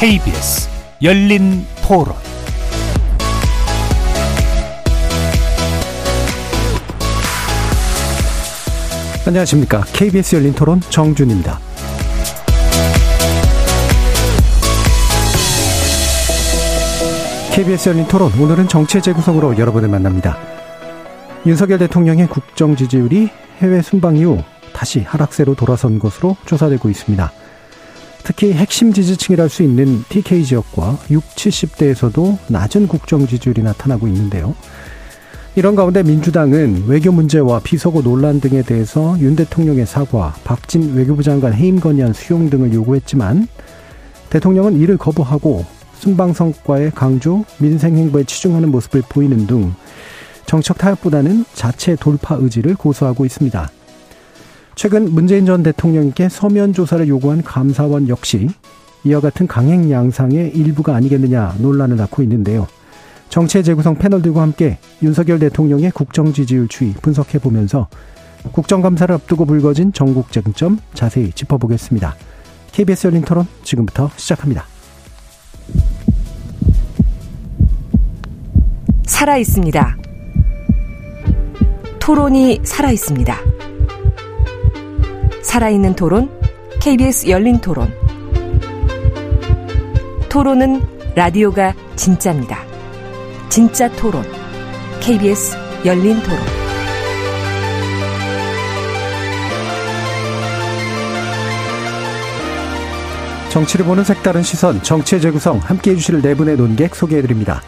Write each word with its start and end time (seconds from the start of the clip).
KBS 0.00 0.66
열린 1.02 1.66
토론 1.86 2.14
안녕하십니까. 9.26 9.82
KBS 9.92 10.36
열린 10.36 10.54
토론 10.54 10.80
정준입니다. 10.80 11.58
KBS 17.52 17.90
열린 17.90 18.08
토론 18.08 18.32
오늘은 18.40 18.68
정체 18.68 19.02
재구성으로 19.02 19.58
여러분을 19.58 19.90
만납니다. 19.90 20.38
윤석열 21.44 21.78
대통령의 21.78 22.26
국정 22.28 22.74
지지율이 22.74 23.28
해외 23.58 23.82
순방 23.82 24.16
이후 24.16 24.42
다시 24.72 25.00
하락세로 25.00 25.54
돌아선 25.56 25.98
것으로 25.98 26.38
조사되고 26.46 26.88
있습니다. 26.88 27.30
특히 28.22 28.52
핵심 28.52 28.92
지지층이랄 28.92 29.48
수 29.48 29.62
있는 29.62 30.04
TK 30.08 30.44
지역과 30.44 30.98
6, 31.10 31.24
70대에서도 31.24 32.38
낮은 32.48 32.88
국정 32.88 33.26
지지율이 33.26 33.62
나타나고 33.62 34.06
있는데요. 34.08 34.54
이런 35.56 35.74
가운데 35.74 36.02
민주당은 36.02 36.84
외교 36.86 37.10
문제와 37.10 37.60
비서고 37.60 38.02
논란 38.02 38.40
등에 38.40 38.62
대해서 38.62 39.16
윤 39.18 39.34
대통령의 39.34 39.84
사과, 39.84 40.34
박진 40.44 40.94
외교부 40.94 41.22
장관 41.22 41.52
해임 41.52 41.80
건의안 41.80 42.12
수용 42.12 42.50
등을 42.50 42.72
요구했지만 42.72 43.48
대통령은 44.30 44.78
이를 44.78 44.96
거부하고 44.96 45.64
순방 45.94 46.32
성과의 46.32 46.92
강조, 46.92 47.44
민생 47.58 47.96
행보에 47.96 48.24
치중하는 48.24 48.70
모습을 48.70 49.02
보이는 49.08 49.46
등 49.46 49.74
정책 50.46 50.78
타협보다는 50.78 51.44
자체 51.52 51.96
돌파 51.96 52.36
의지를 52.36 52.74
고수하고 52.74 53.26
있습니다. 53.26 53.70
최근 54.80 55.12
문재인 55.12 55.44
전 55.44 55.62
대통령께 55.62 56.30
서면 56.30 56.72
조사를 56.72 57.06
요구한 57.06 57.42
감사원 57.42 58.08
역시 58.08 58.48
이와 59.04 59.20
같은 59.20 59.46
강행 59.46 59.90
양상의 59.90 60.52
일부가 60.56 60.94
아니겠느냐 60.94 61.56
논란을 61.58 61.98
낳고 61.98 62.22
있는데요. 62.22 62.66
정체 63.28 63.62
재구성 63.62 63.96
패널들과 63.96 64.40
함께 64.40 64.78
윤석열 65.02 65.38
대통령의 65.38 65.90
국정 65.90 66.32
지지율 66.32 66.66
추이 66.66 66.94
분석해 66.94 67.38
보면서 67.40 67.88
국정감사를 68.52 69.14
앞두고 69.16 69.44
불거진 69.44 69.92
전국 69.92 70.32
쟁점 70.32 70.78
자세히 70.94 71.30
짚어보겠습니다. 71.30 72.14
KBS 72.72 73.08
열린 73.08 73.20
토론 73.20 73.46
지금부터 73.62 74.10
시작합니다. 74.16 74.64
살아 79.04 79.36
있습니다. 79.36 79.98
토론이 82.00 82.60
살아 82.64 82.90
있습니다. 82.90 83.59
살아있는 85.42 85.94
토론, 85.94 86.30
KBS 86.80 87.28
열린 87.28 87.58
토론. 87.60 87.92
토론은 90.28 90.80
라디오가 91.14 91.74
진짜입니다. 91.96 92.58
진짜 93.48 93.90
토론, 93.92 94.22
KBS 95.00 95.56
열린 95.84 96.20
토론. 96.22 96.38
정치를 103.50 103.84
보는 103.84 104.04
색다른 104.04 104.42
시선, 104.42 104.80
정치의 104.82 105.20
재구성 105.20 105.58
함께 105.58 105.90
해 105.90 105.96
주실 105.96 106.22
네 106.22 106.34
분의 106.34 106.56
논객 106.56 106.94
소개해드립니다. 106.94 107.60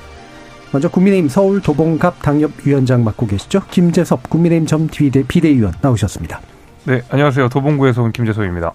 먼저 0.71 0.89
국민의힘 0.89 1.29
서울 1.29 1.61
도봉갑 1.61 2.23
당협위원장 2.23 3.03
맡고 3.03 3.27
계시죠. 3.27 3.63
김재섭 3.71 4.31
국민의힘 4.31 4.67
전 4.67 4.87
비대, 4.87 5.25
비대위원 5.27 5.75
나오셨습니다. 5.81 6.41
네, 6.85 7.01
안녕하세요. 7.11 7.49
도봉구에서 7.49 8.03
온 8.03 8.11
김재섭입니다. 8.11 8.73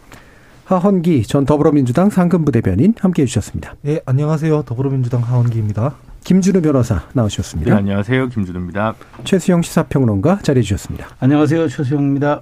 하헌기 0.63 1.23
전 1.23 1.45
더불어민주당 1.45 2.09
상근부 2.09 2.53
대변인 2.53 2.93
함께해 2.97 3.25
주셨습니다. 3.25 3.75
네, 3.81 3.99
안녕하세요. 4.05 4.63
더불어민주당 4.63 5.23
하헌기입니다. 5.23 5.93
김준우 6.23 6.61
변호사 6.61 7.03
나오셨습니다. 7.11 7.71
네, 7.71 7.77
안녕하세요. 7.77 8.29
김준우입니다. 8.29 8.95
최수영 9.25 9.61
시사평론가 9.61 10.39
자리해 10.41 10.61
주셨습니다. 10.63 11.07
안녕하세요. 11.19 11.67
최수영입니다. 11.67 12.41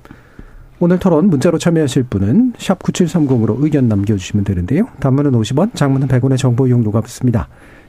오늘 0.80 1.00
토론 1.00 1.30
문자로 1.30 1.58
참여하실 1.58 2.04
분은 2.12 2.54
샵 2.60 2.78
9730으로 2.80 3.56
의견 3.64 3.88
남겨주시면 3.88 4.44
되는데요. 4.44 4.88
단문은 5.00 5.32
50원, 5.32 5.74
장문은 5.74 6.08
100원의 6.08 6.38
정보 6.38 6.68
이용료가 6.68 7.02
붙습니다. 7.02 7.48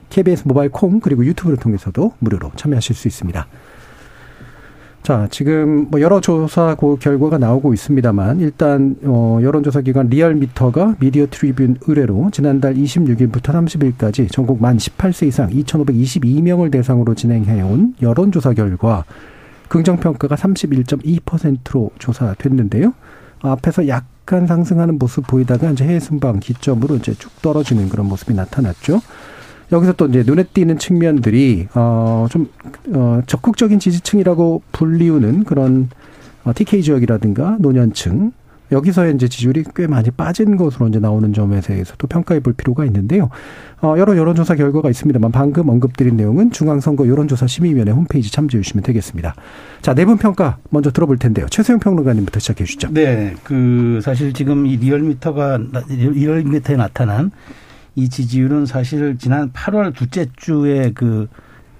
KBS 0.09 0.47
모바일 0.47 0.71
콩 0.71 0.99
그리고 0.99 1.23
유튜브를 1.23 1.57
통해서도 1.57 2.13
무료로 2.19 2.53
참여하실 2.55 2.95
수 2.95 3.07
있습니다. 3.07 3.45
자, 5.07 5.25
지금 5.31 5.87
뭐 5.89 6.01
여러 6.01 6.19
조사 6.19 6.75
결과가 6.75 7.37
나오고 7.37 7.73
있습니다만 7.73 8.41
일단 8.41 8.97
어 9.05 9.39
여론조사 9.41 9.79
기관 9.79 10.09
리얼미터가 10.09 10.97
미디어 10.99 11.27
트리뷴 11.27 11.77
의뢰로 11.87 12.29
지난달 12.33 12.73
26일부터 12.73 13.41
30일까지 13.41 14.29
전국 14.29 14.61
만 14.61 14.75
18세 14.75 15.27
이상 15.27 15.49
2,522명을 15.49 16.71
대상으로 16.71 17.15
진행해 17.15 17.61
온 17.61 17.95
여론조사 18.01 18.51
결과 18.51 19.05
긍정 19.69 19.95
평가가 19.95 20.35
31.2%로 20.35 21.91
조사됐는데요. 21.99 22.93
앞에서 23.39 23.87
약간 23.87 24.45
상승하는 24.45 24.97
모습 24.99 25.25
보이다가 25.25 25.71
이제 25.71 25.85
해외 25.85 26.01
순방 26.01 26.41
기점으로 26.41 26.97
이제 26.97 27.13
쭉 27.13 27.31
떨어지는 27.41 27.87
그런 27.87 28.07
모습이 28.07 28.33
나타났죠. 28.33 28.99
여기서 29.71 29.93
또 29.93 30.07
이제 30.07 30.23
눈에 30.25 30.43
띄는 30.43 30.77
측면들이 30.77 31.67
어좀 31.73 32.49
어, 32.93 33.21
적극적인 33.27 33.79
지지층이라고 33.79 34.61
불리우는 34.71 35.43
그런 35.43 35.89
어, 36.43 36.51
TK 36.55 36.81
지역이라든가 36.83 37.57
노년층 37.59 38.31
여기서의 38.69 39.15
이제 39.15 39.29
지지율이 39.29 39.63
꽤 39.77 39.87
많이 39.87 40.11
빠진 40.11 40.57
것으로 40.57 40.89
이제 40.89 40.99
나오는 40.99 41.31
점에 41.31 41.61
대해서도 41.61 42.05
평가해 42.07 42.41
볼 42.41 42.51
필요가 42.51 42.83
있는데요. 42.83 43.29
어, 43.81 43.95
여러 43.97 44.17
여론조사 44.17 44.55
결과가 44.55 44.89
있습니다만 44.89 45.31
방금 45.31 45.69
언급드린 45.69 46.17
내용은 46.17 46.51
중앙선거 46.51 47.07
여론조사 47.07 47.47
심의위원회 47.47 47.91
홈페이지 47.93 48.29
참조해 48.31 48.61
주시면 48.61 48.83
되겠습니다. 48.83 49.35
자, 49.81 49.93
네 49.93 50.03
분 50.03 50.17
평가 50.17 50.57
먼저 50.69 50.91
들어볼 50.91 51.17
텐데요. 51.17 51.45
최소영 51.49 51.79
평론가님부터 51.79 52.39
시작해 52.41 52.65
주시죠. 52.65 52.89
네. 52.91 53.35
그 53.43 54.01
사실 54.03 54.33
지금 54.33 54.65
이 54.65 54.75
리얼미터가 54.75 55.59
리얼미터에 55.87 56.75
나타난 56.75 57.31
이 57.97 58.09
지지율은 58.09 58.67
사실 58.67 59.17
지난 59.17 59.51
8월 59.51 59.93
둘째 59.93 60.27
주에 60.37 60.91
그 60.93 61.27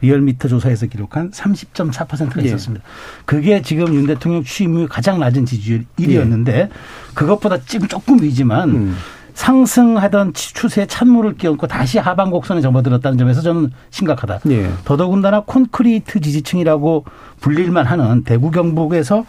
리얼미터 0.02 0.48
조사에서 0.48 0.88
기록한 0.88 1.30
30.4%가 1.30 2.42
있었습니다. 2.42 2.84
예. 2.84 3.22
그게 3.26 3.62
지금 3.62 3.94
윤 3.94 4.08
대통령 4.08 4.44
취임 4.44 4.76
후 4.76 4.88
가장 4.90 5.20
낮은 5.20 5.46
지지율 5.46 5.86
1위였는데 6.00 6.48
예. 6.50 6.70
그것보다 7.14 7.60
지금 7.60 7.88
조금 7.88 8.20
위지만 8.22 8.70
음. 8.70 8.96
상승하던 9.36 10.34
추세에 10.34 10.88
찬물을 10.88 11.38
끼얹고 11.38 11.68
다시 11.68 12.00
하방 12.00 12.32
곡선에 12.32 12.62
접어들었다는 12.62 13.20
점에서 13.20 13.42
저는 13.42 13.70
심각하다. 13.92 14.40
예. 14.50 14.72
더더군다나 14.86 15.42
콘크리트 15.42 16.20
지지층이라고 16.20 17.06
불릴만 17.42 17.86
하는 17.86 18.24
대구 18.24 18.50
경북에서 18.50 19.24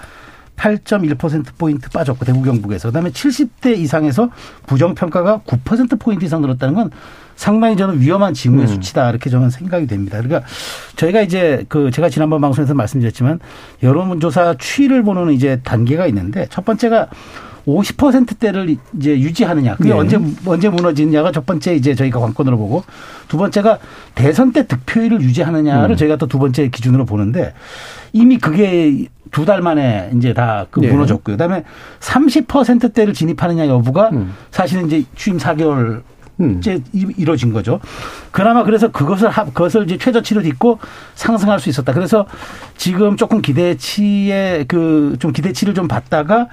8.1%포인트 0.58 1.88
빠졌고 1.91 2.24
대구 2.24 2.42
경북에서 2.42 2.88
그다음에 2.88 3.10
70대 3.10 3.78
이상에서 3.78 4.30
부정평가가 4.66 5.42
9%포인트 5.46 6.24
이상 6.24 6.42
늘었다는 6.42 6.74
건 6.74 6.91
상당히 7.36 7.76
저는 7.76 8.00
위험한 8.00 8.34
징후의 8.34 8.64
음. 8.64 8.66
수치다 8.66 9.10
이렇게 9.10 9.30
저는 9.30 9.50
생각이 9.50 9.86
됩니다. 9.86 10.20
그러니까 10.20 10.46
저희가 10.96 11.20
이제 11.22 11.64
그 11.69 11.92
제가 11.92 12.08
지난번 12.08 12.41
방송에서 12.41 12.74
말씀드렸지만 12.74 13.38
여론조사 13.82 14.56
추이를 14.58 15.04
보는 15.04 15.32
이제 15.32 15.60
단계가 15.62 16.08
있는데 16.08 16.46
첫 16.50 16.64
번째가 16.64 17.08
50%대를 17.69 18.77
이제 18.97 19.19
유지하느냐. 19.21 19.77
그게 19.77 19.91
네. 19.91 19.95
언제 19.95 20.19
언제 20.47 20.69
무너지느냐가 20.69 21.33
첫 21.33 21.45
번째 21.45 21.75
이제 21.75 21.95
저희가 21.95 22.19
관건으로 22.21 22.56
보고 22.56 22.82
두 23.29 23.37
번째가 23.37 23.79
대선 24.15 24.53
때 24.53 24.67
득표율을 24.67 25.20
유지하느냐를 25.20 25.91
음. 25.94 25.97
저희가 25.97 26.17
또 26.17 26.26
두 26.29 26.38
번째 26.38 26.69
기준으로 26.69 27.05
보는데 27.05 27.53
이미 28.12 28.38
그게 28.38 29.06
두 29.31 29.44
달 29.44 29.61
만에 29.61 30.11
이제 30.17 30.32
다그 30.32 30.81
네. 30.81 30.88
무너졌고요. 30.91 31.37
그다음에 31.37 31.65
30%대를 32.00 33.12
진입하느냐 33.12 33.67
여부가 33.67 34.09
음. 34.11 34.35
사실은 34.50 34.87
이제 34.87 35.05
취임 35.17 35.37
4개월 35.37 36.03
음. 36.41 36.56
이제 36.59 36.81
이루어진 36.93 37.53
거죠. 37.53 37.81
그나마 38.31 38.62
그래서 38.64 38.88
그것을 38.93 39.29
그것을 39.53 39.85
이제 39.85 39.99
최저치를 39.99 40.43
딛고 40.44 40.79
상승할 41.14 41.61
수 41.61 41.69
있었다. 41.69 41.93
그래서 41.93 42.26
지금 42.76 43.17
조금 43.17 43.43
기대치에 43.43 44.64
그 44.69 45.17
좀 45.19 45.32
기대치를 45.32 45.75
좀 45.75 45.88
받다가 45.88 46.47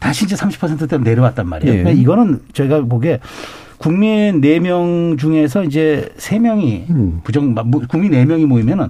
다시 0.00 0.24
이제 0.24 0.34
30%대로 0.34 1.02
내려왔단 1.04 1.46
말이에요. 1.48 1.72
예. 1.72 1.78
그러니까 1.82 2.02
이거는 2.02 2.40
저희가 2.52 2.80
보기에 2.82 3.20
국민 3.78 4.40
4명 4.40 5.18
중에서 5.18 5.62
이제 5.62 6.08
3명이 6.18 6.90
음. 6.90 7.20
부정, 7.22 7.54
국민 7.88 8.12
4명이 8.12 8.46
모이면은 8.46 8.88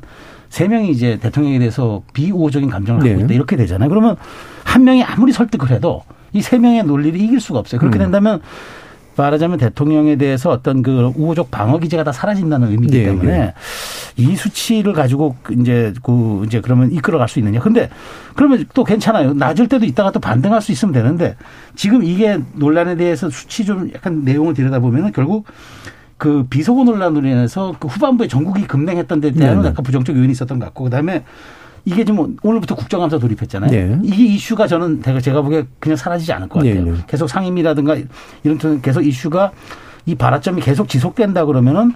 3명이 0.48 0.88
이제 0.88 1.18
대통령에 1.20 1.58
대해서 1.58 2.02
비우호적인 2.12 2.70
감정을 2.70 3.02
네. 3.02 3.10
하고 3.10 3.24
있다. 3.24 3.34
이렇게 3.34 3.56
되잖아요. 3.56 3.88
그러면 3.88 4.16
한 4.64 4.84
명이 4.84 5.04
아무리 5.04 5.32
설득을 5.32 5.70
해도 5.70 6.02
이 6.32 6.40
3명의 6.40 6.84
논리를 6.84 7.20
이길 7.20 7.40
수가 7.40 7.58
없어요. 7.58 7.78
그렇게 7.80 7.98
음. 7.98 8.00
된다면 8.00 8.40
말하자면 9.20 9.58
대통령에 9.58 10.16
대해서 10.16 10.50
어떤 10.50 10.82
그 10.82 11.12
우호적 11.14 11.50
방어 11.50 11.78
기제가 11.78 12.04
다 12.04 12.12
사라진다는 12.12 12.70
의미이기 12.70 12.98
네, 12.98 13.04
때문에 13.04 13.38
네. 13.38 13.54
이 14.16 14.34
수치를 14.34 14.92
가지고 14.94 15.36
이제 15.50 15.92
그 16.02 16.42
이제 16.46 16.60
그러면 16.60 16.90
이끌어갈 16.90 17.28
수 17.28 17.38
있느냐. 17.38 17.60
근데 17.60 17.90
그러면 18.34 18.64
또 18.72 18.84
괜찮아요. 18.84 19.34
낮을 19.34 19.68
때도 19.68 19.84
있다가 19.84 20.10
또 20.10 20.20
반등할 20.20 20.62
수 20.62 20.72
있으면 20.72 20.92
되는데 20.92 21.36
지금 21.74 22.02
이게 22.02 22.40
논란에 22.54 22.96
대해서 22.96 23.28
수치 23.28 23.64
좀 23.64 23.90
약간 23.94 24.24
내용을 24.24 24.54
들여다보면 24.54 25.12
결국 25.12 25.46
그 26.16 26.44
비속어 26.48 26.84
논란으로 26.84 27.26
인해서 27.26 27.74
그 27.78 27.88
후반부에 27.88 28.28
전국이 28.28 28.66
급냉했던 28.66 29.20
데 29.20 29.32
대한 29.32 29.56
네네. 29.56 29.68
약간 29.68 29.82
부정적 29.82 30.16
요인이 30.16 30.32
있었던 30.32 30.58
것 30.58 30.66
같고 30.66 30.84
그다음에 30.84 31.24
이게 31.84 32.04
지금 32.04 32.36
오늘부터 32.42 32.74
국정감사 32.74 33.18
돌입했잖아요. 33.18 33.70
네. 33.70 33.98
이 34.02 34.34
이슈가 34.34 34.66
저는 34.66 35.02
제가 35.02 35.20
제가 35.20 35.42
보기에 35.42 35.66
그냥 35.78 35.96
사라지지 35.96 36.32
않을 36.32 36.48
것 36.48 36.60
같아요. 36.60 36.84
네, 36.84 36.90
네. 36.90 36.98
계속 37.06 37.28
상임이라든가 37.28 37.96
이런 38.44 38.58
쪽은 38.58 38.82
계속 38.82 39.02
이슈가 39.02 39.52
이 40.06 40.14
발화점이 40.14 40.60
계속 40.60 40.88
지속된다 40.88 41.44
그러면은 41.44 41.92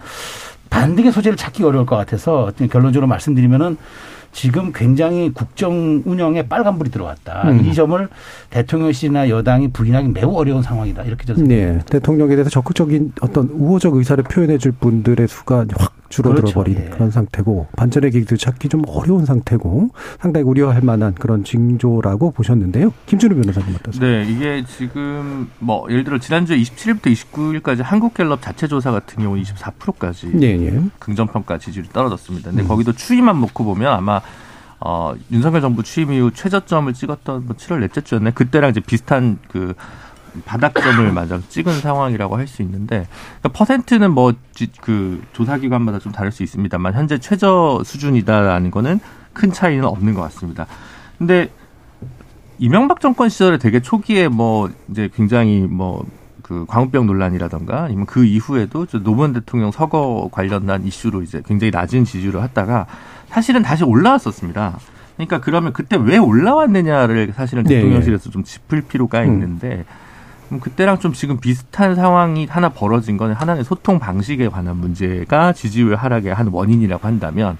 반등의 0.70 1.12
소재를 1.12 1.36
찾기 1.36 1.62
어려울 1.62 1.86
것 1.86 1.96
같아서 1.96 2.50
결론적으로 2.70 3.06
말씀드리면은 3.06 3.76
지금 4.32 4.72
굉장히 4.72 5.32
국정 5.32 6.02
운영에 6.04 6.48
빨간불이 6.48 6.90
들어왔다. 6.90 7.42
음. 7.50 7.64
이 7.64 7.72
점을 7.72 8.08
대통령실이나 8.50 9.28
여당이 9.28 9.68
부인하기 9.68 10.08
매우 10.08 10.34
어려운 10.34 10.60
상황이다. 10.60 11.04
이렇게 11.04 11.24
저는 11.24 11.44
네, 11.44 11.78
대통령에 11.88 12.34
대해서 12.34 12.50
적극적인 12.50 13.12
어떤 13.20 13.48
우호적 13.52 13.94
의사를 13.94 14.22
표현해 14.24 14.58
줄 14.58 14.72
분들의 14.72 15.28
수가 15.28 15.66
확 15.76 15.92
줄어들어 16.08 16.42
그렇죠. 16.42 16.54
버린 16.54 16.76
예. 16.76 16.90
그런 16.90 17.10
상태고 17.10 17.68
반전의 17.76 18.10
계기도 18.10 18.36
찾기 18.36 18.68
좀 18.68 18.82
어려운 18.86 19.24
상태고 19.24 19.90
상당히 20.20 20.44
우려할 20.44 20.82
만한 20.82 21.14
그런 21.14 21.44
징조라고 21.44 22.30
보셨는데요. 22.30 22.92
김준우 23.06 23.34
변호사님 23.34 23.74
어떠세요? 23.74 24.00
네, 24.00 24.24
이게 24.28 24.64
지금 24.66 25.50
뭐 25.58 25.86
예를 25.90 26.04
들어 26.04 26.18
지난주 26.18 26.54
27일부터 26.54 27.12
29일까지 27.12 27.82
한국갤럽 27.82 28.42
자체 28.42 28.66
조사 28.66 28.90
같은 28.90 29.22
경우는 29.22 29.42
24%까지 29.42 30.28
네, 30.34 30.46
예. 30.66 30.82
긍정 30.98 31.26
평가 31.26 31.58
지지율이 31.58 31.88
떨어졌습니다. 31.92 32.50
근데 32.50 32.62
음. 32.62 32.68
거기도 32.68 32.92
추위만 32.92 33.40
놓고 33.40 33.64
보면 33.64 33.92
아마 33.92 34.20
어, 34.80 35.14
윤석열 35.32 35.62
정부 35.62 35.82
취임 35.82 36.12
이후 36.12 36.30
최저점을 36.30 36.92
찍었던 36.92 37.46
뭐 37.46 37.56
7월 37.56 37.80
넷째 37.80 38.02
주였네. 38.02 38.32
그때랑 38.32 38.70
이제 38.70 38.80
비슷한 38.80 39.38
그 39.48 39.74
바닥점을 40.44 41.10
맞아 41.12 41.40
찍은 41.48 41.80
상황이라고 41.80 42.36
할 42.36 42.46
수 42.46 42.62
있는데 42.62 43.06
그러니까 43.40 43.48
퍼센트는 43.58 44.12
뭐 44.12 44.32
그 44.80 45.22
조사 45.32 45.58
기관마다 45.58 45.98
좀 45.98 46.12
다를 46.12 46.30
수 46.30 46.42
있습니다만 46.42 46.94
현재 46.94 47.18
최저 47.18 47.82
수준이다라는 47.84 48.70
거는 48.70 49.00
큰 49.32 49.52
차이는 49.52 49.84
없는 49.84 50.14
것 50.14 50.22
같습니다. 50.22 50.66
근데 51.18 51.50
이명박 52.58 53.00
정권 53.00 53.28
시절에 53.28 53.58
되게 53.58 53.80
초기에 53.80 54.28
뭐 54.28 54.70
이제 54.88 55.08
굉장히 55.14 55.60
뭐 55.60 56.04
그 56.44 56.66
광우병 56.68 57.06
논란이라던가 57.06 57.84
아니면 57.84 58.04
그 58.04 58.24
이후에도 58.24 58.84
저 58.84 58.98
노무현 58.98 59.32
대통령 59.32 59.72
서거 59.72 60.28
관련한 60.30 60.84
이슈로 60.84 61.22
이제 61.22 61.42
굉장히 61.46 61.70
낮은 61.70 62.04
지지율을 62.04 62.42
했다가 62.42 62.86
사실은 63.28 63.62
다시 63.62 63.82
올라왔었습니다. 63.82 64.78
그러니까 65.16 65.40
그러면 65.40 65.72
그때 65.72 65.96
왜 65.96 66.18
올라왔느냐를 66.18 67.32
사실은 67.34 67.64
네. 67.64 67.76
대통령실에서 67.76 68.30
좀 68.30 68.44
짚을 68.44 68.82
필요가 68.82 69.22
음. 69.22 69.26
있는데 69.28 69.86
그럼 70.46 70.60
그때랑 70.60 70.98
좀 70.98 71.12
지금 71.12 71.38
비슷한 71.38 71.94
상황이 71.94 72.46
하나 72.46 72.68
벌어진 72.68 73.16
건 73.16 73.32
하나는 73.32 73.64
소통 73.64 73.98
방식에 73.98 74.48
관한 74.48 74.76
문제가 74.76 75.52
지지율 75.52 75.96
하락의 75.96 76.34
한 76.34 76.48
원인이라고 76.48 77.06
한다면 77.06 77.58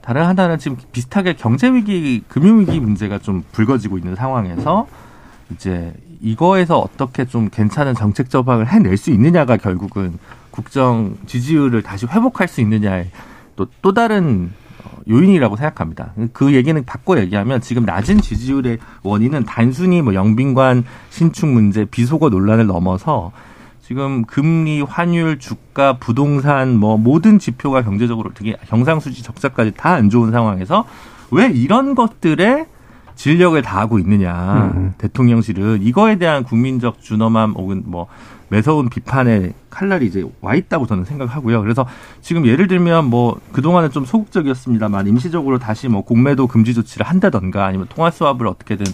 다른 0.00 0.24
하나는 0.24 0.58
지금 0.58 0.76
비슷하게 0.90 1.34
경제 1.34 1.72
위기, 1.72 2.22
금융 2.28 2.60
위기 2.60 2.80
문제가 2.80 3.18
좀 3.18 3.44
불거지고 3.52 3.98
있는 3.98 4.16
상황에서 4.16 4.86
이제 5.50 5.92
이거에서 6.20 6.78
어떻게 6.78 7.24
좀 7.24 7.48
괜찮은 7.50 7.94
정책 7.94 8.30
접항을 8.30 8.68
해낼 8.68 8.96
수 8.96 9.10
있느냐가 9.10 9.56
결국은 9.56 10.18
국정 10.50 11.16
지지율을 11.26 11.82
다시 11.82 12.06
회복할 12.06 12.48
수 12.48 12.60
있느냐의 12.60 13.10
또, 13.56 13.66
또 13.80 13.92
다른 13.92 14.52
어, 14.52 14.61
요인이라고 15.08 15.56
생각합니다. 15.56 16.12
그 16.32 16.54
얘기는 16.54 16.82
바꿔 16.84 17.18
얘기하면 17.18 17.60
지금 17.60 17.84
낮은 17.84 18.20
지지율의 18.20 18.78
원인은 19.02 19.44
단순히 19.44 20.02
뭐 20.02 20.14
영빈관 20.14 20.84
신축 21.10 21.48
문제, 21.48 21.84
비속어 21.84 22.28
논란을 22.28 22.66
넘어서 22.66 23.32
지금 23.82 24.24
금리, 24.24 24.80
환율, 24.80 25.38
주가, 25.38 25.98
부동산 25.98 26.76
뭐 26.76 26.96
모든 26.96 27.38
지표가 27.38 27.82
경제적으로 27.82 28.30
되게 28.32 28.56
경상수지 28.68 29.22
적자까지 29.22 29.72
다 29.76 29.92
안 29.92 30.08
좋은 30.08 30.30
상황에서 30.30 30.84
왜 31.30 31.50
이런 31.50 31.94
것들에 31.94 32.66
진력을 33.14 33.60
다하고 33.60 33.98
있느냐 33.98 34.72
음. 34.74 34.94
대통령실은 34.98 35.82
이거에 35.82 36.16
대한 36.16 36.44
국민적 36.44 37.02
준엄함 37.02 37.52
혹은 37.52 37.82
뭐 37.84 38.06
매서운 38.52 38.90
비판의 38.90 39.54
칼날이 39.70 40.04
이제 40.04 40.22
와 40.42 40.54
있다고 40.54 40.86
저는 40.86 41.06
생각하고요. 41.06 41.62
그래서 41.62 41.86
지금 42.20 42.46
예를 42.46 42.68
들면 42.68 43.06
뭐 43.06 43.40
그동안은 43.52 43.90
좀 43.92 44.04
소극적이었습니다만 44.04 45.06
임시적으로 45.06 45.58
다시 45.58 45.88
뭐 45.88 46.04
공매도 46.04 46.46
금지 46.48 46.74
조치를 46.74 47.06
한다던가 47.06 47.64
아니면 47.64 47.86
통화 47.88 48.10
수합을 48.10 48.46
어떻게든 48.46 48.84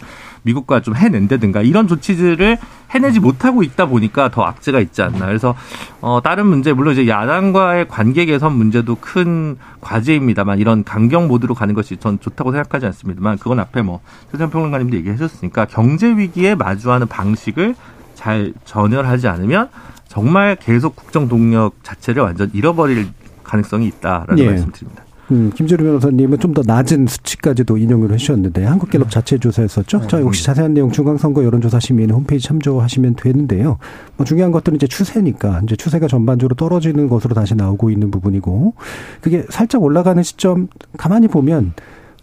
미국과 0.43 0.81
좀 0.83 0.95
해낸다든가 0.95 1.63
이런 1.63 1.89
조치들을 1.89 2.57
해내지 2.91 3.19
못하고 3.19 3.65
있다 3.65 3.87
보니까 3.87 4.31
더 4.31 4.45
악재가 4.45 4.79
있지 4.79 5.03
않나. 5.03 5.27
그래서 5.27 5.57
어 6.01 6.21
다른 6.23 6.47
문제 6.47 6.73
물론 6.73 6.93
이제 6.93 7.09
야당과의 7.09 7.89
관계 7.89 8.27
개선 8.27 8.53
문제도 8.53 8.95
큰 8.95 9.57
과제입니다만 9.81 10.61
이런 10.61 10.85
강경 10.85 11.27
모드로 11.27 11.55
가는 11.55 11.75
것이 11.75 11.97
전 11.97 12.21
좋다고 12.21 12.53
생각하지 12.53 12.87
않습니다만 12.87 13.39
그건 13.39 13.59
앞에 13.59 13.83
뭐 13.83 14.03
최선 14.31 14.51
평론가님도 14.51 14.97
얘기해 14.99 15.17
주셨으니까 15.17 15.65
경제 15.65 16.07
위기에 16.17 16.55
마주하는 16.55 17.09
방식을 17.09 17.75
잘 18.19 18.53
전열하지 18.65 19.29
않으면 19.29 19.69
정말 20.09 20.57
계속 20.57 20.97
국정 20.97 21.29
동력 21.29 21.85
자체를 21.85 22.25
완전 22.25 22.51
잃어버릴 22.53 23.07
가능성이 23.45 23.87
있다라는 23.87 24.39
예. 24.41 24.47
말씀드립니다. 24.49 25.05
음, 25.31 25.53
김준우 25.55 25.85
변호사님은 25.85 26.39
좀 26.41 26.53
더 26.53 26.63
낮은 26.67 27.07
수치까지도 27.07 27.77
인용을 27.77 28.13
해주셨는데 28.13 28.65
한국갤럽 28.65 29.11
자체 29.11 29.39
조사였었죠. 29.39 30.09
자, 30.09 30.21
역시 30.21 30.43
자세한 30.43 30.75
내용 30.75 30.91
중앙선거 30.91 31.45
여론조사 31.45 31.79
시민 31.79 32.11
홈페이지 32.11 32.49
참조하시면 32.49 33.15
되는데요. 33.15 33.79
뭐 34.17 34.27
중요한 34.27 34.51
것들은 34.51 34.77
이제 34.77 34.89
추세니까 34.89 35.61
이제 35.63 35.77
추세가 35.77 36.09
전반적으로 36.09 36.57
떨어지는 36.57 37.09
것으로 37.09 37.35
다시 37.35 37.55
나오고 37.55 37.91
있는 37.91 38.11
부분이고 38.11 38.75
그게 39.21 39.45
살짝 39.51 39.83
올라가는 39.83 40.21
시점 40.25 40.67
가만히 40.97 41.29
보면 41.29 41.75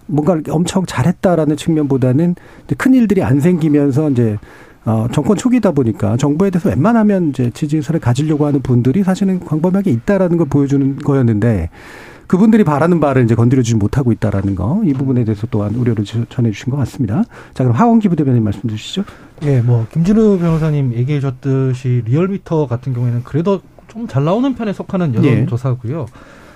뭔가 0.08 0.42
엄청 0.50 0.86
잘했다라는 0.86 1.56
측면보다는 1.56 2.36
큰 2.78 2.94
일들이 2.96 3.24
안 3.24 3.40
생기면서 3.40 4.10
이제 4.10 4.38
어, 4.86 5.08
정권 5.12 5.36
초기다 5.38 5.72
보니까 5.72 6.16
정부에 6.18 6.50
대해서 6.52 6.70
웬만하면 6.70 7.30
이제 7.30 7.50
지지 7.54 7.78
의사를 7.78 8.00
가지려고 8.00 8.46
하는 8.46 8.62
분들이 8.62 9.04
사실은 9.04 9.40
광범위하게 9.40 9.92
있다라는 9.92 10.38
걸 10.38 10.48
보여주는 10.48 10.98
거였는데 10.98 11.70
그분들이 12.28 12.64
바라는 12.64 13.00
바를 13.00 13.24
이제 13.24 13.36
건드려주지 13.36 13.76
못하고 13.76 14.12
있다라는 14.12 14.56
거 14.56 14.82
이 14.84 14.94
부분에 14.94 15.24
대해서 15.26 15.48
또한 15.52 15.76
우려를 15.76 16.04
전해주신 16.06 16.72
것 16.72 16.78
같습니다. 16.78 17.24
자 17.54 17.64
그럼 17.64 17.76
하원기 17.76 18.10
부대변인 18.10 18.44
말씀 18.44 18.68
주시죠. 18.70 19.04
예, 19.44 19.62
뭐 19.62 19.86
김준우 19.92 20.40
변호사님 20.40 20.94
얘기해 20.94 21.20
줬듯이 21.20 22.02
리얼미터 22.06 22.68
같은 22.68 22.94
경우에는 22.94 23.24
그래도 23.24 23.62
좀 23.88 24.08
잘 24.08 24.24
나오는 24.26 24.54
편에 24.56 24.74
속하는 24.74 25.14
예. 25.24 25.32
여론조사고요. 25.32 26.06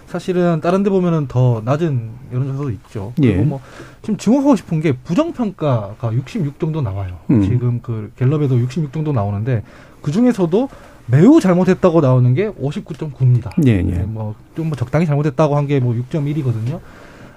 사실은 0.10 0.60
다른 0.60 0.82
데 0.84 0.90
보면은 0.90 1.28
더 1.28 1.62
낮은 1.64 2.10
여론조사도 2.34 2.70
있죠. 2.72 3.14
그리고 3.16 3.40
예. 3.40 3.44
뭐 3.44 3.62
지금 4.02 4.18
증오하고 4.18 4.56
싶은 4.56 4.82
게 4.82 4.94
부정평가가 4.94 6.14
66 6.14 6.60
정도 6.60 6.82
나와요. 6.82 7.18
음. 7.30 7.44
지금 7.44 7.80
그 7.82 8.12
갤럽에도 8.18 8.60
66 8.60 8.92
정도 8.92 9.14
나오는데 9.14 9.64
그 10.02 10.12
중에서도 10.12 10.68
매우 11.06 11.40
잘못했다고 11.40 12.02
나오는 12.02 12.34
게 12.34 12.50
59.9입니다. 12.50 13.52
예, 13.68 13.72
예. 13.78 13.82
뭐좀 14.04 14.68
뭐 14.70 14.72
적당히 14.76 15.06
잘못했다고 15.06 15.56
한 15.56 15.68
게 15.68 15.80
뭐 15.80 15.94
6.1이거든요. 15.94 16.80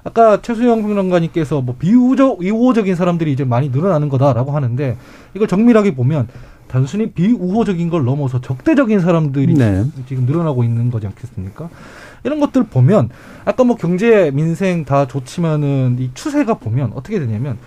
아까 0.04 0.40
최수영 0.42 0.82
평론가님께서 0.82 1.60
뭐 1.60 1.76
비우적 1.78 2.40
비우호적인 2.40 2.96
사람들이 2.96 3.32
이제 3.32 3.44
많이 3.44 3.68
늘어나는 3.68 4.08
거다라고 4.08 4.50
하는데 4.52 4.96
이걸 5.34 5.46
정밀하게 5.46 5.94
보면 5.94 6.26
단순히 6.68 7.10
비우호적인 7.12 7.90
걸 7.90 8.04
넘어서 8.04 8.40
적대적인 8.40 9.00
사람들이 9.00 9.54
네. 9.54 9.84
지금 10.08 10.24
늘어나고 10.24 10.64
있는 10.64 10.90
거지 10.90 11.06
않겠습니까? 11.06 11.68
이런 12.24 12.40
것들 12.40 12.64
보면 12.64 13.10
아까 13.44 13.64
뭐 13.64 13.76
경제 13.76 14.30
민생 14.32 14.84
다 14.84 15.06
좋지만은 15.06 15.96
이 15.98 16.10
추세가 16.14 16.54
보면 16.54 16.92
어떻게 16.94 17.18
되냐면 17.18 17.58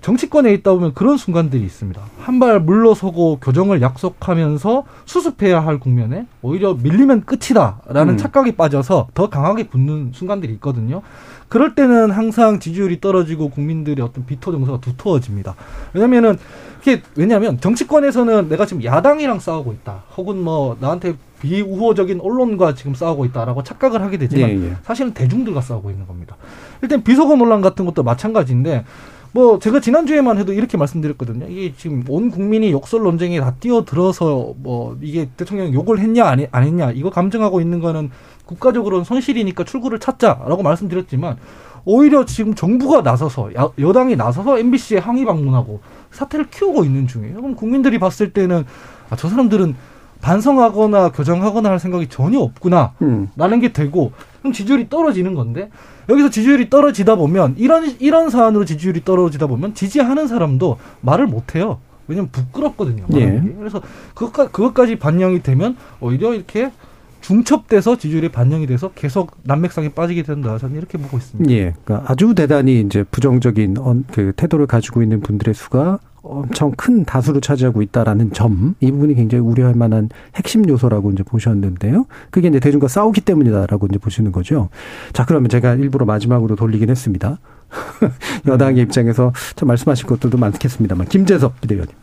정치권에 0.00 0.52
있다 0.54 0.72
보면 0.72 0.94
그런 0.94 1.16
순간들이 1.16 1.62
있습니다. 1.62 2.00
한 2.18 2.40
발 2.40 2.58
물러서고 2.58 3.38
교정을 3.40 3.80
약속하면서 3.82 4.82
수습해야 5.04 5.64
할 5.64 5.78
국면에 5.78 6.26
오히려 6.42 6.74
밀리면 6.74 7.24
끝이다라는 7.24 8.14
음. 8.14 8.18
착각에 8.18 8.56
빠져서 8.56 9.08
더 9.14 9.30
강하게 9.30 9.68
붙는 9.68 10.10
순간들이 10.12 10.54
있거든요. 10.54 11.02
그럴 11.48 11.76
때는 11.76 12.10
항상 12.10 12.58
지지율이 12.58 13.00
떨어지고 13.00 13.50
국민들의 13.50 14.04
어떤 14.04 14.26
비토 14.26 14.50
정서가 14.50 14.80
두터워집니다. 14.80 15.54
왜냐면은 15.92 16.36
그게 16.80 17.00
왜냐하면 17.14 17.60
정치권에서는 17.60 18.48
내가 18.48 18.66
지금 18.66 18.82
야당이랑 18.82 19.38
싸우고 19.38 19.72
있다. 19.72 20.02
혹은 20.16 20.38
뭐 20.42 20.76
나한테 20.80 21.14
비우호적인 21.42 22.20
언론과 22.22 22.74
지금 22.74 22.94
싸우고 22.94 23.24
있다라고 23.26 23.62
착각을 23.64 24.00
하게 24.00 24.16
되지만 24.16 24.50
예, 24.50 24.54
예. 24.68 24.72
사실은 24.84 25.12
대중들과 25.12 25.60
싸우고 25.60 25.90
있는 25.90 26.06
겁니다. 26.06 26.36
일단 26.82 27.02
비속어 27.02 27.34
논란 27.36 27.60
같은 27.60 27.84
것도 27.84 28.02
마찬가지인데 28.04 28.84
뭐 29.32 29.58
제가 29.58 29.80
지난주에만 29.80 30.38
해도 30.38 30.52
이렇게 30.52 30.76
말씀드렸거든요. 30.76 31.46
이게 31.48 31.74
지금 31.76 32.04
온 32.08 32.30
국민이 32.30 32.70
욕설 32.70 33.02
논쟁에 33.02 33.40
다 33.40 33.54
뛰어들어서 33.58 34.54
뭐 34.56 34.96
이게 35.00 35.28
대통령 35.36 35.72
욕을 35.74 35.98
했냐 35.98 36.24
안, 36.26 36.38
했- 36.40 36.48
안 36.52 36.62
했냐 36.62 36.92
이거 36.92 37.10
감정하고 37.10 37.60
있는 37.60 37.80
거는 37.80 38.10
국가적으로는 38.46 39.04
손실이니까 39.04 39.64
출구를 39.64 39.98
찾자라고 40.00 40.62
말씀드렸지만 40.62 41.36
오히려 41.84 42.24
지금 42.24 42.54
정부가 42.54 43.00
나서서 43.00 43.54
야- 43.56 43.70
여당이 43.78 44.14
나서서 44.16 44.58
MBC에 44.58 44.98
항의 44.98 45.24
방문하고 45.24 45.80
사태를 46.12 46.50
키우고 46.50 46.84
있는 46.84 47.08
중이에요. 47.08 47.36
그럼 47.36 47.56
국민들이 47.56 47.98
봤을 47.98 48.32
때는 48.32 48.64
아, 49.10 49.16
저 49.16 49.28
사람들은 49.28 49.74
반성하거나 50.22 51.10
교정하거나 51.10 51.68
할 51.68 51.78
생각이 51.78 52.06
전혀 52.08 52.38
없구나. 52.38 52.92
음. 53.02 53.28
라는 53.36 53.60
게 53.60 53.72
되고 53.72 54.12
그럼 54.40 54.52
지지율이 54.54 54.88
떨어지는 54.88 55.34
건데 55.34 55.70
여기서 56.08 56.30
지지율이 56.30 56.70
떨어지다 56.70 57.16
보면 57.16 57.56
이런 57.58 57.84
이런 58.00 58.30
사안으로 58.30 58.64
지지율이 58.64 59.04
떨어지다 59.04 59.46
보면 59.46 59.74
지지하는 59.74 60.26
사람도 60.28 60.78
말을 61.02 61.26
못 61.26 61.54
해요. 61.54 61.78
왜냐면 62.08 62.30
부끄럽거든요. 62.32 63.04
예. 63.14 63.40
그래서 63.58 63.80
그것까, 64.14 64.48
그것까지 64.48 64.96
반영이 64.98 65.42
되면 65.42 65.76
오히려 66.00 66.34
이렇게 66.34 66.72
중첩돼서 67.20 67.96
지지율이 67.98 68.30
반영이 68.30 68.66
돼서 68.66 68.90
계속 68.96 69.36
난맥상에 69.44 69.90
빠지게 69.90 70.24
된다. 70.24 70.58
저는 70.58 70.76
이렇게 70.76 70.98
보고 70.98 71.16
있습니다. 71.16 71.48
예, 71.52 71.72
그러니까 71.84 72.10
아주 72.10 72.34
대단히 72.34 72.80
이제 72.80 73.04
부정적인 73.04 73.76
언- 73.78 74.04
그 74.10 74.32
태도를 74.36 74.66
가지고 74.66 75.02
있는 75.02 75.20
분들의 75.20 75.54
수가 75.54 76.00
엄청 76.22 76.70
큰 76.72 77.04
다수를 77.04 77.40
차지하고 77.40 77.82
있다라는 77.82 78.32
점, 78.32 78.74
이 78.80 78.90
부분이 78.90 79.14
굉장히 79.14 79.42
우려할 79.44 79.74
만한 79.74 80.08
핵심 80.36 80.68
요소라고 80.68 81.10
이제 81.10 81.22
보셨는데요. 81.22 82.06
그게 82.30 82.48
이제 82.48 82.60
대중과 82.60 82.88
싸우기 82.88 83.22
때문이다라고 83.22 83.86
이제 83.90 83.98
보시는 83.98 84.30
거죠. 84.30 84.68
자, 85.12 85.24
그러면 85.26 85.48
제가 85.48 85.74
일부러 85.74 86.06
마지막으로 86.06 86.54
돌리긴 86.54 86.90
했습니다. 86.90 87.38
여당의 88.46 88.82
입장에서 88.82 89.32
참 89.56 89.66
말씀하실 89.68 90.06
것들도 90.06 90.38
많겠습니다만, 90.38 91.08
김재섭 91.08 91.60
비대위원님. 91.60 91.94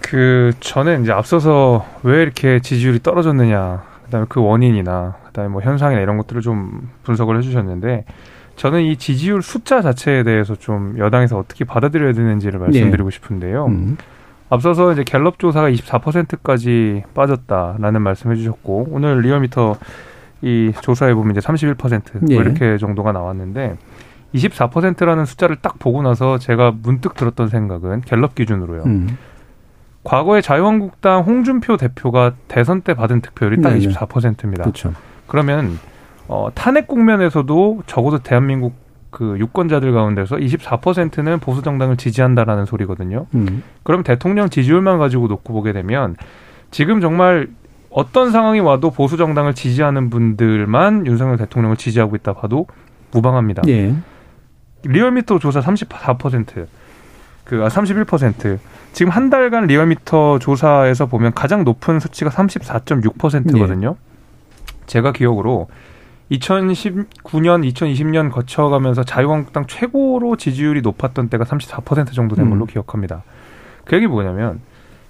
그 0.00 0.52
저는 0.60 1.02
이제 1.02 1.12
앞서서 1.12 1.86
왜 2.02 2.22
이렇게 2.22 2.60
지지율이 2.60 3.02
떨어졌느냐, 3.02 3.82
그다음에 4.04 4.26
그 4.28 4.40
원인이나 4.40 5.16
그다음에 5.26 5.50
뭐 5.50 5.62
현상이나 5.62 6.00
이런 6.00 6.16
것들을 6.16 6.42
좀 6.42 6.88
분석을 7.04 7.38
해주셨는데 7.38 8.04
저는 8.58 8.82
이 8.82 8.96
지지율 8.96 9.40
숫자 9.40 9.80
자체에 9.80 10.24
대해서 10.24 10.56
좀 10.56 10.96
여당에서 10.98 11.38
어떻게 11.38 11.64
받아들여야 11.64 12.12
되는지를 12.12 12.58
말씀드리고 12.58 13.08
싶은데요. 13.10 13.66
음. 13.66 13.96
앞서서 14.50 14.92
이제 14.92 15.04
갤럽 15.04 15.38
조사가 15.38 15.70
24%까지 15.70 17.04
빠졌다라는 17.14 18.02
말씀해 18.02 18.34
주셨고 18.34 18.88
오늘 18.90 19.20
리얼미터 19.20 19.76
이 20.42 20.72
조사에 20.80 21.14
보면 21.14 21.36
이제 21.36 21.40
31% 21.40 22.30
예. 22.30 22.34
뭐 22.34 22.42
이렇게 22.42 22.78
정도가 22.78 23.12
나왔는데 23.12 23.76
24%라는 24.34 25.24
숫자를 25.24 25.56
딱 25.56 25.78
보고 25.78 26.02
나서 26.02 26.38
제가 26.38 26.74
문득 26.82 27.14
들었던 27.14 27.48
생각은 27.48 28.00
갤럽 28.02 28.34
기준으로요. 28.34 28.82
음. 28.84 29.16
과거에 30.02 30.40
자유한국당 30.40 31.22
홍준표 31.22 31.76
대표가 31.76 32.32
대선 32.48 32.80
때 32.80 32.94
받은 32.94 33.20
득표율이 33.20 33.60
딱 33.60 33.70
네네. 33.70 33.86
24%입니다. 33.86 34.64
그렇죠. 34.64 34.94
그러면 35.26 35.78
어, 36.28 36.48
탄핵 36.54 36.86
국면에서도 36.86 37.82
적어도 37.86 38.18
대한민국 38.18 38.74
그 39.10 39.36
유권자들 39.38 39.92
가운데서 39.92 40.36
24%는 40.36 41.40
보수 41.40 41.62
정당을 41.62 41.96
지지한다라는 41.96 42.66
소리거든요. 42.66 43.26
음. 43.34 43.62
그럼 43.82 44.02
대통령 44.02 44.50
지지율만 44.50 44.98
가지고 44.98 45.28
놓고 45.28 45.52
보게 45.52 45.72
되면 45.72 46.16
지금 46.70 47.00
정말 47.00 47.48
어떤 47.90 48.30
상황이 48.30 48.60
와도 48.60 48.90
보수 48.90 49.16
정당을 49.16 49.54
지지하는 49.54 50.10
분들만 50.10 51.06
윤석열 51.06 51.38
대통령을 51.38 51.76
지지하고 51.76 52.16
있다 52.16 52.34
봐도 52.34 52.66
무방합니다. 53.12 53.62
예. 53.68 53.94
리얼미터 54.84 55.38
조사 55.38 55.60
34%, 55.60 56.66
그, 57.44 57.64
아, 57.64 57.68
31%. 57.68 58.58
지금 58.92 59.10
한 59.10 59.30
달간 59.30 59.66
리얼미터 59.66 60.38
조사에서 60.38 61.06
보면 61.06 61.32
가장 61.32 61.64
높은 61.64 61.98
수치가 61.98 62.30
34.6%거든요. 62.30 63.96
제가 64.86 65.12
기억으로 65.12 65.68
2019년, 66.32 67.70
2020년 67.72 68.30
거쳐가면서 68.30 69.02
자유한국당 69.02 69.66
최고로 69.66 70.36
지지율이 70.36 70.82
높았던 70.82 71.28
때가 71.28 71.44
34% 71.44 72.12
정도 72.12 72.36
된 72.36 72.50
걸로 72.50 72.64
음. 72.64 72.66
기억합니다. 72.66 73.22
그 73.84 73.96
얘기 73.96 74.06
뭐냐면 74.06 74.60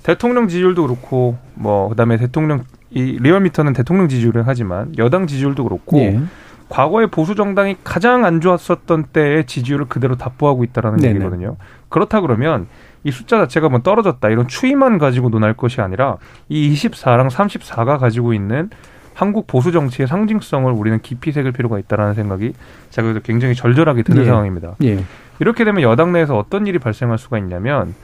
대통령 0.02 0.48
지지율도 0.48 0.87
그렇고 0.87 1.37
뭐 1.54 1.88
그다음에 1.88 2.16
대통령 2.16 2.64
이 2.90 3.18
리얼미터는 3.20 3.72
대통령 3.72 4.08
지지율을 4.08 4.44
하지만 4.46 4.94
여당 4.96 5.26
지지율도 5.26 5.64
그렇고 5.64 5.98
예. 5.98 6.20
과거에 6.68 7.06
보수 7.06 7.34
정당이 7.34 7.78
가장 7.82 8.25
안 8.25 8.40
좋았었던 8.40 9.06
때의 9.12 9.46
지지율을 9.46 9.87
그대로 9.87 10.16
답보하고 10.16 10.64
있다라는 10.64 10.98
네네. 10.98 11.14
얘기거든요. 11.14 11.56
그렇다 11.88 12.20
그러면 12.20 12.68
이 13.04 13.10
숫자 13.10 13.38
자체가 13.38 13.68
뭐 13.68 13.80
떨어졌다 13.80 14.26
이런 14.28 14.48
추이만 14.48 14.98
가지고 14.98 15.30
논할 15.30 15.54
것이 15.54 15.80
아니라 15.80 16.16
이 16.48 16.72
24랑 16.72 17.30
34가 17.30 17.98
가지고 17.98 18.34
있는 18.34 18.70
한국 19.18 19.48
보수 19.48 19.72
정치의 19.72 20.06
상징성을 20.06 20.70
우리는 20.70 21.00
깊이 21.02 21.32
새길 21.32 21.50
필요가 21.50 21.80
있다라는 21.80 22.14
생각이 22.14 22.52
제가 22.90 23.08
그래서 23.08 23.20
굉장히 23.25 23.56
절절하게 23.56 24.04
드는 24.04 24.22
예. 24.22 24.26
상황입니다. 24.26 24.76
예. 24.84 25.02
이렇게 25.40 25.64
되면 25.64 25.82
여당 25.82 26.12
내에서 26.12 26.38
어떤 26.38 26.68
일이 26.68 26.78
발생할 26.78 27.18
수가 27.18 27.37
있냐면 27.38 27.96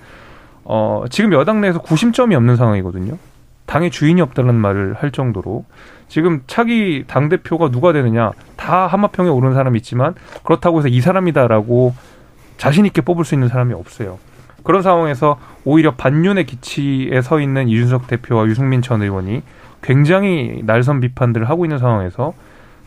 어, 0.65 1.05
지금 1.11 1.33
여당 1.33 1.61
내에서 1.61 1.79
구심점이 1.79 2.35
없는 2.35 2.57
상황이거든요. 2.57 3.17
당의 3.65 3.93
주인이 3.93 4.21
없다는 4.23 4.57
말을 4.57 4.95
할 4.95 5.13
정도로 5.13 5.65
지금 6.09 6.43
차기 6.49 7.05
당 7.07 7.29
대표가 7.29 7.71
누가 7.71 7.93
되느냐 7.93 8.33
다 8.57 8.89
한마평에 8.89 9.29
오른 9.29 9.55
사람이 9.55 9.77
있지만 9.79 10.17
그렇다고 10.43 10.79
해서 10.79 10.89
이 10.89 11.01
사람이다라고 11.01 11.95
자신 12.57 12.87
있게 12.87 13.03
뽑을 13.03 13.25
수 13.25 13.37
있는 13.37 13.47
사람이 13.47 13.73
없어요. 13.73 14.19
그런 14.65 14.83
상황에서 14.83 15.39
오히려 15.65 15.95
반윤의 15.95 16.47
기치에 16.47 17.21
서 17.23 17.39
있는 17.39 17.69
이준석 17.69 18.09
대표와 18.09 18.47
유승민 18.47 18.83
전 18.83 19.01
의원이 19.01 19.43
굉장히 19.85 20.63
날선 20.65 21.01
비판들을 21.01 21.49
하고 21.49 21.67
있는 21.67 21.79
상황에서 21.79 22.33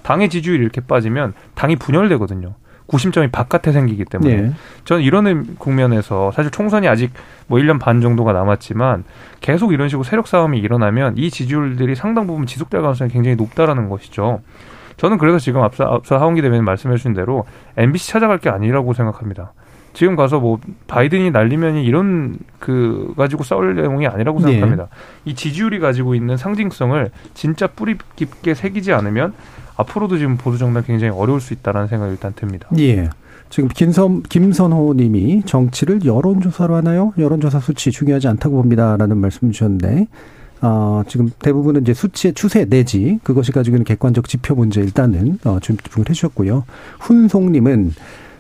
당의 0.01 0.29
지지율이 0.29 0.61
이렇게 0.61 0.81
빠지면 0.81 1.33
당이 1.53 1.75
분열되거든요. 1.75 2.55
구심점이 2.87 3.27
바깥에 3.27 3.71
생기기 3.71 4.05
때문에 4.05 4.31
예. 4.31 4.51
저는 4.85 5.03
이런 5.03 5.57
국면에서 5.57 6.31
사실 6.31 6.49
총선이 6.51 6.87
아직 6.87 7.11
뭐 7.47 7.59
1년 7.59 7.79
반 7.79 8.01
정도가 8.01 8.33
남았지만 8.33 9.03
계속 9.41 9.73
이런 9.73 9.89
식으로 9.89 10.03
세력 10.03 10.27
싸움이 10.27 10.57
일어나면 10.59 11.17
이 11.17 11.29
지지율들이 11.29 11.95
상당 11.95 12.25
부분 12.25 12.45
지속될 12.45 12.81
가능성이 12.81 13.11
굉장히 13.11 13.35
높다라는 13.35 13.89
것이죠. 13.89 14.41
저는 14.95 15.17
그래서 15.17 15.37
지금 15.37 15.61
앞서, 15.61 15.83
앞서 15.83 16.17
하원기 16.17 16.41
대변인 16.41 16.63
말씀해 16.63 16.95
주신 16.95 17.13
대로 17.13 17.45
MBC 17.75 18.09
찾아갈 18.09 18.39
게 18.39 18.49
아니라고 18.49 18.93
생각합니다. 18.93 19.53
지금 19.97 20.15
가서 20.15 20.39
뭐 20.39 20.59
바이든이 20.85 21.31
날리면이 21.31 21.83
이런 21.83 22.37
그 22.59 23.15
가지고 23.17 23.43
싸울 23.43 23.75
내용이 23.75 24.05
아니라고 24.05 24.39
네. 24.41 24.51
생각합니다. 24.51 24.89
이 25.25 25.33
지지율이 25.33 25.79
가지고 25.79 26.13
있는 26.13 26.37
상징성을 26.37 27.09
진짜 27.33 27.65
뿌리 27.65 27.95
깊게 28.15 28.53
새기지 28.53 28.93
않으면 28.93 29.33
앞으로도 29.75 30.19
지금 30.19 30.37
보수 30.37 30.59
정당 30.59 30.83
굉장히 30.83 31.11
어려울 31.17 31.41
수 31.41 31.51
있다라는 31.51 31.87
생각이 31.87 32.11
일단 32.11 32.31
듭니다. 32.35 32.69
예. 32.77 33.09
지금 33.49 33.69
김선 33.69 34.21
김선호 34.21 34.93
님이 34.93 35.41
정치를 35.47 36.05
여론조사로 36.05 36.75
하나요? 36.75 37.13
여론조사 37.17 37.59
수치 37.59 37.91
중요하지 37.91 38.27
않다고 38.27 38.55
봅니다라는 38.57 39.17
말씀 39.17 39.51
주셨는데 39.51 40.05
어, 40.61 41.01
지금 41.07 41.31
대부분은 41.39 41.81
이제 41.81 41.95
수치의 41.95 42.35
추세 42.35 42.65
내지 42.65 43.17
그것이 43.23 43.51
가지고 43.51 43.77
있는 43.77 43.83
객관적 43.83 44.27
지표 44.27 44.53
문제 44.53 44.79
일단은 44.79 45.39
어, 45.43 45.57
좀 45.59 45.75
집중을 45.75 46.07
해주셨고요. 46.07 46.65
훈송 46.99 47.51
님은 47.51 47.93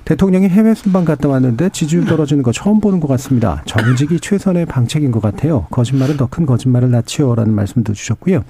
대통령이 0.07 0.47
해외 0.47 0.73
순방 0.73 1.03
갔다 1.03 1.27
왔는데 1.27 1.67
지지율 1.73 2.05
떨어지는 2.05 2.41
거 2.41 2.53
처음 2.53 2.79
보는 2.79 3.01
것 3.01 3.09
같습니다. 3.09 3.61
정직이 3.65 4.21
최선의 4.21 4.65
방책인 4.65 5.11
것 5.11 5.21
같아요. 5.21 5.67
거짓말은 5.69 6.15
더 6.15 6.27
큰 6.27 6.45
거짓말을 6.45 6.89
낳지요라는 6.91 7.53
말씀도 7.53 7.91
주셨고요. 7.91 8.43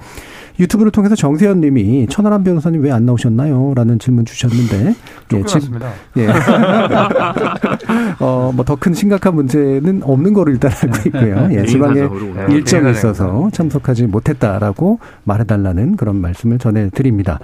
유튜브를 0.60 0.92
통해서 0.92 1.16
정세현 1.16 1.62
님이 1.62 2.06
천하람 2.10 2.44
변호사님 2.44 2.84
왜 2.84 2.92
안 2.92 3.06
나오셨나요? 3.08 3.74
라는 3.76 3.98
질문 3.98 4.26
주셨는데 4.26 4.96
예, 5.34 5.44
쫓겨났습니다. 5.44 5.90
예. 6.18 6.28
어, 8.20 8.52
뭐 8.56 8.64
더 8.64 8.76
큰 8.76 8.94
심각한 8.94 9.34
문제는 9.34 10.02
없는 10.04 10.34
거로 10.34 10.52
일단 10.52 10.72
알고 10.72 10.98
있고요. 11.10 11.50
예, 11.54 11.66
지방에 11.66 12.02
네, 12.02 12.10
일정이. 12.54 12.92
있어서 12.92 13.50
참석하지 13.52 14.06
못했다라고 14.08 15.00
말해달라는 15.24 15.96
그런 15.96 16.18
말씀을 16.22 16.60
전해드립니다. 16.60 17.40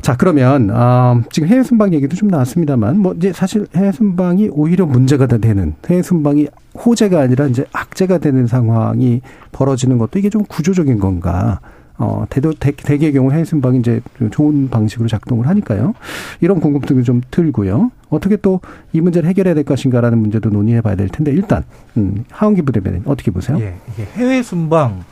자, 0.00 0.16
그러면, 0.16 0.70
아, 0.72 1.20
지금 1.30 1.48
해외 1.48 1.62
순방 1.62 1.92
얘기도 1.92 2.16
좀 2.16 2.28
나왔습니다만, 2.28 2.98
뭐, 3.00 3.14
이제 3.14 3.32
사실 3.32 3.66
해외 3.74 3.92
순방이 3.92 4.48
오히려 4.52 4.86
문제가 4.86 5.26
다 5.26 5.38
되는, 5.38 5.74
해외 5.88 6.02
순방이 6.02 6.48
호재가 6.74 7.20
아니라 7.20 7.46
이제 7.46 7.64
악재가 7.72 8.18
되는 8.18 8.46
상황이 8.46 9.20
벌어지는 9.52 9.98
것도 9.98 10.18
이게 10.18 10.30
좀 10.30 10.44
구조적인 10.44 10.98
건가. 10.98 11.60
어, 11.98 12.24
대도, 12.30 12.52
대, 12.54 12.70
대개의 12.72 13.12
경우 13.12 13.32
해외 13.32 13.44
순방이 13.44 13.80
이제 13.80 14.00
좀 14.18 14.30
좋은 14.30 14.70
방식으로 14.70 15.08
작동을 15.08 15.46
하니까요. 15.48 15.94
이런 16.40 16.60
궁금증이 16.60 17.02
좀 17.02 17.20
들고요. 17.30 17.90
어떻게 18.08 18.36
또 18.36 18.60
이 18.92 19.00
문제를 19.00 19.28
해결해야 19.28 19.54
될 19.54 19.64
것인가라는 19.64 20.16
문제도 20.18 20.48
논의해 20.48 20.80
봐야 20.80 20.94
될 20.94 21.08
텐데, 21.08 21.30
일단, 21.32 21.64
음, 21.96 22.24
하원기 22.30 22.62
부대변인 22.62 23.02
어떻게 23.04 23.30
보세요? 23.30 23.58
예, 23.60 23.74
이게 23.92 24.04
해외 24.14 24.42
순방 24.42 25.04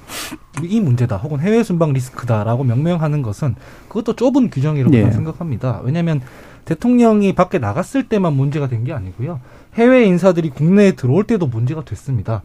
이 0.62 0.80
문제다 0.80 1.16
혹은 1.18 1.40
해외 1.40 1.62
순방 1.62 1.92
리스크다라고 1.92 2.64
명명하는 2.64 3.20
것은 3.20 3.54
그것도 3.88 4.14
좁은 4.16 4.48
규정이라고 4.50 4.94
예. 4.96 5.10
생각합니다. 5.10 5.80
왜냐하면 5.84 6.20
대통령이 6.64 7.34
밖에 7.34 7.58
나갔을 7.58 8.08
때만 8.08 8.32
문제가 8.32 8.68
된 8.68 8.84
게 8.84 8.92
아니고요. 8.92 9.40
해외 9.74 10.04
인사들이 10.06 10.50
국내에 10.50 10.92
들어올 10.92 11.24
때도 11.24 11.46
문제가 11.48 11.84
됐습니다. 11.84 12.42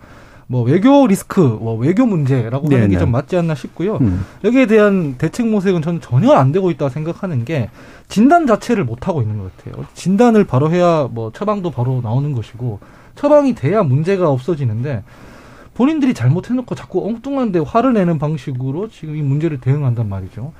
뭐 0.52 0.64
외교 0.64 1.08
리스크, 1.08 1.40
뭐 1.40 1.78
외교 1.78 2.06
문제라고 2.06 2.66
하는 2.66 2.82
네네. 2.82 2.96
게좀 2.96 3.10
맞지 3.10 3.38
않나 3.38 3.56
싶고요. 3.56 4.00
음, 4.02 4.26
여기에 4.44 4.66
대한 4.66 5.16
대책 5.18 5.48
모색은 5.48 5.82
저는 5.82 6.02
전혀 6.02 6.34
안 6.34 6.52
되고 6.52 6.70
있다고 6.70 6.90
생각하는 6.90 7.46
게 7.46 7.70
진단 8.10 8.46
자체를 8.46 8.84
못 8.84 9.08
하고 9.08 9.22
있는 9.22 9.38
것 9.38 9.56
같아요. 9.56 9.86
진단을 9.94 10.44
바로 10.44 10.70
해야 10.70 11.08
뭐 11.10 11.32
처방도 11.32 11.72
바로 11.72 12.02
나오는 12.04 12.34
것이고 12.34 12.80
처방이 13.16 13.56
돼야 13.56 13.82
문제가 13.84 14.30
없어지는데 14.30 15.04
본인들이 15.74 16.14
잘못해놓고 16.14 16.76
자꾸 16.76 17.08
엉뚱한데 17.08 17.60
화를 17.60 17.94
내는 17.94 18.20
방식으로 18.20 18.90
지금 18.90 19.16
이 19.16 19.22
문제를 19.22 19.62
대응한단 19.62 20.10
말이죠. 20.10 20.52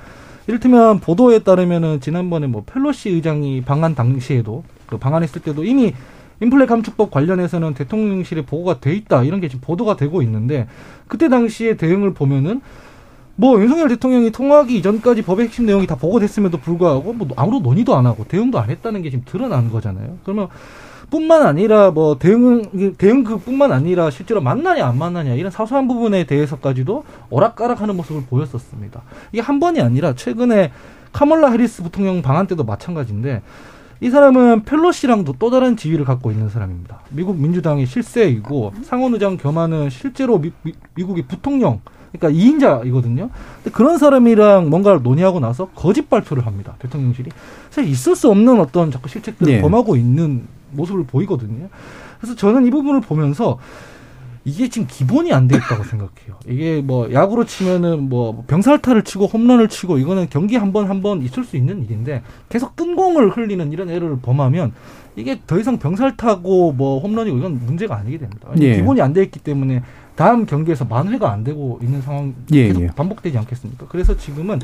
이를테면 0.48 1.02
보도에 1.02 1.40
따르면은 1.40 2.00
지난번에 2.00 2.48
뭐 2.48 2.64
펠로시 2.66 3.10
의장이 3.10 3.64
방한 3.64 3.94
당시에도 3.96 4.64
그 4.88 4.98
방한했을 4.98 5.42
때도 5.42 5.66
이미 5.66 5.94
인플레 6.42 6.66
감축법 6.66 7.12
관련해서는 7.12 7.74
대통령실에 7.76 8.46
보고가 8.46 8.80
돼 8.80 8.94
있다 8.94 9.24
이런 9.24 9.40
게 9.40 9.48
지금 9.48 9.62
보도가 9.62 9.96
되고 9.96 10.22
있는데 10.22 10.68
그때 11.08 11.30
당시의 11.30 11.78
대응을 11.78 12.14
보면은 12.14 12.62
뭐 13.36 13.60
윤석열 13.62 13.88
대통령이 13.90 14.32
통화하기 14.32 14.78
이전까지 14.78 15.22
법의 15.24 15.46
핵심 15.46 15.66
내용이 15.66 15.88
다 15.88 15.96
보고됐음에도 15.96 16.58
불구하고 16.58 17.14
뭐 17.14 17.28
아무런 17.36 17.64
논의도 17.64 17.96
안 17.96 18.06
하고 18.06 18.26
대응도 18.28 18.60
안 18.60 18.70
했다는 18.70 19.02
게 19.02 19.10
지금 19.10 19.24
드러난 19.26 19.72
거잖아요. 19.72 20.18
그러면 20.24 20.48
뿐만 21.10 21.44
아니라 21.44 21.92
뭐 21.92 22.18
대응 22.18 22.96
대응그뿐만 22.98 23.72
아니라 23.72 24.10
실제로 24.10 24.42
만나냐 24.42 24.86
안 24.86 24.98
만나냐 24.98 25.34
이런 25.34 25.52
사소한 25.52 25.88
부분에 25.88 26.26
대해서까지도 26.26 27.04
오락가락하는 27.30 27.96
모습을 27.98 28.24
보였었습니다. 28.30 29.02
이게 29.32 29.42
한 29.42 29.60
번이 29.60 29.82
아니라 29.82 30.14
최근에 30.14 30.72
카멀라 31.12 31.52
해리스 31.52 31.84
부통령 31.84 32.22
방한 32.22 32.48
때도 32.48 32.64
마찬가지인데 32.64 33.42
이 34.02 34.10
사람은 34.10 34.64
펠로시랑도 34.64 35.36
또 35.38 35.52
다른 35.52 35.78
지위를 35.78 36.06
갖고 36.06 36.32
있는 36.32 36.50
사람입니다. 36.50 37.02
미국 37.12 37.40
민주당의 37.40 37.86
실세이고 37.86 38.74
상원 38.82 39.14
의장 39.14 39.38
겸하는 39.38 39.92
실제로 39.92 40.40
미, 40.40 40.52
미 40.64 41.04
국의 41.04 41.26
부통령 41.28 41.82
그러니까 42.12 42.42
2인자이거든요. 42.42 43.30
근데 43.58 43.72
그런 43.72 44.00
사람이랑 44.00 44.72
뭔가를 44.72 45.04
논의하고 45.04 45.40
나서 45.40 45.70
거짓 45.76 46.10
발표를 46.10 46.48
합니다. 46.48 46.76
대통령실이. 46.80 47.30
사실 47.70 47.90
있을 47.92 48.16
수 48.16 48.30
없는 48.30 48.60
어떤 48.60 48.92
자꾸 48.92 49.08
실책들을 49.08 49.54
네. 49.54 49.62
범하고 49.62 49.96
있는 49.96 50.48
모습을 50.72 51.06
보이거든요. 51.06 51.70
그래서 52.20 52.36
저는 52.36 52.66
이 52.66 52.72
부분을 52.72 53.02
보면서 53.02 53.60
이게 54.44 54.70
지금 54.70 54.88
기본이 54.90 55.32
안 55.34 55.48
돼 55.48 55.56
있다고 55.58 55.84
생각해요. 55.84 56.36
이게 56.48 56.82
뭐 56.82 57.12
야구로 57.14 57.46
치면은 57.46 58.10
뭐 58.10 58.44
병살타를 58.48 59.04
치고 59.04 59.28
홈런을 59.28 59.68
치고 59.70 60.00
이거는 60.00 60.28
경기 60.32 60.56
한 60.56 60.72
번 60.72 60.90
한 60.90 61.02
번 61.04 61.22
있을 61.22 61.44
수 61.44 61.58
있는 61.58 61.84
일인데 61.84 62.24
계속 62.50 62.76
뜬 62.76 62.96
공을 62.96 63.30
흘리는 63.38 63.72
이런 63.72 63.90
애를 63.90 64.18
범하면 64.22 64.72
이게 65.16 65.40
더 65.46 65.60
이상 65.60 65.78
병살타고 65.78 66.72
뭐 66.74 67.00
홈런이고 67.00 67.38
이건 67.38 67.60
문제가 67.66 67.98
아니게 67.98 68.18
됩니다. 68.18 68.48
예. 68.62 68.78
기본이 68.78 69.02
안 69.02 69.14
돼 69.14 69.22
있기 69.24 69.40
때문에 69.40 69.84
다음 70.16 70.46
경기에서 70.46 70.86
만회가 70.86 71.32
안 71.32 71.44
되고 71.44 71.80
있는 71.82 72.02
상황 72.02 72.34
예, 72.54 72.68
계속 72.68 72.82
예. 72.82 72.88
반복되지 72.88 73.38
않겠습니까? 73.38 73.86
그래서 73.90 74.16
지금은 74.18 74.60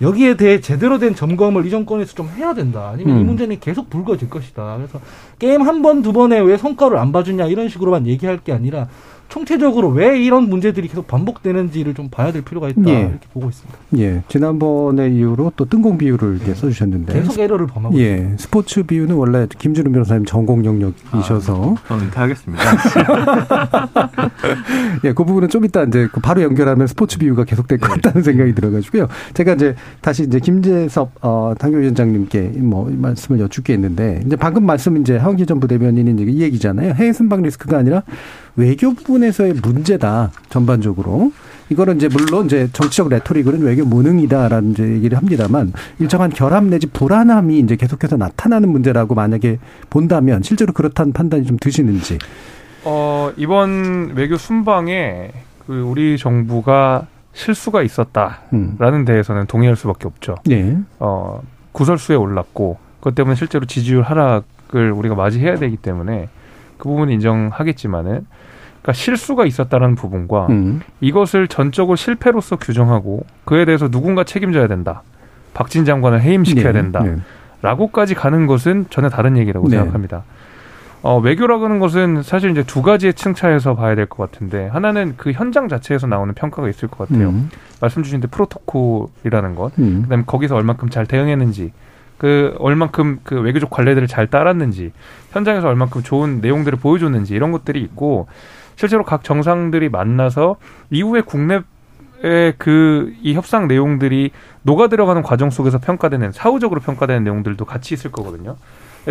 여기에 0.00 0.36
대해 0.38 0.60
제대로 0.60 0.98
된 0.98 1.14
점검을 1.14 1.66
이 1.66 1.70
정권에서 1.70 2.14
좀 2.14 2.28
해야 2.36 2.54
된다. 2.54 2.90
아니면 2.92 3.16
음. 3.16 3.20
이 3.20 3.24
문제는 3.24 3.60
계속 3.60 3.90
불거질 3.90 4.30
것이다. 4.30 4.76
그래서 4.78 4.98
게임 5.38 5.60
한 5.62 5.82
번, 5.82 6.00
두 6.02 6.12
번에 6.14 6.38
왜 6.40 6.56
성과를 6.56 6.96
안 6.96 7.12
봐주냐 7.12 7.46
이런 7.48 7.68
식으로만 7.68 8.06
얘기할 8.06 8.38
게 8.38 8.52
아니라 8.52 8.88
총체적으로 9.30 9.88
왜 9.88 10.20
이런 10.20 10.50
문제들이 10.50 10.88
계속 10.88 11.06
반복되는지를 11.06 11.94
좀 11.94 12.08
봐야 12.10 12.32
될 12.32 12.42
필요가 12.42 12.68
있다 12.68 12.82
예. 12.88 13.00
이렇게 13.00 13.26
보고 13.32 13.48
있습니다. 13.48 13.78
예, 13.98 14.22
지난번에 14.28 15.08
이후로 15.08 15.52
또 15.56 15.64
뜬공 15.64 15.98
비율을 15.98 16.36
이렇게 16.36 16.50
예. 16.50 16.54
써주셨는데 16.54 17.12
계속 17.12 17.38
에러를 17.38 17.68
범하고 17.68 17.96
예, 17.98 18.14
있습니다. 18.14 18.42
스포츠 18.42 18.82
비유는 18.82 19.14
원래 19.14 19.46
김준우 19.56 19.92
변호사님 19.92 20.24
전공 20.24 20.64
영역이셔서 20.64 21.74
아, 21.74 21.88
저는 21.88 22.08
하겠습니다. 22.12 22.64
예, 25.04 25.12
그 25.12 25.24
부분은 25.24 25.48
좀 25.48 25.64
이따 25.64 25.84
이제 25.84 26.08
그 26.12 26.20
바로 26.20 26.42
연결하면 26.42 26.88
스포츠 26.88 27.18
비유가 27.18 27.44
계속될 27.44 27.78
것 27.78 27.88
네. 27.88 27.94
같다는 27.94 28.24
생각이 28.24 28.54
들어가지고요. 28.54 29.06
제가 29.34 29.54
이제 29.54 29.76
다시 30.00 30.24
이제 30.24 30.40
김재섭 30.40 31.12
어, 31.22 31.54
당교위원장님께 31.56 32.40
뭐 32.58 32.90
말씀을 32.92 33.40
여쭙게 33.40 33.74
했는데 33.74 34.22
이제 34.26 34.34
방금 34.34 34.66
말씀 34.66 34.96
이제 34.96 35.16
하원기 35.16 35.46
전 35.46 35.60
부대변인이 35.60 36.10
이제 36.10 36.24
이 36.24 36.42
얘기잖아요. 36.42 36.94
해외 36.94 37.12
순방 37.12 37.42
리스크가 37.42 37.78
아니라 37.78 38.02
외교 38.56 38.94
부분에서의 38.94 39.54
문제다 39.62 40.30
전반적으로 40.48 41.32
이거는 41.70 41.96
이제 41.96 42.08
물론 42.08 42.46
이제 42.46 42.68
정치적 42.72 43.08
레토릭은 43.08 43.62
외교 43.62 43.84
무능이다라는 43.84 44.72
이제 44.72 44.82
얘기를 44.84 45.16
합니다만 45.16 45.72
일정한 45.98 46.30
결함 46.30 46.68
내지 46.68 46.88
불안함이 46.88 47.60
이제 47.60 47.76
계속해서 47.76 48.16
나타나는 48.16 48.68
문제라고 48.68 49.14
만약에 49.14 49.58
본다면 49.88 50.42
실제로 50.42 50.72
그렇다는 50.72 51.12
판단이 51.12 51.44
좀 51.44 51.56
드시는지. 51.60 52.18
어 52.84 53.30
이번 53.36 54.12
외교 54.16 54.36
순방에 54.36 55.30
그 55.66 55.82
우리 55.82 56.18
정부가 56.18 57.06
실수가 57.34 57.82
있었다라는 57.82 58.40
음. 58.52 59.04
데에서는 59.04 59.46
동의할 59.46 59.76
수밖에 59.76 60.08
없죠. 60.08 60.36
네. 60.46 60.76
어 60.98 61.40
구설수에 61.72 62.16
올랐고 62.16 62.78
그것 62.98 63.14
때문에 63.14 63.36
실제로 63.36 63.64
지지율 63.64 64.02
하락을 64.02 64.90
우리가 64.90 65.14
맞이해야 65.14 65.56
되기 65.56 65.76
때문에 65.76 66.28
그 66.80 66.88
부분 66.88 67.10
인정하겠지만은 67.10 68.26
그러니까 68.82 68.92
실수가 68.94 69.44
있었다는 69.46 69.94
부분과 69.94 70.46
음. 70.48 70.80
이것을 71.00 71.46
전적으로 71.46 71.96
실패로서 71.96 72.56
규정하고 72.56 73.24
그에 73.44 73.64
대해서 73.66 73.88
누군가 73.88 74.24
책임져야 74.24 74.66
된다. 74.66 75.02
박진 75.54 75.84
장관을 75.84 76.22
해임시켜야 76.22 76.72
네. 76.72 76.80
된다. 76.80 77.00
네. 77.02 77.16
라고까지 77.62 78.14
가는 78.14 78.46
것은 78.46 78.86
전혀 78.88 79.08
다른 79.10 79.36
얘기라고 79.36 79.68
네. 79.68 79.76
생각합니다. 79.76 80.22
어, 81.02 81.18
외교라고 81.18 81.64
하는 81.64 81.78
것은 81.78 82.22
사실 82.22 82.50
이제 82.50 82.62
두 82.62 82.82
가지의 82.82 83.14
층차에서 83.14 83.74
봐야 83.74 83.94
될 83.94 84.06
것 84.06 84.30
같은데 84.30 84.66
하나는 84.68 85.14
그 85.16 85.32
현장 85.32 85.68
자체에서 85.68 86.06
나오는 86.06 86.32
평가가 86.34 86.68
있을 86.68 86.88
것 86.88 87.08
같아요. 87.08 87.28
음. 87.30 87.50
말씀 87.80 88.02
주신 88.02 88.20
데 88.20 88.28
프로토콜이라는 88.28 89.54
것, 89.54 89.72
음. 89.78 90.02
그다음에 90.02 90.24
거기서 90.26 90.56
얼만큼 90.56 90.90
잘 90.90 91.06
대응했는지, 91.06 91.72
그 92.20 92.54
얼만큼 92.58 93.20
그 93.22 93.40
외교적 93.40 93.70
관례들을 93.70 94.06
잘 94.06 94.26
따랐는지, 94.26 94.92
현장에서 95.30 95.68
얼만큼 95.68 96.02
좋은 96.02 96.42
내용들을 96.42 96.78
보여줬는지 96.78 97.32
이런 97.34 97.50
것들이 97.50 97.80
있고 97.80 98.28
실제로 98.76 99.04
각 99.04 99.24
정상들이 99.24 99.88
만나서 99.88 100.56
이후에 100.90 101.22
국내 101.22 101.62
의그이 102.22 103.32
협상 103.32 103.68
내용들이 103.68 104.32
녹아 104.64 104.88
들어가는 104.88 105.22
과정 105.22 105.48
속에서 105.48 105.78
평가되는 105.78 106.32
사후적으로 106.32 106.82
평가되는 106.82 107.24
내용들도 107.24 107.64
같이 107.64 107.94
있을 107.94 108.12
거거든요. 108.12 108.56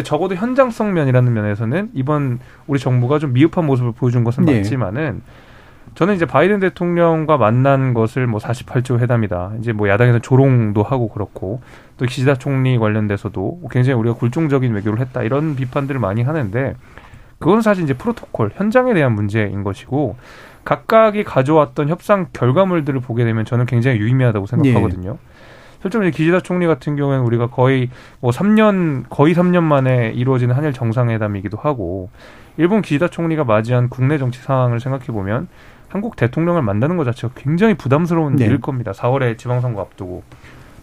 적어도 0.04 0.36
현장성 0.36 0.94
면이라는 0.94 1.34
면에서는 1.34 1.90
이번 1.96 2.38
우리 2.68 2.78
정부가 2.78 3.18
좀 3.18 3.34
미흡한 3.34 3.66
모습을 3.66 3.92
보여준 3.94 4.24
것은 4.24 4.46
네. 4.46 4.58
맞지만은 4.58 5.24
저는 6.00 6.16
이제 6.16 6.26
바이든 6.26 6.62
대통령과 6.62 7.36
만난 7.36 7.94
것을 7.94 8.26
뭐 8.26 8.40
48조 8.40 9.00
회담이다. 9.00 9.52
이제 9.60 9.74
뭐 9.74 9.90
야당에서 9.90 10.20
조롱도 10.20 10.82
하고 10.82 11.10
그렇고 11.10 11.60
또 11.98 12.06
기시다 12.06 12.36
총리 12.36 12.78
관련돼서도 12.78 13.64
굉장히 13.70 14.00
우리가 14.00 14.16
굴종적인 14.16 14.74
외교를 14.76 15.02
했다 15.02 15.24
이런 15.24 15.58
비판들을 15.58 16.00
많이 16.00 16.24
하는데 16.24 16.76
그건 17.38 17.62
사실 17.62 17.84
이제 17.84 17.94
프로토콜 17.94 18.52
현장에 18.54 18.94
대한 18.94 19.12
문제인 19.12 19.62
것이고 19.62 20.16
각각이 20.64 21.26
가져왔던 21.26 21.90
협상 21.90 22.28
결과물들을 22.32 23.02
보게 23.02 23.26
되면 23.26 23.44
저는 23.44 23.66
굉장히 23.66 24.00
유의미하다고 24.00 24.46
생각하거든요. 24.46 25.10
예. 25.22 25.30
실제로 25.82 26.06
이제 26.06 26.16
기시다 26.16 26.40
총리 26.40 26.66
같은 26.66 26.96
경우에는 26.96 27.26
우리가 27.26 27.48
거의 27.48 27.90
뭐 28.22 28.32
3년 28.32 29.04
거의 29.10 29.36
3년 29.36 29.64
만에 29.64 30.14
이루어지는 30.16 30.56
한일 30.56 30.72
정상회담이기도 30.72 31.58
하고 31.58 32.10
일본 32.56 32.82
기시다 32.82 33.10
총리가 33.10 33.44
맞이한 33.44 33.90
국내 33.90 34.18
정치 34.18 34.40
상황을 34.42 34.80
생각해 34.80 35.08
보면 35.08 35.50
한국 35.90 36.16
대통령을 36.16 36.62
만나는 36.62 36.98
것 36.98 37.04
자체가 37.04 37.34
굉장히 37.36 37.74
부담스러운 37.74 38.36
네. 38.36 38.46
일일 38.46 38.62
겁니다. 38.62 38.92
4월에 38.92 39.38
지방선거 39.38 39.82
앞두고 39.82 40.24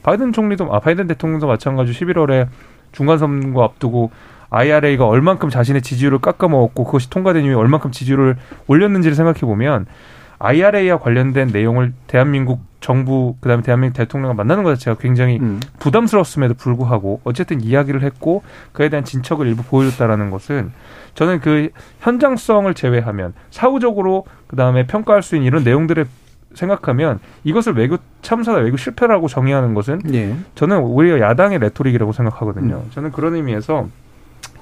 바이든 0.03 0.33
총리도 0.33 0.73
아 0.73 0.81
바이든 0.81 1.07
대통령도 1.07 1.47
마찬가지 1.47 1.92
11월에 1.92 2.49
중간 2.92 3.19
선거 3.19 3.64
앞두고 3.64 4.11
IRA가 4.51 5.07
얼만큼 5.07 5.49
자신의 5.49 5.83
지지율을 5.83 6.19
깎아먹었고 6.21 6.85
그것이 6.85 7.11
통과된 7.11 7.45
이후에 7.45 7.55
얼만큼 7.55 7.90
지지율을 7.90 8.37
올렸는지를 8.69 9.14
생각해 9.16 9.40
보면 9.40 9.87
IRA와 10.38 10.99
관련된 10.99 11.49
내용을 11.49 11.92
대한민국 12.07 12.61
정부 12.81 13.35
그다음에 13.40 13.62
대한민국 13.62 13.96
대통령과 13.96 14.35
만나는 14.35 14.62
것 14.62 14.75
자체가 14.77 14.99
굉장히 15.01 15.38
음. 15.40 15.61
부담스러웠음에도 15.79 16.55
불구하고 16.55 17.20
어쨌든 17.25 17.61
이야기를 17.61 18.03
했고 18.03 18.42
그에 18.72 18.88
대한 18.88 19.05
진척을 19.05 19.46
일부 19.46 19.62
보여줬다라는 19.62 20.31
것은 20.31 20.72
저는 21.14 21.40
그 21.40 21.70
현장성을 22.01 22.72
제외하면 22.75 23.33
사후적으로 23.51 24.25
그다음에 24.46 24.87
평가할 24.87 25.22
수 25.22 25.35
있는 25.35 25.46
이런 25.46 25.64
내용들을 25.64 26.07
생각하면 26.55 27.18
이것을 27.44 27.75
외교 27.75 27.99
참사나 28.22 28.59
외교 28.59 28.77
실패라고 28.77 29.29
정의하는 29.29 29.75
것은 29.75 30.01
네. 30.05 30.37
저는 30.55 30.79
오히려 30.79 31.20
야당의 31.20 31.59
레토릭이라고 31.59 32.12
생각하거든요. 32.12 32.83
음. 32.85 32.90
저는 32.90 33.12
그런 33.12 33.35
의미에서 33.35 33.88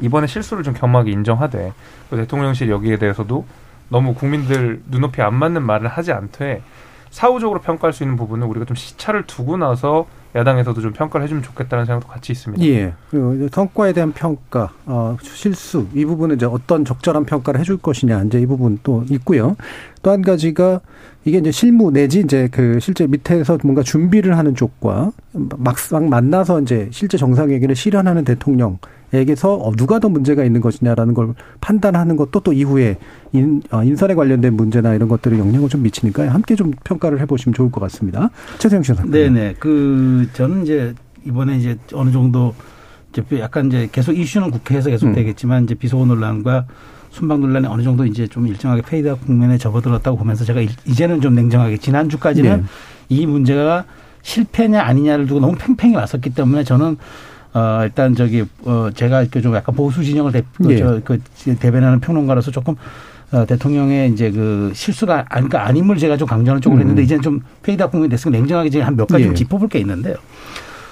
이번에 0.00 0.26
실수를 0.26 0.64
좀 0.64 0.74
겸하게 0.74 1.10
인정하되 1.12 1.72
그 2.10 2.16
대통령실 2.16 2.68
여기에 2.68 2.96
대해서도 2.96 3.44
너무 3.88 4.14
국민들 4.14 4.82
눈높이 4.90 5.22
안 5.22 5.34
맞는 5.34 5.62
말을 5.62 5.88
하지 5.88 6.12
않되 6.12 6.62
사후적으로 7.10 7.60
평가할 7.60 7.92
수 7.92 8.02
있는 8.02 8.16
부분은 8.16 8.46
우리가 8.48 8.64
좀 8.66 8.74
시차를 8.74 9.24
두고 9.26 9.56
나서 9.56 10.06
야당에서도 10.34 10.80
좀 10.80 10.92
평가를 10.92 11.22
해주면 11.24 11.44
좋겠다는 11.44 11.84
생각도 11.84 12.08
같이 12.08 12.32
있습니다. 12.32 12.64
예. 12.66 12.92
그리고 13.08 13.46
성과에 13.52 13.92
대한 13.92 14.10
평가, 14.12 14.72
어, 14.84 15.16
실수 15.22 15.86
이 15.94 16.04
부분은 16.04 16.34
이제 16.34 16.44
어떤 16.44 16.84
적절한 16.84 17.24
평가를 17.24 17.60
해줄 17.60 17.76
것이냐 17.76 18.24
이제 18.24 18.40
이 18.40 18.46
부분 18.46 18.80
또 18.82 19.04
있고요. 19.10 19.56
또 20.02 20.10
한 20.10 20.22
가지가 20.22 20.80
이게 21.24 21.38
이제 21.38 21.52
실무 21.52 21.92
내지 21.92 22.18
이제 22.18 22.48
그 22.50 22.80
실제 22.80 23.06
밑에서 23.06 23.58
뭔가 23.62 23.82
준비를 23.84 24.36
하는 24.36 24.56
쪽과 24.56 25.12
막상 25.56 26.08
만나서 26.08 26.62
이제 26.62 26.88
실제 26.90 27.16
정상회견을 27.16 27.76
실현하는 27.76 28.24
대통령 28.24 28.78
에게서 29.14 29.54
어, 29.54 29.72
누가 29.76 29.98
더 30.00 30.08
문제가 30.08 30.44
있는 30.44 30.60
것이냐라는 30.60 31.14
걸 31.14 31.34
판단하는 31.60 32.16
것도 32.16 32.40
또 32.40 32.52
이후에 32.52 32.96
인, 33.32 33.62
어, 33.70 33.82
인선에 33.84 34.14
관련된 34.14 34.54
문제나 34.54 34.94
이런 34.94 35.08
것들이 35.08 35.38
영향을 35.38 35.68
좀 35.68 35.82
미치니까 35.82 36.28
함께 36.32 36.56
좀 36.56 36.72
평가를 36.84 37.20
해보시면 37.20 37.54
좋을 37.54 37.70
것 37.70 37.80
같습니다. 37.82 38.30
최세영 38.58 38.82
씨 38.82 38.92
네네. 39.06 39.54
그 39.60 40.28
저는 40.32 40.64
이제 40.64 40.94
이번에 41.24 41.56
이제 41.58 41.78
어느 41.92 42.10
정도 42.10 42.54
이제 43.12 43.22
약간 43.38 43.68
이제 43.68 43.88
계속 43.92 44.12
이슈는 44.12 44.50
국회에서 44.50 44.90
계속 44.90 45.06
음. 45.06 45.14
되겠지만 45.14 45.64
이제 45.64 45.74
비속어 45.74 46.04
논란과 46.06 46.66
순방 47.10 47.40
논란이 47.40 47.66
어느 47.68 47.82
정도 47.82 48.04
이제 48.04 48.26
좀 48.26 48.46
일정하게 48.48 48.82
fade 48.82 49.14
국면에 49.24 49.56
접어들었다고 49.56 50.16
보면서 50.16 50.44
제가 50.44 50.60
일- 50.60 50.70
이제는 50.84 51.20
좀 51.20 51.34
냉정하게 51.36 51.76
지난주까지는 51.78 52.56
네. 52.56 52.64
이 53.08 53.24
문제가 53.26 53.84
실패냐 54.22 54.82
아니냐를 54.82 55.26
두고 55.26 55.38
너무 55.38 55.54
팽팽히 55.56 55.94
왔었기 55.94 56.30
때문에 56.30 56.64
저는 56.64 56.96
어 57.54 57.80
일단 57.84 58.14
저기 58.16 58.44
어 58.64 58.88
제가 58.94 59.22
이렇게 59.22 59.40
좀 59.40 59.54
약간 59.54 59.74
보수 59.74 60.02
진영을 60.02 60.32
대, 60.32 60.42
예. 60.68 60.76
저, 60.78 61.00
그 61.04 61.20
대변하는 61.60 62.00
평론가로서 62.00 62.50
조금 62.50 62.74
어, 63.30 63.46
대통령의 63.46 64.10
이제 64.12 64.30
그 64.30 64.72
실수가 64.74 65.14
아니 65.28 65.48
그러니까 65.48 65.66
아님을 65.68 65.96
제가 65.98 66.16
좀 66.16 66.26
강조하는 66.28 66.60
쪽으로 66.60 66.78
음. 66.78 66.82
했는데 66.82 67.02
이제는 67.02 67.22
좀 67.22 67.40
fade 67.62 67.88
국면이 67.90 68.10
됐으니까 68.10 68.38
냉정하게 68.38 68.70
제가 68.70 68.86
한 68.86 68.96
몇 68.96 69.06
가지 69.06 69.24
좀 69.24 69.32
예. 69.32 69.36
짚어볼 69.36 69.68
게 69.68 69.78
있는데요. 69.80 70.16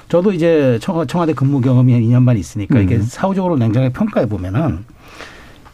저도 0.09 0.33
이제 0.33 0.79
청- 0.81 1.05
청와대 1.07 1.33
근무 1.33 1.61
경험이 1.61 1.95
한 1.95 2.03
2년 2.03 2.27
반 2.27 2.37
있으니까 2.37 2.79
이게 2.79 2.97
음. 2.97 3.03
사후적으로 3.03 3.57
냉정하게 3.57 3.93
평가해 3.93 4.27
보면은 4.27 4.85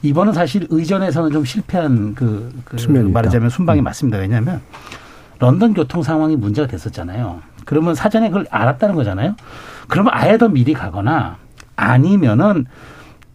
이번은 0.03 0.33
사실 0.33 0.67
의전에서는 0.71 1.33
좀 1.33 1.45
실패한 1.45 2.15
그, 2.15 2.51
그. 2.65 2.77
말하자면 2.89 3.51
순방이 3.51 3.81
음. 3.81 3.85
맞습니다. 3.85 4.19
왜냐하면 4.19 4.61
런던 5.41 5.75
교통 5.75 6.03
상황이 6.03 6.37
문제가 6.37 6.69
됐었잖아요. 6.69 7.41
그러면 7.65 7.95
사전에 7.95 8.29
그걸 8.29 8.47
알았다는 8.51 8.95
거잖아요. 8.95 9.35
그러면 9.89 10.13
아예 10.15 10.39
더 10.39 10.49
미리 10.49 10.73
가거나 10.75 11.37
아니면은 11.77 12.67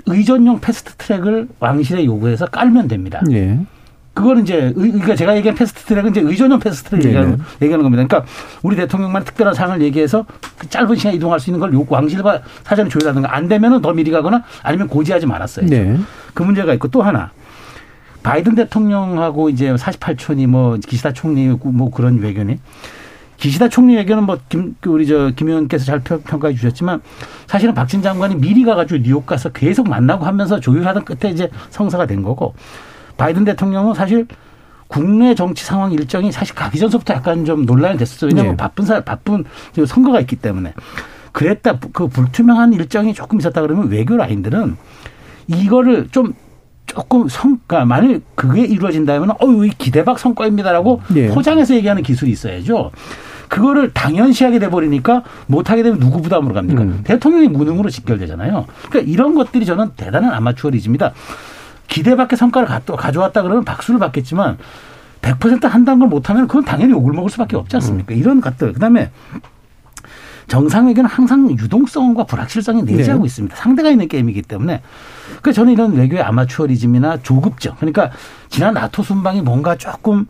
의전용 0.06 0.60
패스트 0.60 0.96
트랙을 0.96 1.48
왕실에 1.60 2.06
요구해서 2.06 2.46
깔면 2.48 2.88
됩니다. 2.88 3.22
예. 3.32 3.60
그거는 4.14 4.44
이제 4.44 4.58
의- 4.76 4.92
그러니까 4.92 5.16
제가 5.16 5.36
얘기한 5.38 5.56
패스트 5.58 5.86
트랙은 5.86 6.12
이제 6.12 6.22
의전용 6.22 6.60
패스트 6.60 6.92
트랙. 6.92 7.06
얘기하는, 7.06 7.40
얘기하는 7.62 7.84
겁니다. 7.84 8.06
그러니까 8.06 8.30
우리 8.62 8.76
대통령만 8.76 9.24
특별한 9.24 9.56
상을 9.56 9.82
얘기해서 9.82 10.26
그 10.60 10.70
짧은 10.70 10.96
시간에 10.98 11.16
이동할 11.16 11.40
수 11.40 11.50
있는 11.50 11.60
걸 11.60 11.74
요- 11.74 11.86
왕실과 11.90 12.42
사전에 12.64 12.90
조율하든가 12.90 13.36
안 13.36 13.48
되면은 13.48 13.82
더 13.82 13.92
미리 13.94 14.12
가거나 14.12 14.44
아니면 14.62 14.88
고지하지 14.88 15.26
말았어야. 15.26 15.66
네. 15.68 15.98
그 16.36 16.44
문제가 16.44 16.74
있고 16.76 16.90
또 16.90 17.02
하나 17.02 17.32
바이든 18.22 18.56
대통령하고 18.56 19.50
이제 19.50 19.74
48촌이 19.74 20.48
뭐 20.48 20.78
기시다 20.78 21.12
총리 21.14 21.48
뭐 21.48 21.90
그런 21.90 22.20
외교니 22.20 22.60
기시다 23.44 23.68
총리 23.68 23.98
외교는 23.98 24.24
뭐김 24.26 24.76
그 24.80 24.90
우리 24.90 25.06
저 25.06 25.30
김 25.36 25.50
의원께서 25.50 25.84
잘 25.84 26.00
평- 26.00 26.22
평가해 26.24 26.54
주셨지만 26.56 27.02
사실은 27.46 27.74
박진 27.74 28.02
장관이 28.02 28.36
미리 28.36 28.64
가가지고 28.64 29.04
뉴욕 29.04 29.26
가서 29.26 29.50
계속 29.50 29.90
만나고 29.90 30.24
하면서 30.26 30.62
조율하던 30.62 31.04
끝에 31.04 31.30
이제 31.30 31.50
성사가 31.70 32.06
된 32.06 32.24
거고 32.24 32.54
바이든 33.18 33.44
대통령은 33.44 33.96
사실 33.96 34.28
국내 34.88 35.36
정치 35.36 35.66
상황 35.66 35.92
일정이 35.92 36.32
사실 36.32 36.56
가기 36.56 36.80
전서부터 36.80 37.16
약간 37.16 37.44
좀 37.44 37.66
논란이 37.66 37.98
됐었어요. 37.98 38.30
왜냐하면 38.30 38.54
네. 38.54 38.58
바쁜 38.58 38.86
사 38.86 39.02
바쁜 39.02 39.44
저 39.74 39.86
선거가 39.86 40.22
있기 40.22 40.38
때문에 40.38 40.74
그랬다 41.34 41.80
그 41.92 42.08
불투명한 42.08 42.72
일정이 42.72 43.14
조금 43.14 43.40
있었다 43.40 43.60
그러면 43.60 43.90
외교 43.90 44.16
라인들은 44.16 44.78
이거를 45.48 46.08
좀 46.12 46.34
조금 46.86 47.28
성과 47.28 47.84
만일 47.84 48.22
그게 48.36 48.62
이루어진다면 48.62 49.32
어유 49.42 49.66
이 49.66 49.70
기대박 49.78 50.18
성과입니다라고 50.20 51.02
예. 51.16 51.28
포장해서 51.30 51.76
얘기하는 51.76 52.04
기술이 52.04 52.32
있어야죠. 52.32 52.92
그거를 53.50 53.92
당연시하게 53.94 54.60
돼 54.60 54.70
버리니까 54.70 55.24
못하게 55.48 55.84
되면 55.84 56.00
누구 56.00 56.22
부담으로 56.22 56.54
갑니까? 56.54 56.82
음. 56.82 57.02
대통령이 57.04 57.48
무능으로 57.50 57.90
직결되잖아요. 57.90 58.66
그러니까 58.90 59.12
이런 59.12 59.36
것들이 59.36 59.66
저는 59.66 59.92
대단한 59.96 60.34
아마추어리즘이다. 60.34 61.14
기대 61.88 62.16
밖의 62.16 62.38
성과를 62.38 62.68
가- 62.68 62.80
가져왔다 62.80 63.42
그러면 63.44 63.64
박수를 63.66 64.00
받겠지만 64.00 64.58
100% 65.22 65.68
한다는 65.70 66.00
걸 66.00 66.10
못하면 66.10 66.48
그건 66.48 66.66
당연히 66.66 66.92
욕을 66.92 67.14
먹을 67.14 67.30
수밖에 67.30 67.56
없지 67.56 67.76
않습니까? 67.78 68.14
이런 68.14 68.42
것들. 68.42 68.74
그다음에 68.74 69.12
정상회견은 70.48 71.10
항상 71.10 71.50
유동성과 71.52 72.26
불확실성이 72.26 72.84
내재하고 72.84 73.24
네. 73.24 73.28
있습니다. 73.28 73.56
상대가 73.56 73.90
있는 73.90 74.08
게임이기 74.08 74.42
때문에. 74.44 74.82
그래서 75.42 75.56
저는 75.62 75.74
이런 75.74 75.94
외교의 75.94 76.22
아마추어리즘이나 76.22 77.18
조급적. 77.24 77.78
그러니까 77.78 78.12
지난 78.50 78.74
나토 78.74 79.04
순방이 79.04 79.42
뭔가 79.42 79.76
조금 79.78 80.26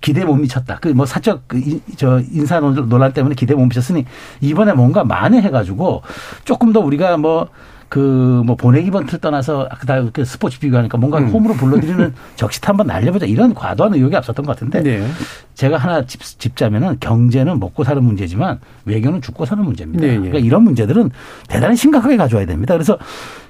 기대에 0.00 0.24
못 0.24 0.36
미쳤다. 0.36 0.78
그 0.78 0.88
뭐 0.96 1.04
사적 1.04 1.42
그 1.46 1.58
인- 1.58 1.82
저 1.96 2.20
인사 2.32 2.58
논- 2.60 2.88
논란 2.88 3.12
때문에 3.12 3.34
기대에 3.34 3.54
못 3.56 3.66
미쳤으니 3.66 4.04
이번에 4.40 4.72
뭔가 4.72 5.04
만회해가지고 5.04 6.02
조금 6.44 6.72
더 6.72 6.80
우리가 6.80 7.16
뭐 7.18 7.48
그 7.88 8.42
뭐 8.46 8.56
보내기 8.56 8.90
번트를 8.90 9.20
떠나서 9.20 9.68
그다 9.80 10.04
그 10.12 10.24
스포츠 10.24 10.58
비교하니까 10.58 10.98
뭔가 10.98 11.18
음. 11.18 11.28
홈으로 11.28 11.54
불러들이는 11.54 12.14
적시타 12.36 12.70
한번 12.70 12.86
날려보자 12.88 13.26
이런 13.26 13.54
과도한 13.54 13.94
의욕이 13.94 14.14
앞섰던 14.16 14.44
것 14.44 14.52
같은데 14.52 14.82
네. 14.82 15.06
제가 15.54 15.76
하나 15.78 16.04
짚, 16.04 16.20
짚자면은 16.22 16.98
경제는 17.00 17.58
먹고 17.58 17.84
사는 17.84 18.02
문제지만 18.02 18.60
외교는 18.84 19.22
죽고 19.22 19.44
사는 19.46 19.64
문제입니다. 19.64 20.02
네, 20.04 20.12
예. 20.12 20.16
그러니까 20.16 20.38
이런 20.38 20.62
문제들은 20.64 21.10
대단히 21.48 21.76
심각하게 21.76 22.16
가져와야 22.16 22.46
됩니다. 22.46 22.74
그래서 22.74 22.98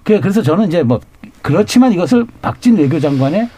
그- 0.04 0.20
그래서 0.20 0.42
저는 0.42 0.68
이제 0.68 0.82
뭐 0.82 1.00
그렇지만 1.42 1.92
이것을 1.92 2.26
박진 2.42 2.76
외교장관의 2.76 3.48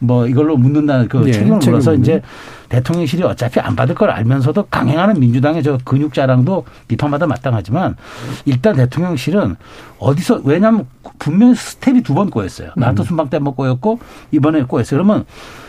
뭐 0.00 0.26
이걸로 0.26 0.56
묻는다는 0.56 1.08
그 1.08 1.26
예, 1.26 1.32
책임을 1.32 1.58
물어서 1.58 1.92
책임을 1.92 1.98
이제 2.00 2.22
대통령실이 2.68 3.22
어차피 3.22 3.60
안 3.60 3.74
받을 3.74 3.94
걸 3.94 4.10
알면서도 4.10 4.66
강행하는 4.70 5.18
민주당의 5.18 5.62
저 5.62 5.78
근육 5.84 6.12
자랑도 6.14 6.64
비판받아 6.86 7.26
마땅하지만 7.26 7.96
일단 8.44 8.76
대통령실은 8.76 9.56
어디서 9.98 10.42
왜냐하면 10.44 10.86
분명히 11.18 11.54
스텝이 11.54 12.02
두 12.02 12.14
번 12.14 12.30
꼬였어요. 12.30 12.70
음. 12.76 12.80
나토 12.80 13.04
순방 13.04 13.30
때 13.30 13.36
한번 13.38 13.54
꼬였고 13.54 13.98
이번에 14.32 14.62
꼬였어요. 14.64 14.98
그러면 14.98 15.24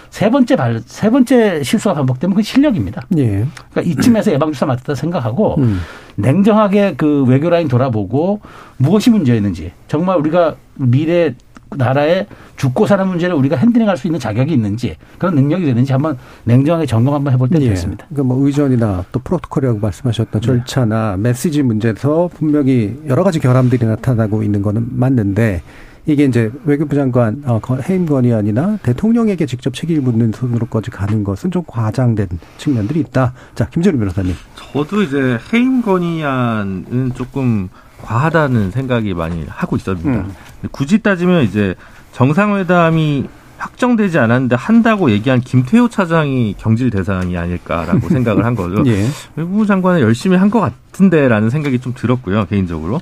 세 0.09 0.31
번째 0.31 0.55
발, 0.55 0.81
세 0.85 1.09
번째 1.11 1.61
실수가 1.63 1.93
반복되면 1.93 2.35
그 2.35 2.41
실력입니다. 2.41 3.03
예. 3.17 3.45
그러니까 3.71 3.81
이쯤에서 3.83 4.31
예방주사 4.31 4.65
맞았다 4.65 4.95
생각하고 4.95 5.55
음. 5.59 5.79
냉정하게 6.15 6.95
그 6.97 7.23
외교 7.25 7.49
라인 7.49 7.67
돌아보고 7.67 8.41
무엇이 8.77 9.11
문제였는지 9.11 9.71
정말 9.87 10.17
우리가 10.17 10.55
미래 10.75 11.35
나라의 11.75 12.25
죽고 12.58 12.88
사는 12.88 13.08
문제를 13.08 13.36
우리가 13.36 13.55
핸들링할 13.55 13.95
수 13.95 14.08
있는 14.08 14.19
자격이 14.19 14.51
있는지 14.53 14.95
그런 15.17 15.36
능력이 15.36 15.65
되는지 15.65 15.91
한번 15.91 16.17
냉정하게 16.45 16.86
점검 16.88 17.13
한번 17.13 17.34
해볼 17.34 17.49
때도 17.49 17.63
예. 17.65 17.71
있습니다. 17.71 18.05
그러니까 18.10 18.34
뭐 18.34 18.45
의전이나 18.45 19.05
또 19.12 19.19
프로토콜이라고 19.19 19.79
말씀하셨던 19.79 20.41
절차나 20.41 21.17
메시지 21.17 21.62
문제에서 21.62 22.29
분명히 22.34 22.99
여러 23.08 23.23
가지 23.23 23.39
결함들이 23.39 23.86
나타나고 23.86 24.41
있는 24.43 24.62
거는 24.62 24.88
맞는데 24.91 25.62
이게 26.08 26.23
이제 26.25 26.51
외교부 26.65 26.95
장관 26.95 27.43
어, 27.45 27.60
거- 27.62 27.75
해임 27.77 28.08
건의안이나 28.08 28.79
대통령에게 28.82 29.45
직접 29.45 29.71
책임을 29.73 30.01
묻는 30.01 30.32
손으로까지 30.32 30.89
가는 30.89 31.23
것은 31.23 31.51
좀 31.51 31.62
과장된 31.67 32.27
측면들이 32.58 33.01
있다. 33.01 33.34
자, 33.53 33.67
김재룡 33.69 33.99
변호사님. 33.99 34.34
저도 34.55 35.03
이제 35.03 35.38
해임 35.53 35.84
건의안은 35.84 37.12
조금 37.13 37.69
과하다는 38.01 38.71
생각이 38.71 39.13
많이 39.13 39.43
하고 39.47 39.75
있습니다. 39.75 40.10
음. 40.10 40.32
굳이 40.71 40.99
따지면 40.99 41.43
이제 41.43 41.75
정상회담이 42.11 43.27
확정되지 43.57 44.17
않았는데 44.19 44.55
한다고 44.55 45.11
얘기한 45.11 45.41
김태호 45.41 45.89
차장이 45.89 46.55
경질 46.57 46.89
대상이 46.89 47.37
아닐까라고 47.37 48.07
생각을 48.09 48.45
한 48.45 48.55
거죠. 48.55 48.83
예. 48.85 49.07
외무부 49.35 49.65
장관은 49.65 49.99
열심히 50.01 50.37
한 50.37 50.49
것 50.49 50.59
같은데라는 50.61 51.49
생각이 51.49 51.79
좀 51.79 51.93
들었고요 51.93 52.45
개인적으로. 52.45 52.99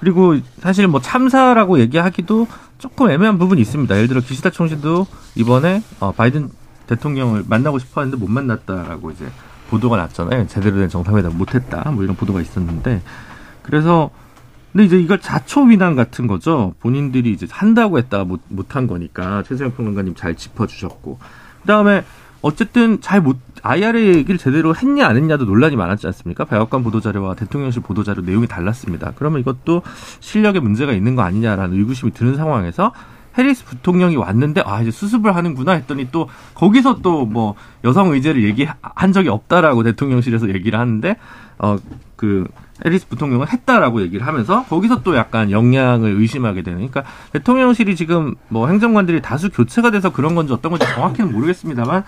그리고 0.00 0.36
사실 0.60 0.88
뭐 0.88 1.00
참사라고 1.00 1.78
얘기하기도 1.78 2.48
조금 2.78 3.10
애매한 3.10 3.38
부분이 3.38 3.60
있습니다. 3.60 3.94
예를 3.94 4.08
들어 4.08 4.20
기시다 4.20 4.50
총리도 4.50 5.06
이번에 5.36 5.82
어, 6.00 6.10
바이든 6.12 6.50
대통령을 6.88 7.44
만나고 7.46 7.78
싶어 7.78 8.00
했는데 8.00 8.20
못 8.20 8.28
만났다라고 8.28 9.12
이제 9.12 9.26
보도가 9.70 9.96
났잖아요. 9.96 10.48
제대로 10.48 10.78
된 10.78 10.88
정상회담 10.88 11.38
못했다. 11.38 11.88
뭐 11.92 12.02
이런 12.02 12.16
보도가 12.16 12.40
있었는데 12.40 13.00
그래서 13.62 14.10
근데 14.72 14.84
이제 14.84 14.98
이걸 14.98 15.20
자초위난 15.20 15.96
같은 15.96 16.26
거죠. 16.26 16.74
본인들이 16.80 17.30
이제 17.30 17.46
한다고 17.50 17.98
했다가 17.98 18.24
못, 18.24 18.40
못한 18.48 18.86
거니까 18.86 19.42
최세영 19.42 19.74
평론가님 19.74 20.14
잘 20.14 20.34
짚어주셨고 20.34 21.18
그 21.60 21.66
다음에 21.66 22.04
어쨌든 22.40 23.00
잘 23.00 23.20
못 23.20 23.38
IRA 23.62 24.16
얘기를 24.16 24.38
제대로 24.38 24.74
했냐 24.74 25.06
안 25.06 25.16
했냐도 25.16 25.44
논란이 25.44 25.76
많았지 25.76 26.06
않습니까? 26.08 26.44
백악관 26.44 26.82
보도자료와 26.82 27.36
대통령실 27.36 27.82
보도자료 27.82 28.22
내용이 28.22 28.48
달랐습니다. 28.48 29.12
그러면 29.14 29.40
이것도 29.40 29.82
실력에 30.18 30.58
문제가 30.58 30.92
있는 30.92 31.14
거 31.14 31.22
아니냐라는 31.22 31.78
의구심이 31.78 32.12
드는 32.12 32.34
상황에서 32.36 32.92
해리스 33.38 33.64
부통령이 33.64 34.16
왔는데 34.16 34.62
아 34.66 34.82
이제 34.82 34.90
수습을 34.90 35.34
하는구나 35.36 35.72
했더니 35.72 36.08
또 36.10 36.28
거기서 36.54 37.00
또 37.02 37.24
뭐 37.24 37.54
여성 37.84 38.10
의제를 38.12 38.42
얘기한 38.42 39.12
적이 39.12 39.28
없다라고 39.28 39.84
대통령실에서 39.84 40.48
얘기를 40.48 40.78
하는데 40.78 41.16
어그 41.58 42.48
해리스 42.84 43.08
부통령은 43.08 43.48
했다라고 43.48 44.02
얘기를 44.02 44.26
하면서 44.26 44.64
거기서 44.64 45.02
또 45.02 45.16
약간 45.16 45.50
역량을 45.50 46.12
의심하게 46.20 46.62
되는 46.62 46.78
그러니까 46.78 47.04
대통령실이 47.32 47.96
지금 47.96 48.34
뭐 48.48 48.68
행정관들이 48.68 49.22
다수 49.22 49.50
교체가 49.50 49.90
돼서 49.90 50.10
그런 50.12 50.34
건지 50.34 50.52
어떤 50.52 50.70
건지 50.70 50.86
정확히는 50.94 51.32
모르겠습니다만 51.32 52.04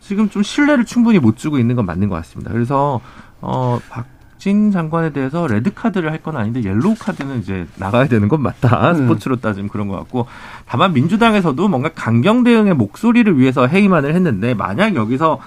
지금 0.00 0.30
좀 0.30 0.42
신뢰를 0.42 0.84
충분히 0.86 1.18
못 1.18 1.36
주고 1.36 1.58
있는 1.58 1.76
건 1.76 1.84
맞는 1.86 2.08
것 2.08 2.14
같습니다. 2.16 2.50
그래서 2.52 3.00
어 3.42 3.78
박진 3.90 4.70
장관에 4.70 5.10
대해서 5.12 5.46
레드 5.46 5.72
카드를 5.74 6.10
할 6.10 6.22
건 6.22 6.36
아닌데 6.36 6.62
옐로우 6.62 6.94
카드는 6.98 7.40
이제 7.40 7.66
나가야 7.76 8.08
되는 8.08 8.28
건 8.28 8.40
맞다. 8.42 8.94
스포츠로 8.94 9.36
따지면 9.36 9.68
그런 9.68 9.86
것 9.88 9.96
같고 9.96 10.26
다만 10.66 10.94
민주당에서도 10.94 11.68
뭔가 11.68 11.90
강경 11.94 12.44
대응의 12.44 12.74
목소리를 12.74 13.38
위해서 13.38 13.66
해임안을 13.66 14.14
했는데 14.14 14.54
만약 14.54 14.94
여기서 14.94 15.38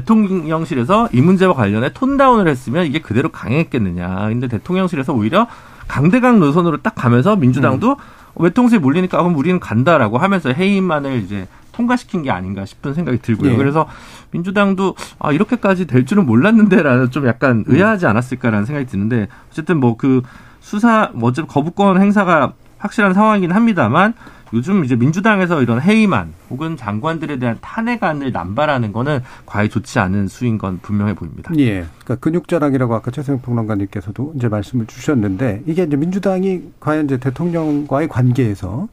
대통령실에서 0.00 1.08
이 1.12 1.20
문제와 1.20 1.54
관련해 1.54 1.90
톤다운을 1.92 2.48
했으면 2.48 2.86
이게 2.86 3.00
그대로 3.00 3.30
강행했겠느냐. 3.30 4.28
근데 4.28 4.48
대통령실에서 4.48 5.12
오히려 5.12 5.46
강대강 5.88 6.40
노선으로 6.40 6.78
딱 6.78 6.94
가면서 6.94 7.36
민주당도 7.36 7.90
음. 7.92 7.96
외통수에 8.36 8.78
물리니까 8.78 9.18
아, 9.18 9.22
그럼 9.22 9.36
우리는 9.36 9.58
간다라고 9.60 10.18
하면서 10.18 10.52
해임안을 10.52 11.22
이제 11.22 11.46
통과시킨 11.72 12.22
게 12.22 12.30
아닌가 12.30 12.64
싶은 12.64 12.94
생각이 12.94 13.18
들고요. 13.18 13.52
예. 13.52 13.56
그래서 13.56 13.86
민주당도 14.30 14.94
아 15.18 15.32
이렇게까지 15.32 15.86
될 15.86 16.06
줄은 16.06 16.26
몰랐는데라는 16.26 17.10
좀 17.10 17.26
약간 17.26 17.64
의아하지 17.66 18.06
않았을까라는 18.06 18.64
생각이 18.64 18.86
드는데 18.86 19.28
어쨌든 19.50 19.78
뭐 19.78 19.96
그 19.96 20.22
수사 20.66 21.10
뭐 21.14 21.28
어쨌든 21.28 21.46
거부권 21.46 22.02
행사가 22.02 22.52
확실한 22.78 23.14
상황이긴 23.14 23.52
합니다만 23.52 24.14
요즘 24.52 24.84
이제 24.84 24.94
민주당에서 24.94 25.60
이런 25.60 25.80
해임안 25.80 26.32
혹은 26.50 26.76
장관들에 26.76 27.38
대한 27.38 27.58
탄핵안을 27.60 28.32
남발하는 28.32 28.92
거는 28.92 29.20
과히 29.44 29.68
좋지 29.68 29.98
않은 29.98 30.28
수인 30.28 30.56
건 30.56 30.78
분명해 30.80 31.14
보입니다. 31.14 31.52
예. 31.58 31.84
그러니까 32.04 32.16
근육자랑이라고 32.16 32.94
아까 32.94 33.10
최승영 33.10 33.40
평론가님께서도 33.40 34.34
이제 34.36 34.48
말씀을 34.48 34.86
주셨는데 34.86 35.62
이게 35.66 35.82
이제 35.82 35.96
민주당이 35.96 36.62
과연 36.78 37.06
이제 37.06 37.16
대통령과의 37.18 38.08
관계에서 38.08 38.88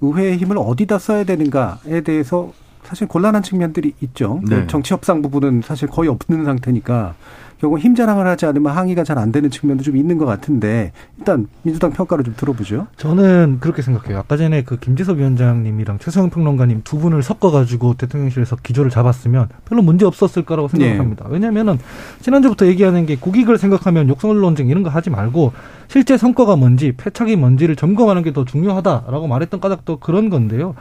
의회의 0.00 0.38
힘을 0.38 0.56
어디다 0.58 0.98
써야 0.98 1.24
되는가에 1.24 2.00
대해서 2.02 2.52
사실 2.86 3.08
곤란한 3.08 3.42
측면들이 3.42 3.94
있죠. 4.00 4.40
그 4.46 4.54
네. 4.54 4.66
정치 4.68 4.94
협상 4.94 5.20
부분은 5.22 5.62
사실 5.64 5.88
거의 5.88 6.08
없는 6.08 6.44
상태니까 6.44 7.14
결국 7.58 7.78
힘 7.78 7.94
자랑을 7.94 8.26
하지 8.26 8.44
않으면 8.44 8.76
항의가 8.76 9.02
잘 9.02 9.16
안 9.16 9.32
되는 9.32 9.48
측면도 9.50 9.82
좀 9.82 9.96
있는 9.96 10.18
것 10.18 10.26
같은데 10.26 10.92
일단 11.16 11.48
민주당 11.62 11.90
평가를 11.90 12.22
좀 12.22 12.34
들어보죠. 12.36 12.86
저는 12.98 13.58
그렇게 13.60 13.80
생각해요. 13.80 14.18
아까 14.18 14.36
전에 14.36 14.62
그 14.62 14.78
김재섭 14.78 15.16
위원장님이랑 15.16 15.98
최소영 15.98 16.28
평론가님 16.28 16.82
두 16.84 16.98
분을 16.98 17.22
섞어가지고 17.22 17.94
대통령실에서 17.94 18.56
기조를 18.56 18.90
잡았으면 18.90 19.48
별로 19.64 19.80
문제 19.80 20.04
없었을 20.04 20.44
거라고 20.44 20.68
생각합니다. 20.68 21.24
왜냐하면은 21.30 21.78
지난주부터 22.20 22.66
얘기하는 22.66 23.06
게 23.06 23.16
국익을 23.16 23.56
생각하면 23.56 24.10
욕설 24.10 24.38
논쟁 24.38 24.68
이런 24.68 24.82
거 24.82 24.90
하지 24.90 25.08
말고 25.08 25.52
실제 25.88 26.18
성과가 26.18 26.56
뭔지 26.56 26.92
패착이 26.92 27.36
뭔지를 27.36 27.74
점검하는 27.74 28.22
게 28.22 28.36
더 28.36 28.44
중요하다라고 28.44 29.28
말했던 29.28 29.60
까닭도 29.60 30.00
그런 30.00 30.28
건데요. 30.28 30.74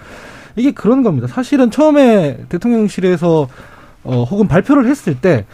이게 0.55 0.71
그런 0.71 1.03
겁니다. 1.03 1.27
사실은 1.27 1.71
처음에 1.71 2.45
대통령실에서 2.49 3.47
어, 4.03 4.23
혹은 4.23 4.47
발표를 4.47 4.87
했을 4.87 5.19
때 5.19 5.45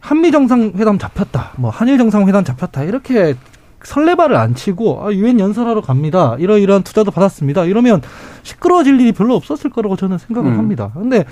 한미 0.00 0.32
정상회담 0.32 0.98
잡혔다, 0.98 1.52
뭐 1.56 1.70
한일 1.70 1.98
정상회담 1.98 2.44
잡혔다 2.44 2.82
이렇게 2.84 3.34
설레발을 3.84 4.36
안 4.36 4.54
치고 4.54 5.04
아, 5.06 5.12
유엔 5.12 5.38
연설하러 5.40 5.80
갑니다. 5.80 6.36
이러 6.38 6.58
이러한 6.58 6.82
투자도 6.82 7.10
받았습니다. 7.10 7.64
이러면 7.64 8.02
시끄러워질 8.42 9.00
일이 9.00 9.12
별로 9.12 9.34
없었을 9.34 9.70
거라고 9.70 9.96
저는 9.96 10.18
생각을 10.18 10.52
음. 10.52 10.58
합니다. 10.58 10.90
근데 10.94 11.24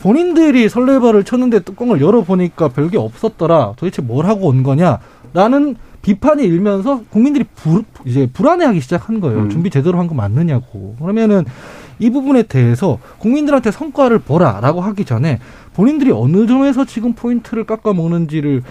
본인들이 0.00 0.68
설레발을 0.68 1.24
쳤는데 1.24 1.60
뚜껑을 1.60 2.00
열어 2.00 2.22
보니까 2.22 2.68
별게 2.68 2.98
없었더라. 2.98 3.74
도대체 3.76 4.00
뭘 4.02 4.26
하고 4.26 4.46
온 4.48 4.62
거냐 4.62 4.98
라는 5.34 5.76
비판이 6.02 6.44
일면서 6.44 7.02
국민들이 7.10 7.44
불, 7.56 7.82
이제 8.04 8.28
불안해하기 8.32 8.80
시작한 8.80 9.20
거예요. 9.20 9.40
음. 9.40 9.50
준비 9.50 9.68
제대로 9.70 9.98
한 9.98 10.06
거 10.06 10.14
맞느냐고. 10.14 10.94
그러면은 11.00 11.44
이 11.98 12.10
부분에 12.10 12.44
대해서 12.44 12.98
국민들한테 13.18 13.70
성과를 13.70 14.20
보라라고 14.20 14.80
하기 14.80 15.04
전에 15.04 15.38
본인들이 15.74 16.10
어느 16.12 16.46
점에서 16.46 16.84
지금 16.84 17.12
포인트를 17.12 17.64
깎아 17.64 17.92
먹는지를 17.92 18.62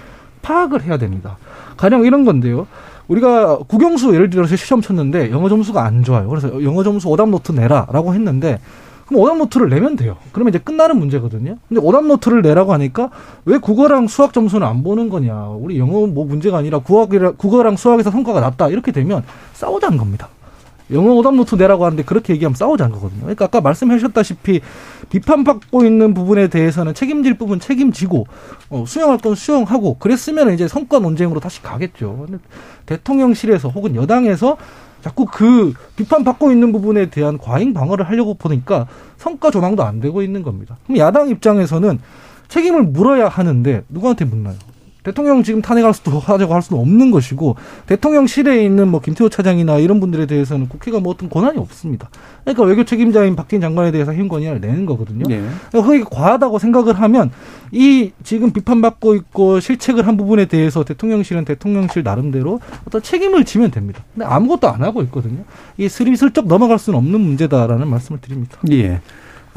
파악을 0.42 0.84
해야 0.84 0.98
됩니다. 0.98 1.38
가령 1.78 2.06
이런 2.06 2.26
건데요. 2.26 2.68
우리가 3.08 3.60
국영수 3.68 4.14
예를 4.14 4.30
들어서 4.30 4.56
시험 4.56 4.82
쳤는데 4.82 5.32
영어 5.32 5.50
점수가 5.50 5.82
안 5.82 6.04
좋아요. 6.04 6.28
그래서 6.28 6.64
영어 6.64 6.84
점수 6.84 7.08
오답 7.08 7.30
노트 7.30 7.52
내라라고 7.52 8.14
했는데 8.14 8.60
그럼 9.08 9.22
오답 9.22 9.38
노트를 9.38 9.70
내면 9.70 9.96
돼요. 9.96 10.18
그러면 10.34 10.54
이제 10.54 10.60
끝나는 10.60 10.98
문제거든요. 11.00 11.58
근데 11.68 11.82
오답 11.82 12.06
노트를 12.06 12.42
내라고 12.42 12.74
하니까 12.74 13.10
왜 13.46 13.58
국어랑 13.58 14.08
수학 14.08 14.34
점수는 14.34 14.68
안 14.68 14.84
보는 14.84 15.10
거냐. 15.10 15.48
우리 15.50 15.80
영어 15.80 16.06
뭐 16.08 16.26
문제가 16.26 16.58
아니라 16.58 16.80
국어랑, 16.80 17.36
국어랑 17.38 17.78
수학에서 17.78 18.12
성과가 18.12 18.42
났다. 18.42 18.68
이렇게 18.68 18.92
되면 18.92 19.24
싸우자는 19.54 19.98
겁니다. 19.98 20.28
영어 20.92 21.14
오답 21.14 21.36
노트 21.36 21.56
내라고 21.56 21.86
하는데 21.86 22.04
그렇게 22.04 22.34
얘기하면 22.34 22.56
싸우자는 22.56 22.94
거거든요. 22.96 23.22
그러니까 23.22 23.46
아까 23.46 23.62
말씀하셨다시피 23.62 24.62
비판받고 25.10 25.84
있는 25.84 26.14
부분에 26.14 26.48
대해서는 26.48 26.94
책임질 26.94 27.38
부분 27.38 27.60
책임지고 27.60 28.28
어, 28.70 28.84
수용할 28.88 29.18
건 29.18 29.36
수용하고 29.36 29.98
그랬으면 29.98 30.54
이제 30.54 30.68
성과 30.68 31.00
논쟁으로 31.00 31.40
다시 31.40 31.62
가겠죠. 31.62 32.26
근데 32.28 32.44
대통령실에서 32.86 33.70
혹은 33.70 33.96
여당에서 33.96 34.58
자꾸 35.02 35.26
그 35.26 35.74
비판받고 35.96 36.52
있는 36.52 36.72
부분에 36.72 37.10
대한 37.10 37.38
과잉 37.38 37.74
방어를 37.74 38.08
하려고 38.08 38.34
보니까 38.34 38.88
성과 39.18 39.52
조망도 39.52 39.84
안 39.84 40.00
되고 40.00 40.22
있는 40.22 40.44
겁니다. 40.44 40.78
그럼 40.86 40.98
야당 40.98 41.30
입장에서는 41.30 42.00
책임을 42.48 42.84
물어야 42.84 43.28
하는데 43.28 43.84
누구한테 43.90 44.26
묻나요? 44.26 44.56
대통령 45.08 45.42
지금 45.42 45.62
탄핵할 45.62 45.94
수도 45.94 46.20
하자고 46.20 46.54
할 46.54 46.62
수는 46.62 46.82
없는 46.82 47.12
것이고 47.12 47.56
대통령실에 47.86 48.62
있는 48.66 48.90
뭐 48.90 49.00
김태호 49.00 49.30
차장이나 49.30 49.78
이런 49.78 50.02
분들에 50.02 50.26
대해서는 50.26 50.68
국회가 50.68 51.00
뭐 51.00 51.14
어떤 51.14 51.30
권한이 51.30 51.58
없습니다. 51.60 52.10
그러니까 52.44 52.66
외교 52.66 52.84
책임자인 52.84 53.38
박진 53.38 53.62
장관에 53.62 53.92
대해서 53.92 54.14
힘 54.14 54.28
권한을 54.28 54.60
내는 54.60 54.86
거거든요. 54.86 55.24
예. 55.30 55.42
그러니까 55.70 55.90
그게 55.90 56.04
과하다고 56.04 56.60
생각을 56.60 57.00
하면 57.00 57.32
이 57.72 58.12
지금 58.26 58.52
비판받고 58.52 59.16
있고 59.16 59.62
실책을 59.62 60.06
한 60.06 60.18
부분에 60.18 60.44
대해서 60.44 60.84
대통령실은 60.84 61.46
대통령실 61.46 62.04
나름대로 62.04 62.60
어떤 62.86 63.02
책임을 63.02 63.46
지면 63.46 63.72
됩니다. 63.72 64.04
근데 64.14 64.26
아무것도 64.26 64.68
안 64.68 64.84
하고 64.84 65.04
있거든요. 65.04 65.46
이게 65.78 65.88
스리슬쩍 65.88 66.48
넘어갈 66.48 66.80
수는 66.80 67.00
없는 67.00 67.18
문제다라는 67.22 67.88
말씀을 67.88 68.20
드립니다. 68.20 68.58
예. 68.72 69.00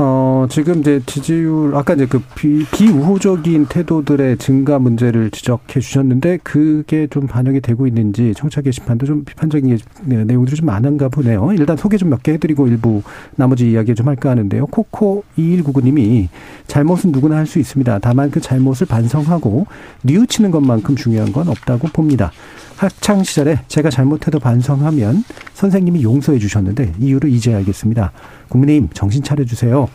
어, 0.03 0.47
지금 0.49 0.81
이제 0.81 1.03
지지율, 1.05 1.77
아까 1.77 1.93
이제 1.93 2.07
그 2.07 2.21
비, 2.35 2.65
비우호적인 2.73 3.67
태도들의 3.67 4.39
증가 4.39 4.79
문제를 4.79 5.31
지적해 5.31 5.79
주셨는데, 5.79 6.39
그게 6.43 7.07
좀 7.09 7.27
반영이 7.27 7.61
되고 7.61 7.87
있는지, 7.87 8.33
청취자 8.35 8.63
게시판도 8.63 9.05
좀 9.05 9.25
비판적인 9.27 9.77
게- 9.77 9.83
네, 10.07 10.25
내용들이 10.25 10.57
좀 10.57 10.65
많은가 10.67 11.11
보네요. 11.11 11.53
일단 11.53 11.77
소개 11.77 11.99
좀 11.99 12.09
몇 12.09 12.23
개 12.23 12.33
해드리고 12.33 12.67
일부 12.69 13.03
나머지 13.37 13.71
이야기 13.71 13.95
좀 13.95 14.09
할까 14.09 14.31
하는데요. 14.31 14.69
코코2199님이 14.69 16.29
잘못은 16.67 17.13
누구나 17.13 17.37
할 17.37 17.47
수 17.47 17.59
있습니다. 17.59 17.99
다만 17.99 18.31
그 18.31 18.41
잘못을 18.41 18.87
반성하고 18.87 19.67
뉘우치는 20.05 20.51
것만큼 20.51 20.97
중요한 20.97 21.31
건 21.33 21.49
없다고 21.49 21.89
봅니다. 21.89 22.33
학창 22.81 23.23
시절에 23.23 23.59
제가 23.69 23.90
잘못해도 23.90 24.38
반성하면 24.38 25.23
선생님이 25.53 26.03
용서해 26.03 26.38
주셨는데 26.38 26.95
이유를 26.99 27.29
이제 27.29 27.53
알겠습니다. 27.53 28.11
국민의힘 28.49 28.88
정신 28.95 29.23
차려 29.23 29.45
주세요. 29.45 29.87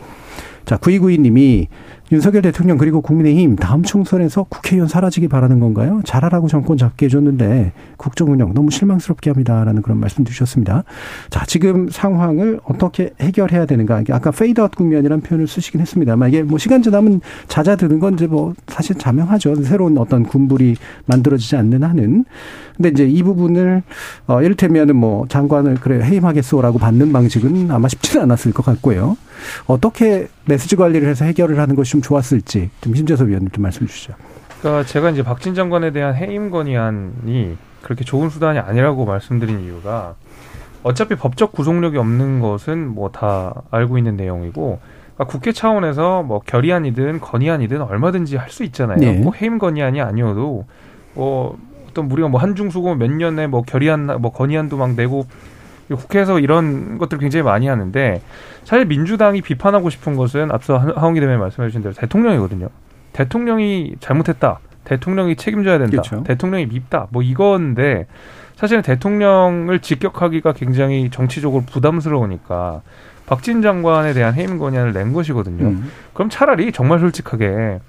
자, 0.64 0.76
9292님이 0.76 1.66
윤석열 2.12 2.42
대통령 2.42 2.78
그리고 2.78 3.00
국민의힘 3.00 3.56
다음 3.56 3.82
총선에서 3.82 4.44
국회의원 4.44 4.88
사라지기 4.88 5.26
바라는 5.26 5.58
건가요? 5.58 6.00
잘하라고 6.04 6.46
정권 6.46 6.76
잡게 6.76 7.06
해줬는데 7.06 7.72
국정 7.96 8.30
운영 8.30 8.54
너무 8.54 8.70
실망스럽게 8.70 9.30
합니다라는 9.30 9.82
그런 9.82 9.98
말씀 9.98 10.24
주셨습니다. 10.24 10.84
자, 11.30 11.44
지금 11.46 11.88
상황을 11.90 12.60
어떻게 12.64 13.10
해결해야 13.20 13.66
되는가? 13.66 14.04
아까 14.10 14.30
페이드아웃 14.30 14.76
국면이라는 14.76 15.22
표현을 15.22 15.48
쓰시긴 15.48 15.80
했습니다만 15.80 16.28
이게 16.28 16.42
뭐 16.44 16.58
시간 16.58 16.80
지나면 16.80 17.22
잦아드는 17.48 17.98
건 17.98 18.14
이제 18.14 18.28
뭐 18.28 18.54
사실 18.68 18.96
자명하죠. 18.96 19.62
새로운 19.64 19.98
어떤 19.98 20.22
군불이 20.22 20.76
만들어지지 21.06 21.56
않는 21.56 21.82
한은. 21.82 22.24
근데 22.76 22.90
이제 22.90 23.06
이 23.06 23.22
부분을 23.22 23.82
어 24.26 24.42
이를테면은 24.42 24.94
뭐 24.94 25.26
장관을 25.28 25.76
그래 25.76 26.04
해임하겠소라고 26.04 26.78
받는 26.78 27.12
방식은 27.12 27.70
아마 27.70 27.88
쉽지는 27.88 28.24
않았을 28.24 28.52
것 28.52 28.64
같고요. 28.64 29.16
어떻게 29.66 30.28
메시지 30.46 30.76
관리를 30.76 31.08
해서 31.08 31.24
해결을 31.24 31.58
하는 31.58 31.74
것이 31.76 31.92
좀 31.92 32.02
좋았을지 32.02 32.70
좀 32.80 32.94
심재섭 32.94 33.28
위원님 33.28 33.50
좀 33.50 33.62
말씀 33.62 33.86
주시죠. 33.86 34.14
그러니까 34.60 34.84
제가 34.86 35.10
이제 35.10 35.22
박진 35.22 35.54
장관에 35.54 35.90
대한 35.92 36.14
해임 36.14 36.50
건의안이 36.50 37.56
그렇게 37.82 38.04
좋은 38.04 38.30
수단이 38.30 38.58
아니라고 38.58 39.04
말씀드린 39.04 39.60
이유가 39.64 40.14
어차피 40.82 41.14
법적 41.16 41.52
구속력이 41.52 41.96
없는 41.98 42.40
것은 42.40 42.88
뭐 42.94 43.08
다 43.10 43.62
알고 43.70 43.98
있는 43.98 44.16
내용이고 44.16 44.78
그러니까 45.14 45.32
국회 45.32 45.52
차원에서 45.52 46.22
뭐 46.22 46.40
결의안이든 46.40 47.20
건의안이든 47.20 47.80
얼마든지 47.82 48.36
할 48.36 48.50
수 48.50 48.64
있잖아요. 48.64 48.98
네. 48.98 49.20
꼭 49.20 49.40
해임 49.40 49.58
건의안이 49.58 50.00
아니어도 50.00 50.64
뭐 51.14 51.58
어떤 51.90 52.10
우리가 52.10 52.28
뭐 52.28 52.40
한중수고 52.40 52.94
몇 52.96 53.10
년에 53.10 53.46
뭐 53.46 53.62
결의안 53.62 54.06
뭐 54.20 54.32
건의안도 54.32 54.76
막 54.76 54.94
내고 54.94 55.26
국회에서 55.94 56.40
이런 56.40 56.98
것들 56.98 57.18
굉장히 57.18 57.42
많이 57.44 57.68
하는데 57.68 58.20
사실 58.64 58.86
민주당이 58.86 59.42
비판하고 59.42 59.90
싶은 59.90 60.16
것은 60.16 60.50
앞서 60.50 60.78
하원기 60.78 61.20
대변인 61.20 61.40
말씀해 61.40 61.68
주신 61.68 61.82
대로 61.82 61.94
대통령이거든요. 61.94 62.68
대통령이 63.12 63.94
잘못했다. 64.00 64.58
대통령이 64.84 65.36
책임져야 65.36 65.78
된다. 65.78 65.90
그렇죠. 65.90 66.22
대통령이 66.24 66.66
밉다. 66.66 67.08
뭐 67.10 67.22
이건데 67.22 68.06
사실은 68.56 68.82
대통령을 68.82 69.80
직격하기가 69.80 70.52
굉장히 70.54 71.10
정치적으로 71.10 71.62
부담스러우니까 71.64 72.82
박진 73.26 73.60
장관에 73.60 74.12
대한 74.12 74.34
해임 74.34 74.58
건의안을 74.58 74.92
낸 74.92 75.12
것이거든요. 75.12 75.66
음. 75.66 75.90
그럼 76.14 76.30
차라리 76.30 76.72
정말 76.72 77.00
솔직하게 77.00 77.80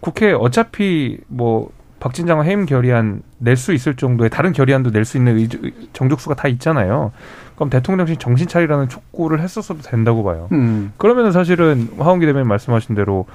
국회 0.00 0.32
어차피 0.32 1.18
뭐 1.26 1.70
박진 2.06 2.26
장관 2.28 2.46
해임 2.46 2.66
결의안 2.66 3.22
낼 3.38 3.56
수 3.56 3.72
있을 3.72 3.96
정도의 3.96 4.30
다른 4.30 4.52
결의안도 4.52 4.90
낼 4.90 5.04
수 5.04 5.16
있는 5.16 5.36
의- 5.38 5.48
정족수가 5.92 6.36
다 6.36 6.46
있잖아요. 6.46 7.10
그럼 7.56 7.68
대통령실 7.68 8.16
정신 8.16 8.46
차리라는 8.46 8.88
촉구를 8.88 9.40
했었어도 9.40 9.80
된다고 9.82 10.22
봐요. 10.22 10.46
음. 10.52 10.92
그러면은 10.98 11.32
사실은 11.32 11.88
화원기 11.98 12.24
대변인 12.26 12.46
말씀하신 12.48 12.94
대로 12.94 13.26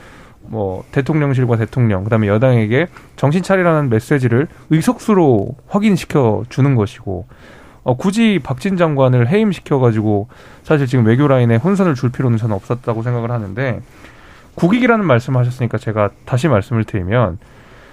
뭐 0.43 0.85
대통령실과 0.93 1.57
대통령 1.57 2.03
그다음에 2.05 2.27
여당에게 2.27 2.87
정신 3.17 3.43
차리라는 3.43 3.89
메시지를 3.89 4.47
의석수로 4.69 5.55
확인시켜 5.67 6.43
주는 6.49 6.75
것이고 6.75 7.27
어, 7.83 7.97
굳이 7.97 8.39
박진 8.41 8.77
장관을 8.77 9.27
해임시켜 9.27 9.79
가지고 9.79 10.29
사실 10.63 10.87
지금 10.87 11.05
외교 11.05 11.27
라인에 11.27 11.57
혼선을 11.57 11.95
줄 11.95 12.09
필요는 12.11 12.37
저는 12.37 12.55
없었다고 12.55 13.03
생각을 13.03 13.31
하는데 13.31 13.81
국익이라는 14.55 15.03
말씀하셨으니까 15.05 15.77
제가 15.77 16.09
다시 16.25 16.47
말씀을 16.47 16.83
드리면 16.85 17.37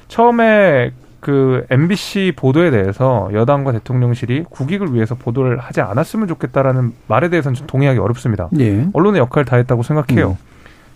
처음에 0.08 0.92
그 1.20 1.66
MBC 1.70 2.34
보도에 2.36 2.70
대해서 2.70 3.28
여당과 3.32 3.72
대통령실이 3.72 4.44
국익을 4.50 4.94
위해서 4.94 5.14
보도를 5.14 5.58
하지 5.58 5.80
않았으면 5.80 6.28
좋겠다라는 6.28 6.94
말에 7.06 7.28
대해서는 7.28 7.54
좀 7.54 7.66
동의하기 7.66 7.98
어렵습니다. 7.98 8.48
예. 8.58 8.86
언론의 8.92 9.20
역할을 9.20 9.44
다했다고 9.44 9.82
생각해요. 9.82 10.30
음. 10.30 10.36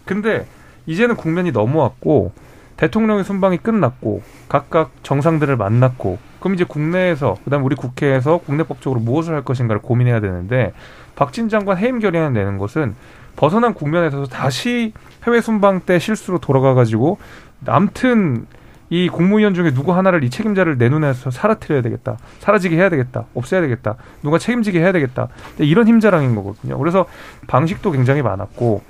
근데 0.05 0.47
이제는 0.87 1.17
국면이 1.17 1.53
넘어왔고 1.53 2.33
대통령의 2.77 3.25
순방이 3.25 3.59
끝났고 3.59 4.23
각각 4.49 4.91
정상들을 5.03 5.57
만났고 5.57 6.19
그럼 6.41 6.55
이제 6.55 6.65
국내에서 6.65 7.37
그다음 7.45 7.65
우리 7.65 7.77
국회에서 7.77 8.39
국내법적으로 8.39 9.01
무엇을 9.01 9.35
할 9.35 9.45
것인가를 9.45 9.81
고민해야 9.83 10.21
되는데 10.21 10.73
박진 11.15 11.49
장관 11.49 11.79
해임 11.79 12.01
결의안 12.01 12.33
내는 12.33 12.59
것은 12.59 12.95
벗어난 13.37 13.75
국면에서 13.75 14.25
다시 14.25 14.93
해외 15.25 15.41
순방 15.41 15.83
때 15.83 15.99
실수로 15.99 16.39
돌아가 16.39 16.75
가지고 16.75 17.19
남튼 17.61 18.47
이 18.93 19.09
국무위원 19.09 19.55
중에 19.55 19.73
누구 19.73 19.95
하나를 19.95 20.23
이 20.23 20.29
책임자를 20.29 20.77
내 20.77 20.91
눈에서 20.91 21.31
사라뜨려야 21.31 21.81
되겠다. 21.81 22.19
사라지게 22.41 22.77
해야 22.77 22.91
되겠다. 22.91 23.25
없애야 23.33 23.63
되겠다. 23.63 23.97
누가 24.23 24.37
책임지게 24.37 24.79
해야 24.81 24.93
되겠다. 24.93 25.29
근데 25.57 25.65
이런 25.65 25.89
힘자랑인 25.89 26.35
거거든요. 26.35 26.77
그래서 26.77 27.07
방식도 27.47 27.91
굉장히 27.93 28.21
많았고 28.21 28.83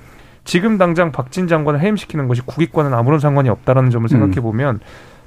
지금 0.43 0.77
당장 0.77 1.13
박진 1.13 1.47
장관을 1.47 1.79
해임시키는 1.79 2.27
것이 2.27 2.41
국익과는 2.41 2.93
아무런 2.93 3.21
상관이 3.21 3.47
없다라는 3.47 3.91
점을 3.91 4.09
생각해 4.09 4.41
보면 4.41 4.81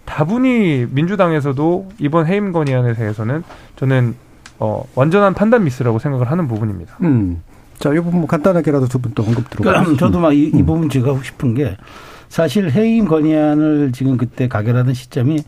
다분히 0.05 0.87
민주당에서도 0.91 1.89
이번 1.99 2.27
해임 2.27 2.53
건의안에 2.53 2.93
대해서는 2.93 3.45
저는 3.77 4.15
어, 4.59 4.85
완전한 4.95 5.33
판단 5.33 5.65
미스라고 5.65 5.99
생각을 5.99 6.31
하는 6.31 6.49
부분입니다. 6.49 6.99
음. 7.01 7.43
자, 7.79 7.91
이 7.93 7.97
부분 7.97 8.21
뭐 8.21 8.27
간단하게라도 8.27 8.89
두 8.89 8.99
분 8.99 9.13
또 9.15 9.23
언급. 9.23 9.49
그럼 9.57 9.97
저도 9.99 10.21
막이 10.21 10.51
음. 10.55 10.67
부분 10.67 10.91
제가 10.91 11.09
하고 11.09 11.23
싶은 11.23 11.55
게 11.55 11.77
사실 12.29 12.71
해임 12.71 13.07
건의안을 13.07 13.93
지금 13.93 14.17
그때 14.17 14.49
가결하던 14.49 14.95
시점이 14.95 15.39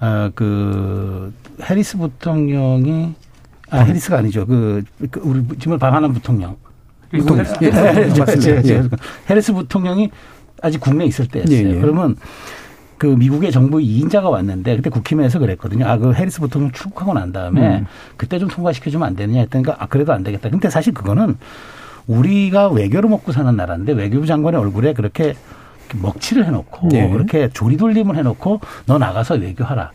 아그 0.00 1.32
해리스 1.62 1.96
부통령이 1.98 3.14
아 3.70 3.78
해리스가 3.78 4.18
아니죠 4.18 4.46
그, 4.46 4.82
그 5.10 5.20
우리 5.22 5.42
지금 5.58 5.78
방한한 5.78 6.12
부통령 6.12 6.56
부통- 7.10 7.38
예, 7.62 7.66
예, 7.66 8.08
예. 8.08 8.62
제- 8.62 8.88
해리스 9.30 9.52
부통령이 9.52 10.10
아직 10.62 10.80
국내에 10.80 11.06
있을 11.06 11.28
때였어요. 11.28 11.80
그러면 11.80 12.16
그 12.98 13.06
미국의 13.06 13.52
정부 13.52 13.78
2인자가 13.78 14.24
왔는데 14.30 14.76
그때 14.76 14.88
국힘에서 14.90 15.38
그랬거든요. 15.38 15.86
아, 15.86 15.96
그 15.98 16.12
해리스 16.14 16.40
부통령 16.40 16.72
출국하고 16.72 17.12
난 17.12 17.32
다음에 17.32 17.80
음. 17.80 17.86
그때 18.16 18.38
좀 18.38 18.48
통과시켜주면 18.48 19.06
안 19.06 19.14
되느냐 19.14 19.40
했더니까 19.42 19.76
아, 19.78 19.86
그래도 19.86 20.12
안 20.12 20.24
되겠다. 20.24 20.48
근데 20.48 20.70
사실 20.70 20.92
그거는 20.94 21.36
우리가 22.06 22.68
외교로 22.68 23.08
먹고 23.08 23.30
사는 23.32 23.54
나라인데 23.54 23.92
외교부 23.92 24.26
장관의 24.26 24.58
얼굴에 24.60 24.92
그렇게 24.94 25.34
먹칠을 25.94 26.46
해놓고 26.46 26.88
예. 26.94 27.08
그렇게 27.08 27.48
조리돌림을 27.52 28.16
해놓고 28.16 28.60
너 28.86 28.98
나가서 28.98 29.34
외교하라. 29.34 29.90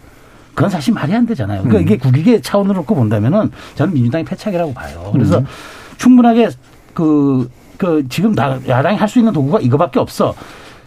그건 0.53 0.69
사실 0.69 0.93
말이 0.93 1.13
안 1.13 1.25
되잖아요. 1.25 1.61
그러니까 1.63 1.79
음. 1.79 1.83
이게 1.83 1.97
국익의 1.97 2.41
차원으로 2.41 2.75
놓고 2.81 2.95
본다면은 2.95 3.51
저는 3.75 3.93
민주당이 3.93 4.25
패착이라고 4.25 4.73
봐요. 4.73 5.09
그래서 5.13 5.39
음. 5.39 5.45
충분하게 5.97 6.49
그, 6.93 7.49
그 7.77 8.05
지금 8.09 8.35
나- 8.35 8.59
야당이 8.67 8.97
할 8.97 9.07
수 9.07 9.19
있는 9.19 9.31
도구가 9.33 9.59
이거밖에 9.61 9.99
없어. 9.99 10.33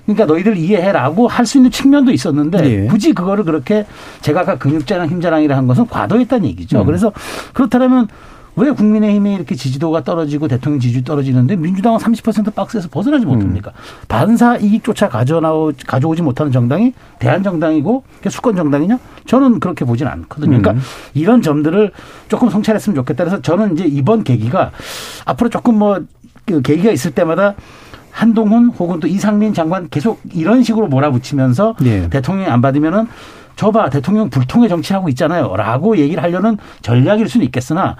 그러니까 0.04 0.26
너희들 0.26 0.56
이해해라고 0.56 1.28
할 1.28 1.46
수 1.46 1.58
있는 1.58 1.70
측면도 1.70 2.12
있었는데 2.12 2.64
예. 2.84 2.86
굳이 2.86 3.12
그거를 3.14 3.44
그렇게 3.44 3.86
제가 4.20 4.40
아까 4.40 4.58
근육자랑 4.58 5.08
힘자랑이라 5.08 5.56
한 5.56 5.66
것은 5.66 5.86
과도했다는 5.86 6.44
얘기죠. 6.48 6.80
음. 6.80 6.86
그래서 6.86 7.12
그렇다면 7.54 8.08
왜 8.56 8.70
국민의힘이 8.70 9.34
이렇게 9.34 9.54
지지도가 9.54 10.04
떨어지고 10.04 10.48
대통령 10.48 10.78
지지도 10.78 11.04
떨어지는데 11.04 11.56
민주당은 11.56 11.98
30% 11.98 12.54
박스에서 12.54 12.88
벗어나지 12.90 13.24
못합니까? 13.24 13.72
반사 14.08 14.58
이익조차 14.58 15.08
가져나오 15.08 15.72
가져오지 15.86 16.22
못하는 16.22 16.52
정당이 16.52 16.92
대한정당이고 17.18 18.04
수권 18.28 18.56
정당이냐? 18.56 18.98
저는 19.26 19.60
그렇게 19.60 19.84
보진 19.84 20.06
않거든요. 20.06 20.58
그러니까 20.58 20.72
음. 20.72 20.80
이런 21.14 21.40
점들을 21.40 21.92
조금 22.28 22.50
성찰했으면 22.50 22.94
좋겠다. 22.96 23.24
그래서 23.24 23.40
저는 23.40 23.74
이제 23.74 23.84
이번 23.84 24.22
계기가 24.22 24.70
앞으로 25.24 25.48
조금 25.48 25.78
뭐그 25.78 26.62
계기가 26.62 26.90
있을 26.92 27.12
때마다 27.12 27.54
한동훈 28.10 28.68
혹은 28.78 29.00
또 29.00 29.08
이상민 29.08 29.54
장관 29.54 29.88
계속 29.88 30.20
이런 30.34 30.62
식으로 30.62 30.86
몰아붙이면서 30.88 31.76
예. 31.84 32.08
대통령이 32.10 32.48
안 32.50 32.60
받으면은 32.60 33.06
저봐 33.56 33.90
대통령 33.90 34.30
불통의 34.30 34.68
정치하고 34.68 35.08
있잖아요. 35.10 35.54
라고 35.56 35.96
얘기를 35.96 36.22
하려는 36.22 36.58
전략일 36.82 37.28
수는 37.28 37.46
있겠으나 37.46 37.96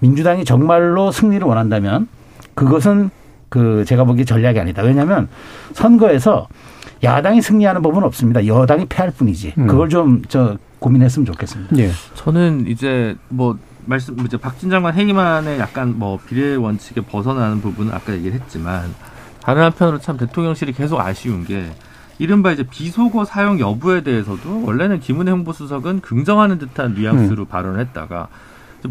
민주당이 0.00 0.44
정말로 0.44 1.10
승리를 1.12 1.46
원한다면 1.46 2.08
그것은 2.54 3.10
그 3.48 3.84
제가 3.86 4.04
보기에 4.04 4.24
전략이 4.24 4.58
아니다. 4.58 4.82
왜냐하면 4.82 5.28
선거에서 5.72 6.48
야당이 7.02 7.42
승리하는 7.42 7.82
법은 7.82 8.02
없습니다. 8.04 8.46
여당이 8.46 8.86
패할 8.86 9.10
뿐이지. 9.10 9.54
음. 9.58 9.66
그걸 9.66 9.88
좀 9.88 10.22
저 10.28 10.56
고민했으면 10.84 11.24
좋겠습니다. 11.24 11.78
예. 11.78 11.90
저는 12.14 12.66
이제 12.66 13.16
뭐 13.30 13.56
말씀 13.86 14.18
이제 14.20 14.36
박진 14.36 14.68
장관 14.68 14.94
해임안에 14.94 15.58
약간 15.58 15.98
뭐 15.98 16.18
비례 16.28 16.56
원칙에 16.56 17.00
벗어나는 17.00 17.62
부분은 17.62 17.92
아까 17.92 18.12
얘기를 18.12 18.38
했지만 18.38 18.94
다른 19.42 19.62
한편으로 19.62 19.98
참 19.98 20.18
대통령실이 20.18 20.72
계속 20.72 21.00
아쉬운 21.00 21.44
게 21.44 21.64
이른바 22.18 22.52
이제 22.52 22.62
비속어 22.62 23.24
사용 23.24 23.58
여부에 23.58 24.02
대해서도 24.02 24.64
원래는 24.64 25.00
김은혜 25.00 25.30
홍보수석은 25.32 26.00
긍정하는 26.00 26.58
듯한 26.58 26.94
뉘앙스로 26.94 27.46
발언을 27.46 27.80
했다가 27.80 28.28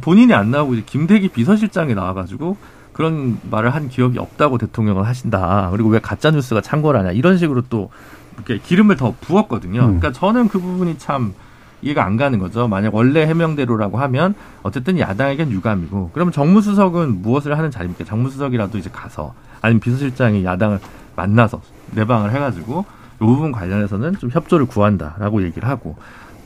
본인이 0.02 0.34
안 0.34 0.52
나오고 0.52 0.74
이제 0.74 0.84
김대기 0.86 1.30
비서실장이 1.30 1.96
나와가지고 1.96 2.58
그런 2.92 3.40
말을 3.50 3.74
한 3.74 3.90
기억이 3.90 4.20
없다고 4.20 4.58
대통령은 4.58 5.04
하신다. 5.04 5.70
그리고 5.72 5.90
왜 5.90 6.00
가짜 6.00 6.32
뉴스가 6.32 6.62
창궐하냐 6.62 7.12
이런 7.12 7.38
식으로 7.38 7.64
또 7.70 7.90
이렇게 8.36 8.58
기름을 8.60 8.98
더 8.98 9.14
부었거든요. 9.20 9.82
음. 9.82 10.00
그러니까 10.00 10.12
저는 10.12 10.48
그 10.48 10.60
부분이 10.60 10.98
참 10.98 11.34
이해가 11.82 12.06
안 12.06 12.18
가는 12.18 12.40
거죠. 12.40 12.68
만약 12.68 12.96
원래 12.96 13.26
해명대로라고 13.26 13.98
하면 14.00 14.36
어쨌든 14.64 15.00
야당에겐 15.00 15.52
유감이고 15.52 16.12
그러면 16.14 16.32
정무수석은 16.32 17.22
무엇을 17.22 17.58
하는 17.58 17.72
자리입니까? 17.72 18.06
정무수석이라도 18.06 18.78
이제 18.78 18.90
가서 18.92 19.34
아니면 19.62 19.80
비서실장이 19.82 20.46
야당을 20.46 20.80
만나서 21.16 21.62
내방을 21.92 22.32
해가지고 22.32 22.86
이 23.24 23.26
부분 23.26 23.52
관련해서는 23.52 24.18
좀 24.18 24.30
협조를 24.32 24.66
구한다라고 24.66 25.44
얘기를 25.44 25.68
하고 25.68 25.96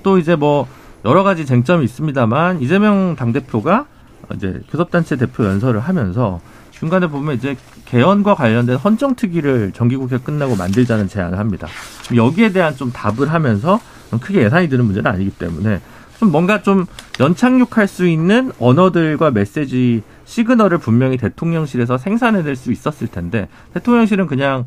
또 0.03 0.17
이제 0.17 0.35
뭐 0.35 0.67
여러 1.05 1.23
가지 1.23 1.45
쟁점이 1.45 1.83
있습니다만 1.85 2.61
이재명 2.61 3.15
당 3.15 3.33
대표가 3.33 3.85
이제 4.35 4.61
교섭단체 4.69 5.15
대표 5.15 5.45
연설을 5.45 5.79
하면서 5.79 6.39
중간에 6.71 7.07
보면 7.07 7.35
이제 7.35 7.55
개헌과 7.85 8.35
관련된 8.35 8.77
헌정특위를 8.77 9.71
정기국회 9.71 10.19
끝나고 10.19 10.55
만들자는 10.55 11.07
제안을 11.07 11.39
합니다. 11.39 11.67
여기에 12.15 12.51
대한 12.51 12.75
좀 12.75 12.91
답을 12.91 13.31
하면서 13.31 13.79
크게 14.21 14.43
예산이 14.43 14.69
드는 14.69 14.85
문제는 14.85 15.09
아니기 15.09 15.31
때문에 15.31 15.81
좀 16.19 16.31
뭔가 16.31 16.61
좀 16.61 16.85
연착륙할 17.19 17.87
수 17.87 18.07
있는 18.07 18.51
언어들과 18.59 19.31
메시지 19.31 20.03
시그널을 20.25 20.77
분명히 20.77 21.17
대통령실에서 21.17 21.97
생산해낼 21.97 22.55
수 22.55 22.71
있었을 22.71 23.07
텐데 23.07 23.47
대통령실은 23.73 24.27
그냥 24.27 24.65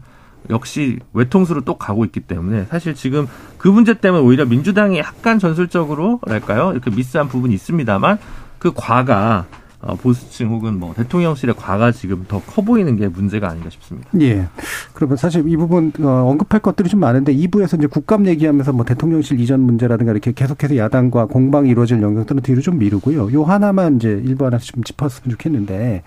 역시 0.49 0.99
외통수로 1.13 1.61
또 1.63 1.77
가고 1.77 2.05
있기 2.05 2.21
때문에 2.21 2.65
사실 2.71 2.95
지금 2.95 3.29
그 3.59 3.69
문제 3.69 3.95
때문에 3.95 4.23
오히려 4.23 4.47
민주당이 4.47 4.99
약간 4.99 5.39
전술적으로 5.39 6.21
랄까요 6.27 6.73
이렇게 6.73 6.91
미스한 6.91 7.29
부분이 7.29 7.55
있습니다만 7.55 8.19
그 8.59 8.73
과가 8.75 9.47
어, 9.83 9.95
보수층 9.95 10.51
혹은 10.51 10.79
뭐 10.79 10.93
대통령실의 10.93 11.55
과가 11.57 11.91
지금 11.93 12.27
더 12.29 12.41
커 12.41 12.61
보이는 12.63 12.97
게 12.97 13.09
문제가 13.09 13.49
아닌가 13.49 13.71
싶습니다. 13.71 14.11
예. 14.21 14.47
그러면 14.93 15.17
사실 15.17 15.49
이 15.49 15.57
부분 15.57 15.91
어, 16.01 16.07
언급할 16.29 16.61
것들이 16.61 16.91
좀 16.91 17.01
많은데 17.01 17.35
2부에서 17.35 17.79
이제 17.79 17.87
국감 17.87 18.27
얘기하면서 18.27 18.73
뭐 18.75 18.85
대통령실 18.85 19.41
이전 19.41 19.61
문제라든가 19.61 20.13
이렇게 20.13 20.33
계속해서 20.33 20.77
야당과 20.77 21.27
공방이 21.27 21.71
이루어질 21.71 22.03
영역들은 22.03 22.43
뒤로 22.43 22.61
좀 22.61 22.79
미루고요. 22.79 23.33
요 23.33 23.45
하나만 23.45 23.97
이제 23.97 24.09
일부 24.23 24.45
하나씩 24.45 24.75
좀 24.75 24.83
짚었으면 24.85 25.31
좋겠는데 25.31 26.03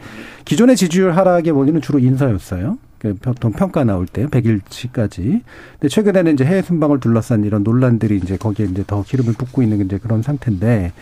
기존의 0.46 0.76
지지율 0.76 1.14
하락의 1.18 1.52
원인은 1.52 1.82
주로 1.82 1.98
인사였어요. 1.98 2.78
그 3.04 3.14
보통 3.16 3.52
평가 3.52 3.84
나올 3.84 4.08
때 4.08 4.26
100일치까지. 4.26 5.42
근데 5.74 5.88
최근에는 5.90 6.34
이제 6.34 6.46
해외 6.46 6.62
순방을 6.62 7.02
둘러싼 7.02 7.44
이런 7.44 7.62
논란들이 7.64 8.16
이제 8.16 8.38
거기에 8.38 8.66
이제 8.68 8.84
더 8.88 9.04
기름을 9.04 9.34
붓고 9.34 9.62
있는 9.62 9.86
이제 9.86 9.98
그런 9.98 10.22
상태인데 10.22 10.94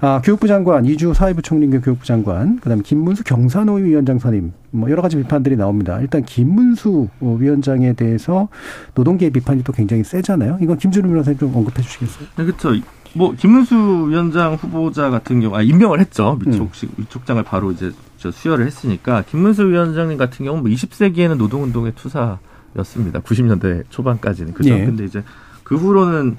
아, 0.00 0.20
교육부 0.22 0.46
장관, 0.46 0.84
이주 0.84 1.14
사회부 1.14 1.40
총리 1.40 1.70
겸 1.70 1.80
교육부 1.80 2.04
장관, 2.04 2.58
그 2.60 2.68
다음에 2.68 2.82
김문수 2.82 3.24
경산노위 3.24 3.84
위원장 3.84 4.18
선임, 4.18 4.52
뭐 4.70 4.90
여러 4.90 5.00
가지 5.00 5.16
비판들이 5.16 5.56
나옵니다. 5.56 5.98
일단 6.00 6.22
김문수 6.22 7.08
위원장에 7.20 7.94
대해서 7.94 8.48
노동계 8.94 9.30
비판이 9.30 9.64
또 9.64 9.72
굉장히 9.72 10.04
세잖아요. 10.04 10.58
이건 10.60 10.76
김준우 10.76 11.08
변호사님 11.08 11.38
좀 11.38 11.56
언급해 11.56 11.80
주시겠어요? 11.80 12.28
네, 12.36 12.44
그렇죠. 12.44 12.74
뭐 13.14 13.32
김문수 13.34 14.08
위원장 14.10 14.56
후보자 14.56 15.08
같은 15.08 15.40
경우, 15.40 15.56
아 15.56 15.62
임명을 15.62 15.98
했죠. 16.00 16.38
위촉 16.44 16.72
위촉장을 16.98 17.42
바로 17.44 17.72
이제 17.72 17.90
저 18.26 18.30
수여를 18.32 18.66
했으니까 18.66 19.22
김문수 19.22 19.68
위원장님 19.68 20.18
같은 20.18 20.44
경우는 20.44 20.64
뭐 20.64 20.72
20세기에는 20.72 21.36
노동운동의 21.36 21.92
투사였습니다. 21.94 23.20
90년대 23.20 23.84
초반까지는 23.90 24.52
그죠. 24.52 24.70
예. 24.70 24.84
근데 24.84 25.04
이제 25.04 25.22
그 25.62 25.76
후로는 25.76 26.36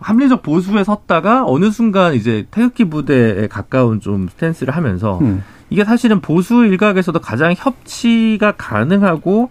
합리적 0.00 0.42
보수에 0.42 0.82
섰다가 0.82 1.44
어느 1.46 1.70
순간 1.70 2.14
이제 2.14 2.46
태극기 2.50 2.86
부대에 2.86 3.46
가까운 3.46 4.00
좀 4.00 4.28
스탠스를 4.28 4.74
하면서 4.74 5.18
음. 5.20 5.42
이게 5.70 5.84
사실은 5.84 6.20
보수 6.20 6.64
일각에서도 6.64 7.18
가장 7.20 7.54
협치가 7.56 8.52
가능하고 8.52 9.50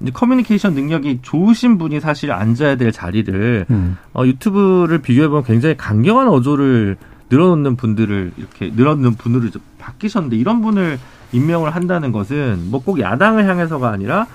이제 0.00 0.10
커뮤니케이션 0.12 0.74
능력이 0.74 1.20
좋으신 1.22 1.78
분이 1.78 2.00
사실 2.00 2.32
앉아야 2.32 2.76
될 2.76 2.90
자리를 2.90 3.66
음. 3.70 3.96
어, 4.12 4.24
유튜브를 4.24 4.98
비교해보면 4.98 5.44
굉장히 5.44 5.76
강경한 5.76 6.28
어조를 6.28 6.96
늘어놓는 7.30 7.76
분들을 7.76 8.32
이렇게 8.36 8.72
늘어놓는 8.74 9.14
분으로 9.14 9.46
이제 9.46 9.58
바뀌셨는데 9.78 10.36
이런 10.36 10.62
분을 10.62 10.98
임명을 11.32 11.70
한다는 11.74 12.12
것은 12.12 12.70
뭐 12.70 12.80
꼭 12.80 13.00
야당을 13.00 13.46
향해서가 13.46 13.90
아니라 13.90 14.26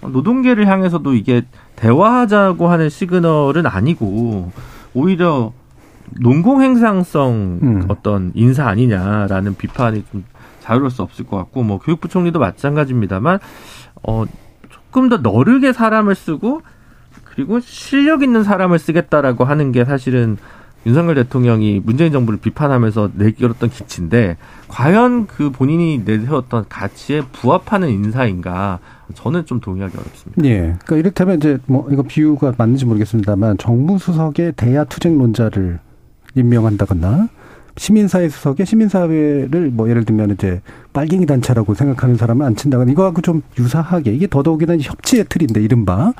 어, 0.00 0.08
노동계를 0.08 0.66
향해서도 0.66 1.14
이게 1.14 1.42
대화하자고 1.76 2.68
하는 2.68 2.88
시그널은 2.88 3.66
아니고 3.66 4.50
오히려 4.94 5.52
농공행상성 6.20 7.58
음. 7.62 7.84
어떤 7.88 8.32
인사 8.34 8.66
아니냐라는 8.66 9.56
비판이 9.56 10.04
좀 10.10 10.24
자유로울 10.60 10.90
수 10.90 11.02
없을 11.02 11.26
것 11.26 11.36
같고 11.36 11.62
뭐 11.62 11.78
교육부 11.78 12.08
총리도 12.08 12.38
마찬가지입니다만 12.38 13.38
어 14.02 14.24
조금 14.68 15.08
더 15.08 15.18
너르게 15.18 15.72
사람을 15.72 16.14
쓰고 16.14 16.62
그리고 17.24 17.60
실력 17.60 18.22
있는 18.22 18.42
사람을 18.44 18.78
쓰겠다라고 18.78 19.44
하는 19.44 19.72
게 19.72 19.84
사실은 19.84 20.36
윤석열 20.86 21.14
대통령이 21.14 21.80
문재인 21.84 22.12
정부를 22.12 22.40
비판하면서 22.40 23.10
내걸었던 23.14 23.70
기치인데 23.70 24.36
과연 24.68 25.26
그 25.26 25.50
본인이 25.50 26.02
내세웠던 26.04 26.66
가치에 26.68 27.22
부합하는 27.32 27.90
인사인가 27.90 28.80
저는 29.14 29.46
좀 29.46 29.60
동의하기 29.60 29.96
어렵습니다. 29.96 30.44
예. 30.44 30.58
그러니까 30.60 30.96
이를테면 30.96 31.36
이제 31.36 31.58
뭐 31.66 31.88
이거 31.90 32.02
비유가 32.02 32.52
맞는지 32.56 32.86
모르겠습니다만 32.86 33.58
정무수석의 33.58 34.54
대야 34.56 34.84
투쟁론자를 34.84 35.78
임명한다거나 36.34 37.28
시민사회 37.76 38.28
수석에 38.28 38.64
시민사회를 38.64 39.70
뭐 39.72 39.88
예를 39.88 40.04
들면 40.04 40.32
이제 40.32 40.60
빨갱이 40.92 41.24
단체라고 41.26 41.74
생각하는 41.74 42.16
사람을 42.16 42.44
안 42.44 42.54
친다거나 42.54 42.92
이거하고 42.92 43.22
좀 43.22 43.42
유사하게 43.58 44.12
이게 44.12 44.26
더더욱이나 44.26 44.76
협치의 44.76 45.24
틀인데 45.28 45.62
이른바. 45.62 46.12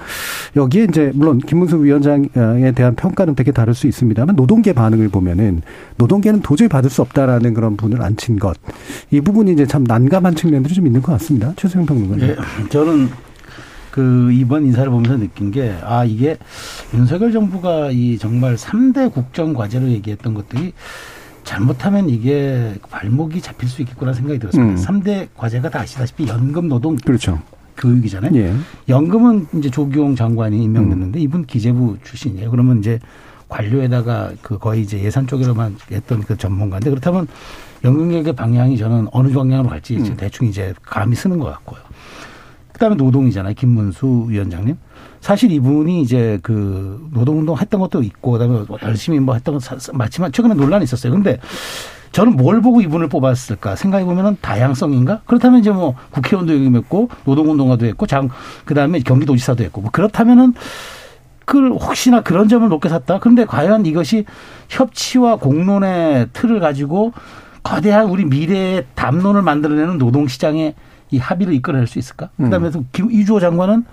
여기에 0.57 0.85
이제 0.85 1.13
물론 1.15 1.39
김문수 1.39 1.85
위원장에 1.85 2.73
대한 2.75 2.95
평가는 2.95 3.35
되게 3.35 3.53
다를 3.53 3.75
수 3.75 3.87
있습니다만 3.87 4.35
노동계 4.37 4.73
반응을 4.73 5.11
보면은 5.11 5.61
노동계는 5.97 6.41
도저히 6.41 6.69
받을 6.69 6.89
수 6.89 7.03
없다라는 7.03 7.53
그런 7.55 7.77
분을 7.77 8.01
안 8.03 8.17
친 8.17 8.39
것. 8.39 8.57
이 9.11 9.21
부분이 9.21 9.53
이제 9.53 9.67
참 9.67 9.85
난감한 9.85 10.35
측면들이 10.37 10.75
좀 10.75 10.87
있는 10.87 11.03
것 11.03 11.13
같습니다. 11.13 11.53
최수영 11.57 11.87
평론가님. 11.87 12.29
예, 12.29 12.37
저는 12.71 13.09
그 13.91 14.31
이번 14.33 14.65
인사를 14.65 14.91
보면서 14.91 15.19
느낀 15.19 15.51
게 15.51 15.75
아 15.85 16.05
이게 16.05 16.37
윤석열 16.95 17.33
정부가 17.33 17.91
이 17.91 18.17
정말 18.19 18.57
3대 18.57 19.13
국정 19.13 19.53
과제로 19.55 19.89
얘기했던 19.89 20.33
것들이 20.35 20.73
잘못하면 21.45 22.09
이게 22.09 22.75
발목이 22.91 23.41
잡힐 23.41 23.69
수 23.69 23.83
있겠구나 23.83 24.13
생각이 24.13 24.39
들었습니다. 24.39 24.73
음. 24.73 24.77
삼 24.77 25.03
3대 25.03 25.29
과제가 25.37 25.71
다 25.71 25.81
아시다시피 25.81 26.27
연금 26.29 26.69
노동 26.69 26.97
그렇죠. 26.97 27.41
교육이잖아요. 27.77 28.35
예. 28.35 28.55
연금은 28.89 29.47
이제 29.55 29.71
조기용 29.71 30.15
장관이 30.15 30.63
임명됐는데 30.63 31.21
이분 31.21 31.45
기재부 31.45 31.97
출신이에요. 32.05 32.51
그러면 32.51 32.79
이제 32.79 32.99
관료에다가 33.49 34.33
그 34.41 34.59
거의 34.59 34.83
이제 34.83 35.03
예산 35.03 35.27
쪽으로만 35.27 35.77
했던 35.91 36.21
그 36.21 36.37
전문가인데 36.37 36.91
그렇다면 36.91 37.27
연금 37.85 38.11
개혁의 38.11 38.35
방향이 38.35 38.77
저는 38.79 39.09
어느 39.13 39.33
방향으로 39.33 39.69
갈지 39.69 40.03
지금 40.03 40.17
대충 40.17 40.47
이제 40.47 40.73
감이 40.83 41.15
쓰는 41.17 41.39
것 41.39 41.47
같고요. 41.47 41.81
그다음에 42.73 42.95
노동이잖아요. 42.97 43.55
김문수 43.55 44.27
위원장님. 44.29 44.77
사실 45.23 45.53
이분이 45.53 46.03
이제 46.03 46.41
그 46.43 47.09
노동운동 47.13 47.57
했던 47.57 47.81
것도 47.81 48.03
있고 48.03 48.33
그다음에 48.33 48.65
열심히 48.83 49.21
뭐 49.21 49.35
했던 49.35 49.57
것 49.57 49.95
맞지만 49.95 50.33
최근에 50.33 50.55
논란이 50.55 50.83
있었어요. 50.83 51.13
근데 51.13 51.39
저는 52.11 52.37
뭘 52.37 52.61
보고 52.61 52.81
이분을 52.81 53.09
뽑았을까 53.09 53.77
생각해 53.77 54.05
보면은 54.05 54.37
다양성인가? 54.41 55.23
그렇다면 55.25 55.61
이제 55.61 55.71
뭐 55.71 55.95
국회의원도 56.11 56.53
역임했고 56.53 57.09
노동운동가도 57.25 57.87
했고 57.87 58.07
장 58.07 58.29
그다음에 58.65 58.99
경기도지사도 58.99 59.63
했고 59.63 59.81
뭐 59.81 59.91
그렇다면은 59.93 60.55
그 61.45 61.69
혹시나 61.69 62.21
그런 62.21 62.49
점을 62.49 62.69
높게 62.69 62.89
샀다. 62.89 63.21
그런데 63.21 63.45
과연 63.45 63.87
이것이 63.87 64.25
협치와 64.71 65.37
공론의 65.37 66.31
틀을 66.33 66.59
가지고 66.59 67.13
거대한 67.63 68.07
우리 68.07 68.25
미래의 68.25 68.87
담론을 68.97 69.43
만들어내는 69.43 69.99
노동시장의 69.99 70.75
이 71.13 71.19
합의를 71.19 71.55
이끌어낼 71.55 71.87
수 71.87 72.01
있을까? 72.01 72.31
그다음에 72.37 72.71
또김 72.71 73.13
이주호 73.13 73.39
장관은 73.39 73.85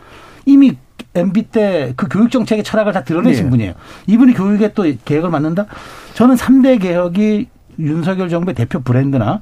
이미 0.47 0.75
MB 1.15 1.43
때 1.43 1.93
그 1.95 2.07
교육 2.07 2.29
정책의 2.31 2.63
철학을 2.63 2.93
다 2.93 3.03
드러내신 3.03 3.45
예. 3.45 3.49
분이에요. 3.49 3.73
이분이 4.07 4.33
교육에 4.33 4.73
또 4.73 4.83
계획을 5.05 5.29
맡는다? 5.29 5.65
저는 6.13 6.35
3대 6.35 6.81
개혁이 6.81 7.47
윤석열 7.79 8.29
정부의 8.29 8.53
대표 8.55 8.79
브랜드나 8.81 9.39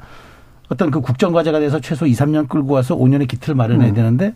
어떤 0.70 0.92
그 0.92 1.00
국정과제가 1.00 1.60
돼서 1.60 1.80
최소 1.80 2.06
2, 2.06 2.12
3년 2.14 2.50
끌고 2.50 2.74
와서 2.74 2.96
5년의 2.98 3.28
기틀을 3.30 3.56
마련해야 3.56 3.94
되는데 3.94 4.34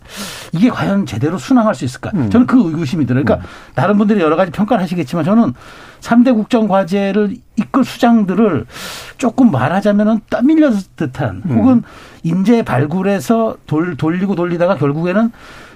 이게 0.52 0.70
과연 0.70 1.04
제대로 1.04 1.36
순항할 1.36 1.74
수 1.74 1.84
있을까? 1.84 2.10
저는 2.30 2.46
그 2.46 2.56
의구심이 2.70 3.04
들어요. 3.04 3.22
그러니까 3.24 3.46
다른 3.74 3.98
분들이 3.98 4.20
여러 4.20 4.34
가지 4.36 4.50
평가를 4.50 4.82
하시겠지만 4.82 5.24
저는 5.24 5.52
3대 6.00 6.34
국정과제를 6.34 7.36
이끌 7.56 7.84
수장들을 7.84 8.64
조금 9.18 9.50
말하자면은 9.50 10.20
떠밀려 10.30 10.70
듯한 10.96 11.42
혹은 11.50 11.82
인재 12.22 12.62
발굴해서 12.62 13.56
돌, 13.66 13.96
돌리고 13.96 14.34
돌리다가 14.34 14.76
결국에는 14.76 15.30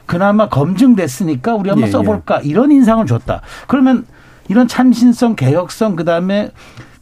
그나마 0.06 0.48
검증됐으니까 0.48 1.54
우리 1.54 1.68
한번 1.70 1.88
예, 1.88 1.90
써볼까 1.92 2.40
이런 2.40 2.70
인상을 2.72 3.04
줬다. 3.06 3.42
그러면 3.66 4.06
이런 4.48 4.68
참신성, 4.68 5.36
개혁성 5.36 5.96
그 5.96 6.04
다음에 6.04 6.50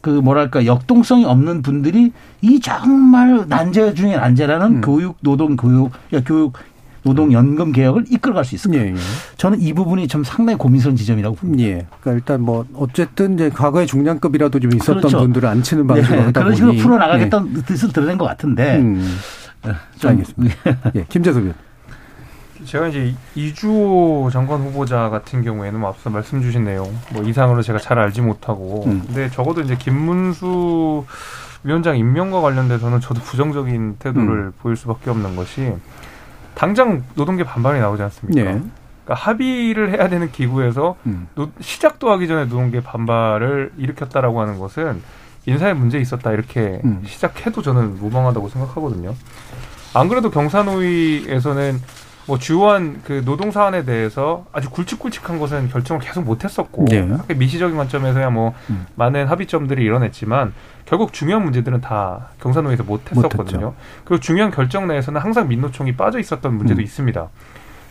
그 0.01 0.09
뭐랄까 0.09 0.65
역동성이 0.65 1.25
없는 1.25 1.61
분들이 1.61 2.11
이 2.41 2.59
정말 2.59 3.45
난제 3.47 3.93
중에 3.93 4.17
난제라는 4.17 4.81
교육 4.81 5.17
노동 5.21 5.55
교육 5.55 5.91
야, 6.13 6.21
교육 6.25 6.53
노동 7.03 7.31
연금 7.31 7.71
개혁을 7.71 8.05
이끌어갈 8.09 8.43
수 8.45 8.55
있을까? 8.55 8.77
예, 8.77 8.87
예. 8.87 8.95
저는 9.37 9.61
이 9.61 9.73
부분이 9.73 10.07
좀 10.07 10.23
상당히 10.23 10.57
고민스러운 10.57 10.95
지점이라고 10.95 11.35
봅니다. 11.35 11.63
예. 11.63 11.85
그러니까 11.99 12.13
일단 12.13 12.41
뭐 12.41 12.65
어쨌든 12.73 13.35
이제 13.35 13.49
과거에 13.49 13.85
중량급이라도 13.85 14.59
좀 14.59 14.73
있었던 14.73 14.97
그렇죠. 14.97 15.19
분들을 15.19 15.47
안 15.47 15.61
치는 15.61 15.85
방식으로 15.85 16.19
네, 16.19 16.25
하다 16.25 16.39
그런 16.41 16.55
식으로 16.55 16.71
보니. 16.71 16.81
풀어 16.81 16.97
나가겠다는 16.97 17.53
뜻을 17.63 17.93
드러낸 17.93 18.17
것 18.17 18.25
예. 18.25 18.29
같은데 18.29 18.77
음. 18.77 19.17
좀 19.99 20.11
알겠습니다. 20.11 20.55
예. 20.95 21.05
김재섭 21.09 21.43
의원. 21.43 21.55
제가 22.65 22.87
이제 22.87 23.13
이주호 23.35 24.29
장관 24.31 24.61
후보자 24.61 25.09
같은 25.09 25.43
경우에는 25.43 25.79
뭐 25.79 25.89
앞서 25.89 26.09
말씀 26.09 26.41
주신 26.41 26.63
내용 26.65 26.93
뭐 27.13 27.23
이상으로 27.23 27.61
제가 27.61 27.79
잘 27.79 27.99
알지 27.99 28.21
못하고 28.21 28.83
음. 28.85 29.03
근데 29.05 29.29
적어도 29.29 29.61
이제 29.61 29.75
김문수 29.75 31.05
위원장 31.63 31.97
임명과 31.97 32.41
관련돼서는 32.41 32.99
저도 32.99 33.21
부정적인 33.21 33.97
태도를 33.99 34.29
음. 34.47 34.53
보일 34.59 34.75
수밖에 34.75 35.09
없는 35.09 35.35
것이 35.35 35.73
당장 36.53 37.03
노동계 37.15 37.43
반발이 37.43 37.79
나오지 37.79 38.01
않습니까? 38.03 38.39
예. 38.41 38.43
그러니까 38.45 39.13
합의를 39.13 39.91
해야 39.93 40.07
되는 40.09 40.31
기구에서 40.31 40.95
음. 41.05 41.27
노- 41.35 41.51
시작도 41.59 42.09
하기 42.11 42.27
전에 42.27 42.45
노동계 42.45 42.81
반발을 42.81 43.73
일으켰다라고 43.77 44.41
하는 44.41 44.59
것은 44.59 45.01
인사에 45.47 45.73
문제 45.73 45.99
있었다 45.99 46.31
이렇게 46.31 46.81
음. 46.83 47.03
시작해도 47.05 47.61
저는 47.61 47.97
무방하다고 47.99 48.49
생각하거든요. 48.49 49.13
안 49.93 50.07
그래도 50.07 50.29
경산호위에서는 50.31 51.79
뭐 52.27 52.39
주요한 52.39 53.01
그 53.03 53.23
노동 53.23 53.51
사안에 53.51 53.85
대해서 53.85 54.45
아주 54.51 54.69
굵직굵직한 54.69 55.39
것은 55.39 55.69
결정을 55.69 56.01
계속 56.01 56.23
못했었고 56.23 56.85
네. 56.85 57.07
미시적인 57.35 57.77
관점에서야 57.77 58.29
뭐 58.31 58.53
음. 58.69 58.85
많은 58.95 59.27
합의점들이 59.27 59.83
일어났지만 59.83 60.53
결국 60.85 61.13
중요한 61.13 61.43
문제들은 61.43 61.81
다 61.81 62.29
경사노에서 62.41 62.83
못했었거든요. 62.83 63.37
못했죠. 63.37 63.75
그리고 64.05 64.19
중요한 64.19 64.51
결정 64.51 64.87
내에서는 64.87 65.19
항상 65.21 65.47
민노총이 65.47 65.95
빠져 65.95 66.19
있었던 66.19 66.53
문제도 66.53 66.79
음. 66.79 66.83
있습니다. 66.83 67.27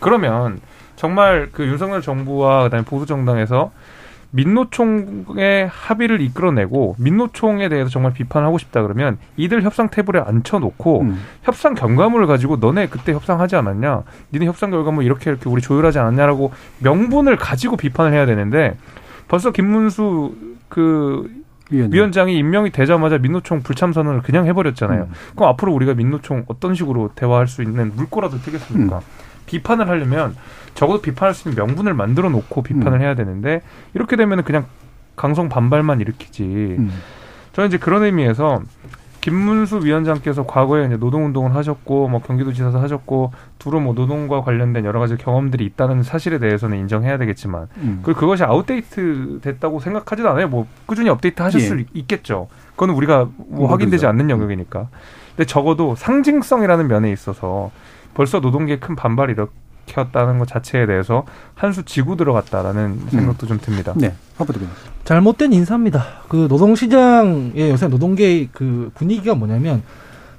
그러면 0.01 0.61
정말 0.97 1.49
그 1.53 1.67
윤석열 1.67 2.03
정부와 2.03 2.65
그다음에 2.65 2.85
보수 2.85 3.07
정당에서 3.07 3.73
민노총의 4.35 5.69
합의를 5.69 6.21
이끌어내고 6.21 6.97
민노총에 6.99 7.69
대해서 7.69 7.89
정말 7.89 8.13
비판하고 8.13 8.59
싶다 8.59 8.83
그러면 8.83 9.17
이들 9.37 9.63
협상 9.63 9.91
테이블에 9.91 10.21
앉혀놓고 10.21 11.01
음. 11.03 11.21
협상 11.43 11.75
결과물을 11.75 12.27
가지고 12.27 12.57
너네 12.57 12.89
그때 12.89 13.13
협상하지 13.13 13.55
않았냐? 13.55 14.03
니네 14.33 14.47
협상 14.47 14.73
결과물 14.73 15.05
이렇게 15.05 15.31
이렇게 15.31 15.49
우리 15.49 15.63
조율하지 15.63 16.01
않았냐라고 16.01 16.53
명분을 16.81 17.37
가지고 17.37 17.77
비판을 17.77 18.13
해야 18.13 18.27
되는데 18.27 18.77
벌써 19.29 19.53
김문수 19.53 20.35
그 20.69 21.31
위원장. 21.71 21.93
위원장 21.93 22.29
이 22.29 22.37
임명이 22.37 22.71
되자마자 22.71 23.19
민노총 23.19 23.63
불참 23.63 23.93
선언을 23.93 24.23
그냥 24.23 24.47
해버렸잖아요. 24.47 25.05
음. 25.05 25.13
그럼 25.37 25.51
앞으로 25.51 25.73
우리가 25.73 25.95
민노총 25.95 26.45
어떤 26.49 26.75
식으로 26.75 27.13
대화할 27.15 27.47
수 27.47 27.63
있는 27.63 27.93
물꼬라도 27.95 28.39
트겠습니까? 28.39 28.97
음. 28.97 29.03
비판을 29.47 29.89
하려면 29.89 30.35
적어도 30.75 31.01
비판할 31.01 31.35
수 31.35 31.49
있는 31.49 31.65
명분을 31.65 31.95
만들어 31.95 32.29
놓고 32.29 32.63
비판을 32.63 32.99
음. 32.99 33.01
해야 33.01 33.15
되는데 33.15 33.63
이렇게 33.95 34.17
되면 34.17 34.43
그냥 34.45 34.67
강성 35.17 35.49
반발만 35.49 36.01
일으키지. 36.01 36.43
음. 36.43 36.91
저는 37.53 37.69
이제 37.69 37.79
그런 37.79 38.03
의미에서 38.03 38.63
김문수 39.21 39.81
위원장께서 39.85 40.45
과거에 40.45 40.85
이제 40.85 40.97
노동운동을 40.99 41.55
하셨고 41.55 42.09
뭐 42.09 42.21
경기도지사도 42.21 42.79
하셨고 42.79 43.33
두루 43.59 43.81
뭐 43.81 43.95
노동과 43.95 44.43
관련된 44.43 44.85
여러 44.85 45.01
가지 45.01 45.17
경험들이 45.17 45.65
있다는 45.65 46.03
사실에 46.03 46.39
대해서는 46.39 46.77
인정해야 46.77 47.17
되겠지만 47.17 47.69
음. 47.79 48.01
그리고 48.03 48.21
그것이 48.21 48.45
outdate 48.45 49.39
됐다고 49.41 49.81
생각하지도 49.81 50.29
않아요. 50.29 50.49
뭐 50.49 50.67
꾸준히 50.85 51.09
업데이트 51.09 51.41
하실 51.41 51.61
예. 51.61 51.65
수 51.65 51.83
있겠죠. 51.95 52.49
그거는 52.73 52.95
우리가 52.95 53.29
뭐. 53.37 53.71
확인되지 53.71 54.05
않는 54.05 54.29
영역이니까. 54.29 54.89
근데 55.35 55.47
적어도 55.47 55.95
상징성이라는 55.95 56.87
면에 56.87 57.11
있어서 57.11 57.71
벌써 58.13 58.41
노동계에 58.41 58.79
큰 58.79 58.95
반발이 58.95 59.37
일으켰다는 59.87 60.39
것 60.39 60.49
자체에 60.49 60.87
대해서 60.87 61.25
한 61.55 61.73
수 61.75 61.83
지고 61.85 62.15
들어갔다라는 62.17 63.01
생각도 63.11 63.47
좀 63.47 63.59
듭니다. 63.59 63.93
네. 63.97 64.15
화보드님. 64.37 64.69
잘못된 65.05 65.53
인사입니다. 65.53 66.05
그 66.29 66.47
노동시장의 66.49 67.71
요새 67.71 67.89
노동계의 67.89 68.51
그 68.53 68.91
분위기가 68.95 69.35
뭐냐면 69.35 69.83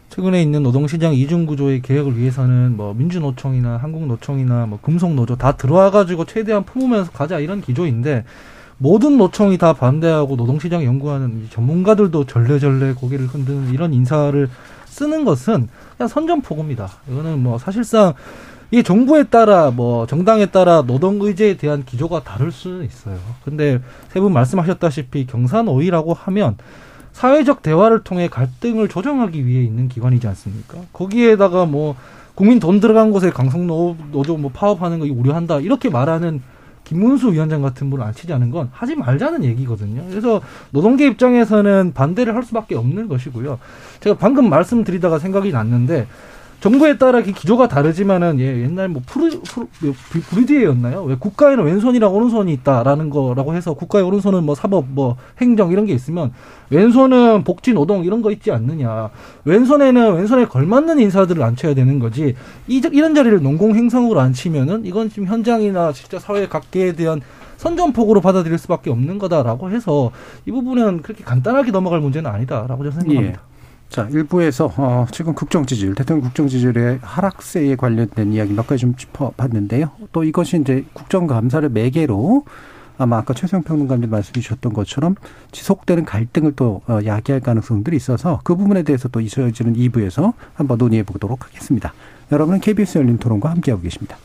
최근에 0.10 0.42
있는 0.42 0.64
노동시장 0.64 1.14
이중 1.14 1.46
구조의 1.46 1.82
개혁을 1.82 2.18
위해서는 2.18 2.78
뭐 2.78 2.94
민주노총이나 2.94 3.78
한국노총이나 3.78 4.66
뭐 4.68 4.80
금속노조 4.82 5.36
다 5.36 5.54
들어와가지고 5.54 6.24
최대한 6.26 6.64
품으면서 6.64 7.12
가자 7.12 7.40
이런 7.40 7.60
기조인데 7.60 8.24
모든 8.78 9.18
노총이 9.18 9.58
다 9.58 9.74
반대하고 9.74 10.38
노동시장 10.38 10.86
연구하는 10.86 11.44
이 11.46 11.50
전문가들도 11.50 12.26
절레절레 12.26 12.94
고개를 12.94 13.28
흔드는 13.28 13.74
이런 13.74 13.94
인사를 13.94 14.50
쓰는 14.86 15.26
것은 15.26 15.68
그냥 15.98 16.08
선전포고입니다. 16.08 16.90
이거는 17.12 17.40
뭐 17.44 17.58
사실상 17.58 18.14
이게 18.76 18.84
정부에 18.84 19.24
따라 19.24 19.72
뭐 19.72 20.06
정당에 20.06 20.48
따라 20.48 20.82
노동 20.82 21.22
의제에 21.22 21.56
대한 21.56 21.86
기조가 21.86 22.24
다를 22.26 22.52
수는 22.52 22.84
있어요. 22.84 23.16
근데 23.46 23.80
세 24.10 24.20
분 24.20 24.34
말씀하셨다시피 24.34 25.28
경산 25.28 25.70
오이라고 25.70 26.14
하면 26.14 26.58
사회적 27.14 27.62
대화를 27.62 28.04
통해 28.04 28.28
갈등을 28.28 28.90
조정하기 28.90 29.46
위해 29.48 29.64
있는 29.64 29.88
기관이지 29.88 30.28
않습니까? 30.28 30.80
거기에다가 30.92 31.66
뭐 31.66 31.96
국민 32.36 32.60
돈 32.60 32.82
들어간 32.82 33.12
곳에 33.12 33.30
강성 33.30 33.66
노- 33.66 33.96
노조 34.12 34.36
뭐 34.36 34.52
파업하는 34.54 35.00
거 35.00 35.06
우려한다 35.10 35.62
이렇게 35.62 35.90
말하는 35.90 36.42
김문수 36.84 37.32
위원장 37.32 37.62
같은 37.62 37.90
분을 37.90 38.04
앉힌다는 38.06 38.52
건 38.52 38.68
하지 38.74 38.96
말자는 38.98 39.46
얘기거든요. 39.46 40.04
그래서 40.10 40.42
노동계 40.72 41.08
입장에서는 41.08 41.94
반대를 41.94 42.36
할 42.36 42.44
수밖에 42.44 42.76
없는 42.76 43.08
것이고요. 43.08 43.58
제가 44.02 44.18
방금 44.18 44.50
말씀드리다가 44.50 45.18
생각이 45.18 45.54
났는데 45.54 46.08
정부에 46.62 46.98
따라 46.98 47.22
그 47.22 47.32
기조가 47.32 47.68
다르지만은 47.68 48.40
예, 48.40 48.64
옛날 48.64 48.88
뭐 48.88 49.02
프루, 49.06 49.30
프루 49.44 49.68
비- 50.12 50.20
부르디외였나요? 50.22 51.04
왜 51.04 51.16
국가에는 51.16 51.64
왼손이랑 51.64 52.14
오른손이 52.14 52.52
있다라는 52.54 53.12
거라고 53.12 53.54
해서 53.54 53.74
국가의 53.76 54.04
오른손은 54.04 54.44
뭐 54.44 54.56
사법 54.56 54.86
뭐 54.90 55.16
행정 55.40 55.72
이런 55.72 55.86
게 55.86 55.94
있으면 55.94 56.32
왼손은 56.72 57.44
복지 57.44 57.74
노동 57.74 58.04
이런 58.04 58.24
거 58.24 58.32
있지 58.32 58.52
않느냐. 58.52 59.10
왼손에는 59.44 60.16
왼손에 60.16 60.46
걸맞는 60.46 60.98
인사들을 61.00 61.44
앉혀야 61.44 61.76
되는 61.76 62.00
거지. 62.00 62.36
이, 62.68 62.82
이런 62.92 63.14
자리를 63.14 63.44
농공 63.44 63.76
행성으로 63.76 64.20
앉히면은 64.20 64.86
이건 64.86 65.10
지금 65.10 65.28
현장이나 65.28 65.92
진짜 65.94 66.18
사회 66.18 66.48
각계에 66.48 66.94
대한 66.94 67.22
선전폭으로 67.58 68.22
받아들일 68.22 68.58
수밖에 68.58 68.90
없는 68.90 69.20
거다라고 69.20 69.70
해서 69.70 70.12
이 70.48 70.52
부분은 70.52 71.04
그렇게 71.04 71.24
간단하게 71.24 71.70
넘어갈 71.72 72.00
문제는 72.00 72.30
아니다라고 72.30 72.84
저는 72.90 72.92
생각합니다. 73.02 73.42
자, 73.96 74.10
일부에서 74.12 74.74
어, 74.76 75.06
지금 75.10 75.34
국정 75.34 75.66
지지율, 75.66 75.96
대통령 75.96 76.26
국정 76.26 76.50
지지율의 76.50 77.00
하락세에 77.02 77.78
관련된 77.78 78.34
이야기 78.34 78.52
몇 78.52 78.68
가지 78.68 78.82
좀 78.82 78.94
짚어봤는데요. 78.94 79.90
또 80.12 80.26
이것이 80.26 80.60
이제 80.60 80.84
국정감사를 80.92 81.70
매개로 81.70 82.44
아마 82.98 83.20
아까 83.20 83.34
최수영 83.34 83.64
평론가님 83.64 84.10
말씀해 84.10 84.42
주셨던 84.42 84.74
것처럼 84.74 85.16
지속되는 85.54 86.04
갈등을 86.04 86.58
또 86.58 86.82
어, 86.90 87.00
야기할 87.06 87.40
가능성들이 87.40 87.96
있어서 87.96 88.42
그 88.44 88.58
부분에 88.58 88.84
대해서 88.84 89.08
또 89.08 89.22
이어지는 89.22 89.76
2부에서 89.76 90.34
한번 90.56 90.78
논의해 90.78 91.04
보도록 91.04 91.46
하겠습니다. 91.46 91.94
여러분은 92.34 92.60
KBS 92.60 92.98
열린 92.98 93.18
토론과 93.18 93.50
함께하고 93.50 93.82
계십니다. 93.82 94.18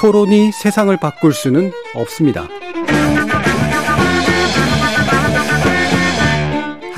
토론이 0.00 0.50
세상을 0.50 0.96
바꿀 0.96 1.32
수는 1.32 1.70
없습니다. 1.94 2.48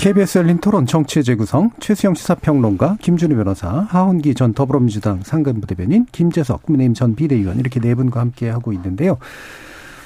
KBS 0.00 0.38
열린 0.38 0.56
토론 0.60 0.86
정치의 0.86 1.22
재구성 1.22 1.72
최수영 1.78 2.14
시사평론가 2.14 2.96
김준우 3.02 3.36
변호사 3.36 3.68
하원기 3.68 4.34
전 4.34 4.54
더불어민주당 4.54 5.20
상근부 5.22 5.66
대변인 5.66 6.06
김재석 6.10 6.62
국민의힘 6.62 6.94
전 6.94 7.14
비대위원 7.14 7.58
이렇게 7.58 7.80
네 7.80 7.94
분과 7.94 8.18
함께 8.18 8.48
하고 8.48 8.72
있는데요. 8.72 9.18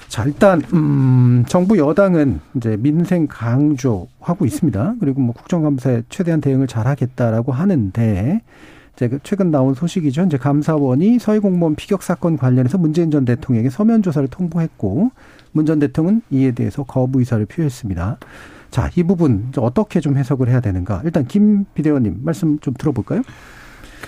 자 0.08 0.24
일단 0.24 0.62
음 0.72 1.44
정부 1.46 1.78
여당은 1.78 2.40
이제 2.56 2.76
민생 2.76 3.28
강조하고 3.28 4.44
있습니다. 4.44 4.96
그리고 4.98 5.20
뭐 5.20 5.32
국정감사에 5.32 6.02
최대한 6.08 6.40
대응을 6.40 6.66
잘하겠다라고 6.66 7.52
하는데 7.52 8.42
이제 8.96 9.08
그 9.08 9.20
최근 9.22 9.52
나온 9.52 9.74
소식이죠. 9.74 10.24
이제 10.24 10.36
감사원이 10.36 11.20
서해 11.20 11.38
공무원 11.38 11.76
피격 11.76 12.02
사건 12.02 12.36
관련해서 12.36 12.78
문재인 12.78 13.12
전 13.12 13.24
대통령에게 13.24 13.70
서면 13.70 14.02
조사를 14.02 14.26
통보했고 14.26 15.12
문 15.52 15.66
전 15.66 15.78
대통령은 15.78 16.22
이에 16.32 16.50
대해서 16.50 16.82
거부 16.82 17.20
의사를 17.20 17.46
표했습니다. 17.46 18.18
자, 18.74 18.90
이 18.96 19.04
부분 19.04 19.52
어떻게 19.56 20.00
좀 20.00 20.16
해석을 20.16 20.48
해야 20.48 20.58
되는가? 20.58 21.02
일단 21.04 21.24
김 21.26 21.64
비대위원님 21.74 22.22
말씀 22.24 22.58
좀 22.58 22.74
들어볼까요? 22.76 23.22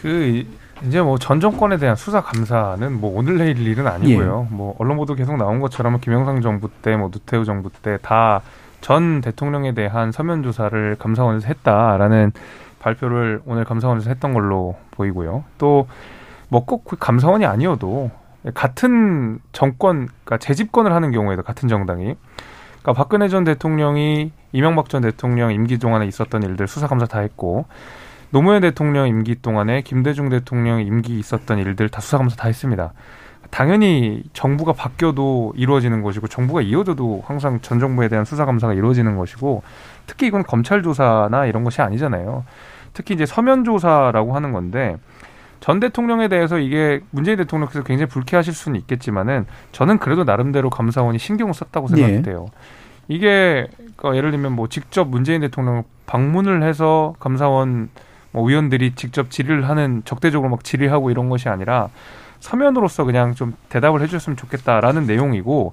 그 0.03 0.45
이제 0.85 1.01
뭐 1.01 1.19
전 1.19 1.39
정권에 1.39 1.77
대한 1.77 1.95
수사 1.95 2.21
감사는 2.21 3.01
뭐 3.01 3.17
오늘 3.17 3.39
내일 3.39 3.65
일은 3.65 3.87
아니고요. 3.87 4.49
뭐 4.51 4.75
언론 4.81 4.97
보도 4.97 5.15
계속 5.15 5.37
나온 5.37 5.61
것처럼 5.61 6.01
김영삼 6.01 6.41
정부 6.41 6.69
때, 6.83 6.97
뭐 6.97 7.11
노태우 7.13 7.45
정부 7.45 7.71
때 7.71 7.97
다 8.03 8.43
전 8.81 9.21
대통령에 9.21 9.73
대한 9.73 10.11
서면 10.11 10.43
조사를 10.43 10.97
감사원에서 10.99 11.47
했다라는 11.47 12.33
발표를 12.81 13.41
오늘 13.47 13.65
감사원에서 13.65 14.11
했던 14.11 14.33
걸로 14.35 14.75
보이고요. 14.91 15.45
또 15.59 15.87
뭐 16.51 16.67
꼭 16.67 16.85
감사원이 16.99 17.47
아니어도 17.47 18.11
같은 18.55 19.39
정권, 19.53 20.09
그러니까 20.25 20.39
재집권을 20.39 20.93
하는 20.93 21.13
경우에도 21.13 21.43
같은 21.45 21.69
정당이 21.69 22.17
그러니까 22.87 23.03
박근혜 23.03 23.27
전 23.29 23.43
대통령이 23.43 24.31
이명박 24.53 24.89
전 24.89 25.03
대통령 25.03 25.53
임기 25.53 25.79
동안에 25.79 26.07
있었던 26.07 26.45
일들 26.45 26.69
수사 26.69 26.87
감사 26.87 27.05
다 27.05 27.19
했고 27.19 27.67
노무현 28.31 28.61
대통령 28.61 29.09
임기 29.09 29.43
동안에 29.43 29.83
김대중 29.83 30.29
대통령 30.29 30.81
임기 30.81 31.19
있었던 31.19 31.59
일들 31.59 31.89
다 31.89 32.01
수사 32.01 32.17
감사 32.17 32.37
다 32.37 32.47
했습니다. 32.47 32.93
당연히 33.51 34.23
정부가 34.35 34.73
바뀌어도 34.73 35.55
이루어지는 35.57 36.01
것이고 36.03 36.29
정부가 36.29 36.63
이어져도 36.63 37.25
항상 37.27 37.61
전 37.61 37.81
정부에 37.81 38.07
대한 38.07 38.25
수사 38.25 38.45
감사가 38.45 38.73
이루어지는 38.73 39.17
것이고 39.17 39.65
특히 40.07 40.29
이건 40.29 40.45
검찰 40.45 40.85
조사나 40.85 41.47
이런 41.47 41.65
것이 41.65 41.83
아니잖아요. 41.83 42.45
특히 42.93 43.17
이제 43.17 43.27
서면 43.27 43.65
조사라고 43.65 44.37
하는 44.37 44.53
건데 44.53 44.97
전 45.61 45.81
대통령에 45.81 46.29
대해서 46.29 46.59
이게 46.59 47.01
문재인 47.11 47.37
대통령께서 47.39 47.83
굉장히 47.83 48.09
불쾌하실 48.09 48.55
수는 48.55 48.79
있겠지만은 48.81 49.47
저는 49.73 49.99
그래도 49.99 50.25
나름대로 50.25 50.71
감사원이 50.71 51.19
신경을 51.19 51.55
썼다고 51.55 51.89
생각돼요. 51.89 52.47
이게 53.09 53.69
그 53.97 54.17
예를 54.17 54.31
들면 54.31 54.53
뭐 54.53 54.69
직접 54.69 55.09
문재인 55.09 55.41
대통령 55.41 55.85
방문을 56.07 56.63
해서 56.63 57.15
감사원 57.19 57.89
뭐 58.33 58.49
의원들이 58.49 58.95
직접 58.95 59.31
질의를 59.31 59.69
하는 59.69 60.03
적대적으로 60.05 60.51
막 60.51 60.65
질의하고 60.65 61.11
이런 61.11 61.29
것이 61.29 61.49
아니라 61.49 61.89
서면으로서 62.41 63.05
그냥 63.05 63.35
좀 63.35 63.55
대답을 63.69 64.03
해줬으면 64.03 64.37
좋겠다라는 64.37 65.07
내용이고 65.07 65.73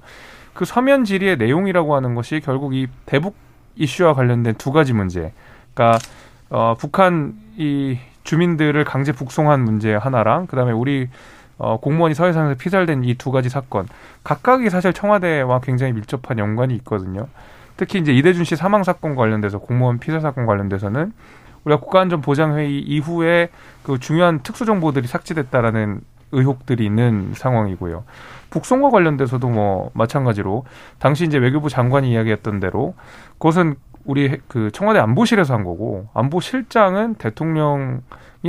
그 0.54 0.64
서면 0.64 1.04
질의의 1.04 1.36
내용이라고 1.36 1.94
하는 1.94 2.14
것이 2.14 2.40
결국 2.42 2.74
이 2.74 2.86
대북 3.06 3.36
이슈와 3.76 4.14
관련된 4.14 4.54
두 4.54 4.72
가지 4.72 4.92
문제. 4.92 5.32
그러니까 5.74 5.98
어 6.48 6.74
북한 6.78 7.34
이 7.56 7.98
주민들을 8.24 8.84
강제 8.84 9.12
북송한 9.12 9.60
문제 9.60 9.94
하나랑 9.94 10.46
그다음에 10.46 10.72
우리 10.72 11.08
어 11.58 11.78
공무원이 11.78 12.14
서해상에서 12.14 12.56
피살된 12.58 13.04
이 13.04 13.14
두 13.14 13.30
가지 13.30 13.48
사건 13.48 13.86
각각이 14.24 14.68
사실 14.70 14.92
청와대와 14.92 15.60
굉장히 15.60 15.92
밀접한 15.92 16.38
연관이 16.38 16.74
있거든요. 16.76 17.28
특히 17.76 17.98
이제 18.00 18.12
이대준 18.12 18.44
씨 18.44 18.56
사망 18.56 18.82
사건 18.82 19.14
관련돼서 19.14 19.58
공무원 19.58 19.98
피살 19.98 20.20
사건 20.20 20.46
관련돼서는 20.46 21.12
우리가 21.64 21.80
국가안전보장회의 21.80 22.80
이후에 22.80 23.48
그 23.82 23.98
중요한 23.98 24.40
특수 24.42 24.64
정보들이 24.64 25.06
삭제됐다라는 25.06 26.00
의혹들이 26.32 26.84
있는 26.84 27.32
상황이고요. 27.34 28.04
북송과 28.50 28.90
관련돼서도 28.90 29.48
뭐 29.48 29.90
마찬가지로 29.94 30.64
당시 30.98 31.24
이제 31.24 31.38
외교부 31.38 31.68
장관이 31.68 32.10
이야기했던 32.10 32.60
대로 32.60 32.94
그것은 33.38 33.76
우리 34.04 34.38
그 34.48 34.70
청와대 34.72 34.98
안보실에서 35.00 35.54
한 35.54 35.64
거고 35.64 36.08
안보실장은 36.14 37.14
대통령이 37.14 38.00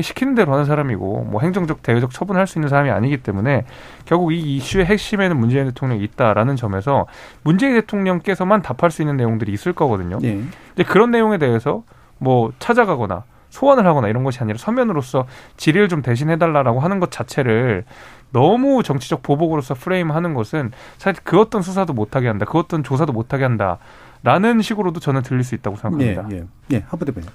시키는 0.01 0.35
대로 0.35 0.53
하는 0.53 0.65
사람이고 0.65 1.27
뭐 1.29 1.41
행정적 1.41 1.81
대외적 1.81 2.11
처분할 2.11 2.47
수 2.47 2.57
있는 2.59 2.69
사람이 2.69 2.89
아니기 2.89 3.17
때문에 3.17 3.65
결국 4.05 4.33
이 4.33 4.57
이슈의 4.57 4.85
핵심에는 4.85 5.37
문재인 5.37 5.65
대통령이 5.65 6.03
있다라는 6.03 6.55
점에서 6.55 7.05
문재인 7.43 7.73
대통령께서만 7.75 8.61
답할 8.61 8.91
수 8.91 9.01
있는 9.01 9.17
내용들이 9.17 9.51
있을 9.53 9.73
거거든요. 9.73 10.19
네. 10.19 10.41
이제 10.73 10.83
그런 10.83 11.11
내용에 11.11 11.37
대해서 11.37 11.83
뭐 12.17 12.51
찾아가거나 12.59 13.23
소환을 13.49 13.85
하거나 13.87 14.09
이런 14.09 14.25
것이 14.25 14.39
아니라 14.41 14.57
서면으로서 14.57 15.25
질의를 15.55 15.87
좀 15.87 16.01
대신해달라라고 16.01 16.81
하는 16.81 16.99
것 16.99 17.09
자체를 17.11 17.85
너무 18.31 18.83
정치적 18.83 19.23
보복으로서 19.23 19.75
프레임하는 19.75 20.33
것은 20.33 20.71
사실 20.97 21.21
그 21.23 21.39
어떤 21.39 21.61
수사도 21.61 21.93
못하게 21.93 22.27
한다, 22.27 22.45
그 22.45 22.57
어떤 22.57 22.83
조사도 22.83 23.13
못하게 23.13 23.43
한다 23.43 23.77
라는 24.25 24.61
식으로도 24.61 24.99
저는 24.99 25.21
들릴 25.21 25.43
수 25.43 25.53
있다고 25.55 25.77
생각합니다. 25.77 26.27
예, 26.31 26.37
예. 26.37 26.43
예, 26.73 26.83
하부 26.87 27.05
대표님. 27.05 27.29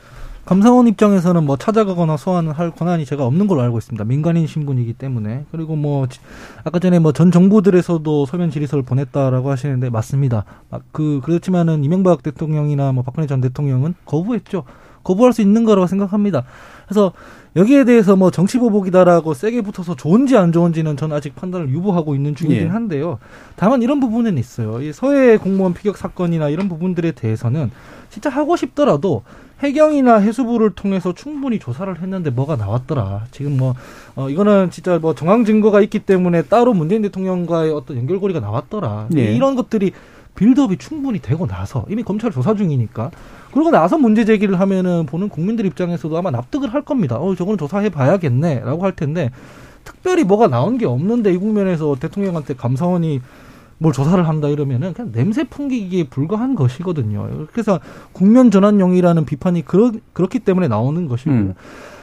감사원 0.44 0.88
입장에서는 0.88 1.44
뭐 1.44 1.56
찾아가거나 1.56 2.16
소환을 2.16 2.52
할 2.52 2.70
권한이 2.72 3.04
제가 3.04 3.24
없는 3.24 3.46
걸로 3.46 3.60
알고 3.62 3.78
있습니다. 3.78 4.04
민간인 4.04 4.46
신분이기 4.48 4.94
때문에. 4.94 5.44
그리고 5.52 5.76
뭐 5.76 6.08
지- 6.08 6.18
아까 6.64 6.78
전에 6.80 6.98
뭐 6.98 7.12
전 7.12 7.30
정부들에서도 7.30 8.26
서면 8.26 8.50
질의서를 8.50 8.82
보냈다라고 8.82 9.50
하시는데 9.50 9.90
맞습니다. 9.90 10.44
아, 10.70 10.80
그 10.90 11.20
그렇지만은 11.22 11.84
이명박 11.84 12.22
대통령이나 12.24 12.90
뭐 12.92 13.04
박근혜 13.04 13.26
전 13.28 13.40
대통령은 13.40 13.94
거부했죠. 14.04 14.64
거부할 15.04 15.32
수 15.32 15.42
있는 15.42 15.64
거라고 15.64 15.86
생각합니다. 15.86 16.42
그래서 16.86 17.12
여기에 17.56 17.84
대해서 17.84 18.14
뭐 18.14 18.30
정치 18.30 18.58
보복이다라고 18.58 19.34
세게 19.34 19.62
붙어서 19.62 19.96
좋은지 19.96 20.36
안 20.36 20.52
좋은지는 20.52 20.96
저는 20.96 21.16
아직 21.16 21.34
판단을 21.34 21.68
유보하고 21.70 22.14
있는 22.14 22.34
중이긴 22.34 22.62
예. 22.62 22.68
한데요. 22.68 23.18
다만 23.56 23.82
이런 23.82 23.98
부분은 23.98 24.38
있어요. 24.38 24.80
이 24.80 24.92
서해 24.92 25.36
공무원 25.36 25.74
피격 25.74 25.96
사건이나 25.96 26.48
이런 26.48 26.68
부분들에 26.68 27.12
대해서는 27.12 27.70
진짜 28.08 28.30
하고 28.30 28.56
싶더라도 28.56 29.22
해경이나 29.60 30.16
해수부를 30.16 30.70
통해서 30.70 31.12
충분히 31.12 31.58
조사를 31.58 32.00
했는데 32.00 32.30
뭐가 32.30 32.56
나왔더라. 32.56 33.26
지금 33.30 33.56
뭐 33.56 33.74
어, 34.14 34.30
이거는 34.30 34.70
진짜 34.70 34.98
뭐 34.98 35.14
정황 35.14 35.44
증거가 35.44 35.80
있기 35.82 36.00
때문에 36.00 36.42
따로 36.42 36.72
문재인 36.72 37.02
대통령과의 37.02 37.72
어떤 37.72 37.98
연결고리가 37.98 38.40
나왔더라. 38.40 39.08
네. 39.10 39.34
이런 39.34 39.56
것들이 39.56 39.92
빌드업이 40.36 40.78
충분히 40.78 41.20
되고 41.20 41.46
나서 41.46 41.84
이미 41.90 42.02
검찰 42.02 42.30
조사 42.30 42.54
중이니까 42.54 43.10
그러고 43.52 43.70
나서 43.70 43.98
문제 43.98 44.24
제기를 44.24 44.60
하면은 44.60 45.06
보는 45.06 45.28
국민들 45.28 45.66
입장에서도 45.66 46.16
아마 46.16 46.30
납득을 46.30 46.72
할 46.72 46.82
겁니다. 46.82 47.16
어, 47.16 47.34
저거는 47.34 47.58
조사해 47.58 47.90
봐야겠네라고 47.90 48.84
할 48.84 48.92
텐데 48.92 49.30
특별히 49.84 50.24
뭐가 50.24 50.48
나온 50.48 50.78
게 50.78 50.86
없는데 50.86 51.32
이 51.32 51.36
국면에서 51.36 51.96
대통령한테 51.98 52.54
감사원이 52.54 53.20
뭘 53.78 53.94
조사를 53.94 54.28
한다 54.28 54.48
이러면은 54.48 54.92
그냥 54.92 55.10
냄새 55.12 55.44
풍기기에 55.44 56.04
불과한 56.04 56.54
것이거든요. 56.54 57.46
그래서 57.52 57.80
국면 58.12 58.50
전환용이라는 58.50 59.24
비판이 59.24 59.64
그렇, 59.64 59.92
그렇기 60.12 60.40
때문에 60.40 60.68
나오는 60.68 61.08
것이고 61.08 61.30
음. 61.30 61.54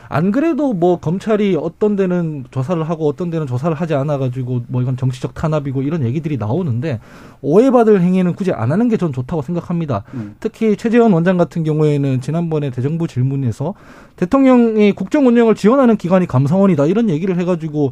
안 0.09 0.31
그래도 0.31 0.73
뭐 0.73 0.99
검찰이 0.99 1.57
어떤 1.59 1.95
데는 1.95 2.45
조사를 2.51 2.83
하고 2.83 3.07
어떤 3.07 3.29
데는 3.29 3.47
조사를 3.47 3.73
하지 3.75 3.93
않아 3.93 4.17
가지고 4.17 4.63
뭐 4.67 4.81
이건 4.81 4.97
정치적 4.97 5.33
탄압이고 5.33 5.81
이런 5.81 6.03
얘기들이 6.03 6.37
나오는데 6.37 6.99
오해받을 7.41 8.01
행위는 8.01 8.33
굳이 8.33 8.51
안 8.51 8.71
하는 8.71 8.89
게 8.89 8.97
전 8.97 9.13
좋다고 9.13 9.43
생각합니다. 9.43 10.03
음. 10.15 10.35
특히 10.39 10.75
최재원 10.75 11.13
원장 11.13 11.37
같은 11.37 11.63
경우에는 11.63 12.19
지난번에 12.19 12.71
대정부 12.71 13.07
질문에서 13.07 13.75
대통령이 14.15 14.93
국정 14.93 15.27
운영을 15.27 15.53
지원하는 15.55 15.97
기관이 15.97 16.25
감사원이다 16.25 16.87
이런 16.87 17.09
얘기를 17.09 17.37
해가지고 17.39 17.77
뭐 17.79 17.91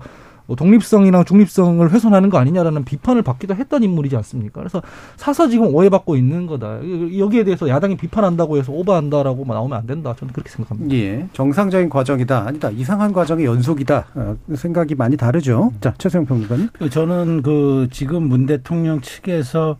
독립성이랑 0.54 1.26
중립성을 1.26 1.90
훼손하는 1.92 2.30
거 2.30 2.38
아니냐라는 2.38 2.86
비판을 2.86 3.24
받기도 3.24 3.56
했던 3.56 3.82
인물이지 3.82 4.16
않습니까? 4.18 4.62
그래서 4.62 4.82
사서 5.16 5.48
지금 5.48 5.74
오해받고 5.74 6.16
있는 6.16 6.46
거다. 6.46 6.80
여기에 7.18 7.46
대해서 7.46 7.68
야당이 7.68 7.98
비판한다고 7.98 8.58
해서 8.58 8.72
오버한다라고 8.72 9.46
나오면 9.46 9.78
안 9.78 9.88
된다. 9.88 10.14
저는 10.20 10.34
그렇게 10.34 10.50
생각합니다. 10.50 10.94
예, 10.96 11.28
정상적인 11.34 11.90
과정이다. 11.90 12.46
아니다. 12.46 12.70
이상한 12.70 13.12
과정의 13.14 13.46
연속이다. 13.46 14.06
어, 14.14 14.36
생각이 14.54 14.94
많이 14.96 15.18
다르죠. 15.18 15.72
자, 15.82 15.94
최소영 15.98 16.26
평론가님. 16.26 16.70
저는 16.92 17.42
그 17.42 17.88
지금 17.92 18.24
문 18.28 18.46
대통령 18.46 19.02
측에서 19.02 19.78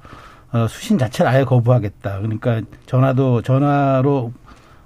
어, 0.52 0.68
수신 0.70 0.98
자체를 0.98 1.30
아예 1.30 1.44
거부하겠다. 1.44 2.18
그러니까 2.20 2.62
전화도 2.86 3.42
전화로 3.42 4.32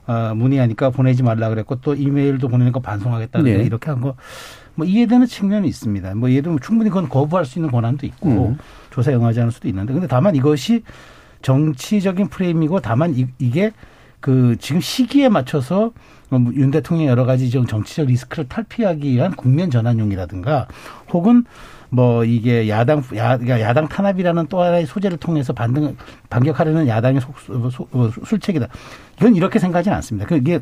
어, 0.07 0.33
문의하니까 0.35 0.89
보내지 0.89 1.21
말라 1.21 1.49
그랬고 1.49 1.75
또 1.75 1.93
이메일도 1.93 2.47
보내니까 2.47 2.79
반송하겠다. 2.79 3.43
네. 3.43 3.51
이렇게 3.63 3.91
한 3.91 4.01
거 4.01 4.15
뭐 4.79 4.85
이해되는 4.87 5.27
측면이 5.27 5.67
있습니다. 5.67 6.15
뭐 6.15 6.29
예를 6.31 6.43
들면 6.43 6.59
충분히 6.61 6.89
그건 6.89 7.09
거부할 7.09 7.45
수 7.45 7.59
있는 7.59 7.69
권한도 7.69 8.05
있고 8.07 8.47
음. 8.49 8.57
조사에 8.91 9.13
응하지 9.15 9.41
않을 9.41 9.51
수도 9.51 9.67
있는데 9.67 9.91
근데 9.93 10.07
다만 10.07 10.35
이것이 10.35 10.83
정치적인 11.41 12.27
프레임이고 12.29 12.79
다만 12.79 13.13
이, 13.15 13.27
이게 13.39 13.71
그 14.21 14.55
지금 14.59 14.79
시기에 14.81 15.29
맞춰서 15.29 15.91
어, 16.31 16.45
윤 16.53 16.71
대통령이 16.71 17.09
여러 17.09 17.25
가지 17.25 17.49
좀 17.49 17.65
정치적 17.65 18.07
리스크를 18.07 18.47
탈피하기 18.47 19.11
위한 19.11 19.35
국면 19.35 19.69
전환용이라든가 19.71 20.67
혹은 21.11 21.43
뭐 21.89 22.23
이게 22.23 22.69
야당 22.69 22.99
야, 23.15 23.35
그러니까 23.37 23.59
야당 23.61 23.87
탄압이라는 23.87 24.47
또 24.47 24.61
하나의 24.61 24.85
소재를 24.85 25.17
통해서 25.17 25.53
반등 25.53 25.97
반격하려는 26.29 26.87
야당의 26.87 27.19
속, 27.21 27.33
소- 27.39 27.87
어, 27.91 28.09
술책이다. 28.25 28.67
이건 29.17 29.35
이렇게 29.35 29.59
생각하지는 29.59 29.95
않습니다. 29.97 30.27
그게 30.27 30.59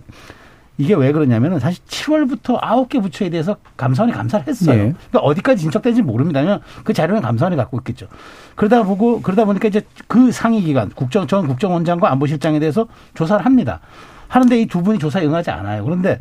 이게 0.78 0.93
왜 0.93 1.11
그러냐면은 1.11 1.59
사실 1.59 1.84
7월부터 1.86 2.57
아홉 2.61 2.89
개 2.89 2.99
부처에 2.99 3.30
대해서 3.30 3.57
감사원이 3.78 4.13
감사를 4.13 4.45
했어요. 4.47 4.75
네. 4.75 4.93
그러니까 5.09 5.19
어디까지 5.19 5.61
진척된지 5.63 6.01
모릅니다. 6.03 6.39
왜냐면 6.39 6.61
그 6.84 6.93
자료는 6.93 7.21
감사원이 7.21 7.55
갖고 7.55 7.78
있겠죠. 7.80 8.07
그러다 8.55 8.84
보고 8.84 9.21
그러다 9.21 9.45
보니까 9.45 9.67
이제 9.67 9.82
그 10.07 10.32
상위 10.32 10.61
기관 10.61 10.89
국정 10.89 11.25
전 11.28 11.47
국정원장과 11.47 12.11
안보실장에 12.11 12.59
대해서 12.59 12.88
조사를 13.15 13.43
합니다. 13.45 13.80
하는데 14.28 14.59
이 14.59 14.67
두 14.67 14.84
분이 14.84 14.99
조사에 14.99 15.25
응하지 15.25 15.49
않아요. 15.51 15.84
그런데 15.84 16.19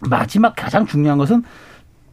마지막 0.00 0.54
가장 0.56 0.86
중요한 0.86 1.18
것은 1.18 1.42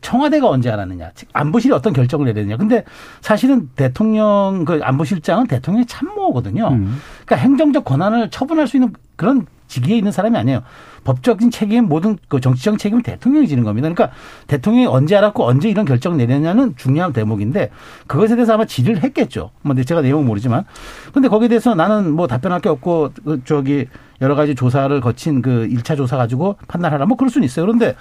청와대가 0.01 0.49
언제 0.49 0.69
알았느냐. 0.69 1.11
즉 1.15 1.29
안보실이 1.33 1.73
어떤 1.73 1.91
결정을 1.93 2.25
내야 2.25 2.35
되느냐. 2.35 2.57
근데 2.57 2.83
사실은 3.21 3.69
대통령 3.75 4.63
그 4.65 4.79
안보실장은 4.83 5.47
대통령의 5.47 5.87
참모거든요. 5.87 6.67
음. 6.67 6.99
그러니까 7.25 7.35
행정적 7.37 7.85
권한을 7.85 8.29
처분할 8.29 8.67
수 8.67 8.77
있는 8.77 8.93
그런 9.15 9.47
직위에 9.67 9.97
있는 9.97 10.11
사람이 10.11 10.37
아니에요. 10.37 10.61
법적인 11.03 11.51
책임, 11.51 11.85
모든 11.85 12.17
그 12.27 12.41
정치적인 12.41 12.77
책임은 12.77 13.03
대통령이 13.03 13.47
지는 13.47 13.63
겁니다. 13.63 13.89
그러니까 13.89 14.15
대통령이 14.47 14.87
언제 14.87 15.15
알았고 15.15 15.45
언제 15.45 15.69
이런 15.69 15.85
결정을 15.85 16.17
내렸냐는 16.17 16.75
중요한 16.75 17.13
대목인데 17.13 17.69
그것에 18.07 18.35
대해서 18.35 18.53
아마 18.53 18.65
질의를 18.65 19.03
했겠죠. 19.03 19.51
뭐 19.61 19.75
제가 19.75 20.01
내용은 20.01 20.25
모르지만. 20.25 20.65
근데 21.13 21.27
거기에 21.27 21.47
대해서 21.47 21.75
나는 21.75 22.11
뭐 22.11 22.27
답변할 22.27 22.59
게 22.59 22.69
없고 22.69 23.11
그 23.23 23.41
저기 23.45 23.87
여러 24.21 24.35
가지 24.35 24.55
조사를 24.55 24.99
거친 25.01 25.41
그 25.41 25.67
1차 25.69 25.95
조사 25.95 26.17
가지고 26.17 26.57
판단하라. 26.67 27.05
뭐 27.05 27.17
그럴 27.17 27.29
수는 27.29 27.45
있어요. 27.45 27.65
그런데 27.65 27.95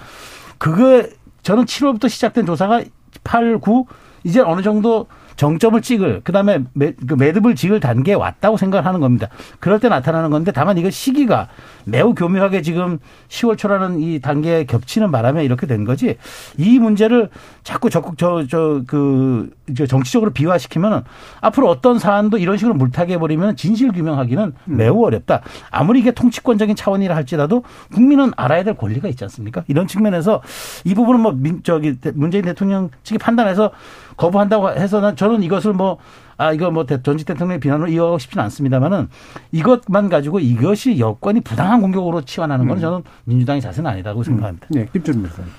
그거 0.57 1.03
저는 1.43 1.65
7월부터 1.65 2.09
시작된 2.09 2.45
조사가 2.45 2.83
8, 3.23 3.59
9 3.59 3.85
이제 4.23 4.41
어느 4.41 4.61
정도 4.61 5.07
정점을 5.35 5.81
찍을 5.81 6.21
그다음에 6.23 6.63
매, 6.73 6.93
그 6.93 7.13
매듭을 7.13 7.55
지을 7.55 7.79
단계에 7.79 8.15
왔다고 8.15 8.57
생각을 8.57 8.85
하는 8.85 8.99
겁니다. 8.99 9.27
그럴 9.59 9.79
때 9.79 9.89
나타나는 9.89 10.29
건데 10.29 10.51
다만 10.51 10.77
이거 10.77 10.89
시기가 10.89 11.49
매우 11.85 12.15
교묘하게 12.15 12.61
지금 12.61 12.99
10월 13.29 13.57
초라는 13.57 13.99
이 13.99 14.19
단계에 14.19 14.65
겹치는 14.65 15.11
바람에 15.11 15.43
이렇게 15.43 15.67
된 15.67 15.85
거지. 15.85 16.17
이 16.57 16.79
문제를 16.79 17.29
자꾸 17.63 17.89
적극 17.89 18.17
저 18.17 18.45
저 18.47 18.83
그 18.87 19.49
정치적으로 19.87 20.31
비화시키면은 20.31 21.01
앞으로 21.41 21.69
어떤 21.69 21.99
사안도 21.99 22.37
이런 22.37 22.57
식으로 22.57 22.75
물타게 22.75 23.13
해버리면 23.13 23.55
진실 23.55 23.91
규명하기는 23.91 24.53
매우 24.65 25.03
어렵다. 25.03 25.41
아무리 25.71 25.99
이게 25.99 26.11
통치권적인 26.11 26.75
차원이라 26.75 27.15
할지라도 27.15 27.63
국민은 27.93 28.31
알아야 28.37 28.63
될 28.63 28.75
권리가 28.75 29.07
있지 29.09 29.23
않습니까? 29.23 29.63
이런 29.67 29.87
측면에서 29.87 30.41
이 30.83 30.93
부분은 30.93 31.19
뭐 31.19 31.31
민, 31.31 31.61
저기 31.63 31.95
문재인 32.13 32.45
대통령 32.45 32.89
측이 33.03 33.17
판단해서 33.17 33.71
거부한다고 34.17 34.69
해서 34.71 35.01
난 35.01 35.15
저는 35.15 35.43
이것을 35.43 35.73
뭐 35.73 35.97
아, 36.37 36.51
이거 36.51 36.69
뭐 36.71 36.85
대- 36.85 37.01
전직 37.01 37.25
대통령의 37.25 37.59
비난으로 37.59 37.87
이어가고 37.89 38.17
싶지는 38.19 38.43
않습니다만은 38.45 39.07
이것만 39.51 40.09
가지고 40.09 40.39
이것이 40.39 40.99
여권이 40.99 41.41
부당한 41.41 41.81
공격으로 41.81 42.21
치환하는 42.21 42.67
건 42.67 42.79
저는 42.79 43.03
민주당의 43.25 43.61
자세는 43.61 43.89
아니다고 43.89 44.23
생각합니다. 44.23 44.67
네, 44.71 44.87
김준일 44.91 45.21
변호사님. 45.23 45.51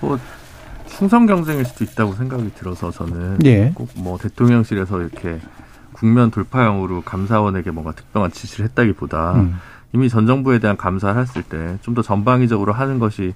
뭐 0.00 0.18
충성 0.86 1.26
경쟁일 1.26 1.64
수도 1.64 1.84
있다고 1.84 2.12
생각이 2.14 2.52
들어서 2.54 2.90
저는 2.90 3.38
예. 3.44 3.72
꼭뭐 3.74 4.18
대통령실에서 4.18 5.00
이렇게 5.00 5.40
국면 5.92 6.30
돌파형으로 6.30 7.02
감사원에게 7.02 7.70
뭔가 7.70 7.92
특별한 7.92 8.30
지시를 8.32 8.66
했다기보다 8.66 9.32
음. 9.34 9.56
이미 9.92 10.08
전 10.08 10.26
정부에 10.26 10.58
대한 10.60 10.76
감사를 10.76 11.20
했을 11.20 11.42
때 11.42 11.78
좀 11.82 11.94
더 11.94 12.02
전방위적으로 12.02 12.72
하는 12.72 12.98
것이 13.00 13.34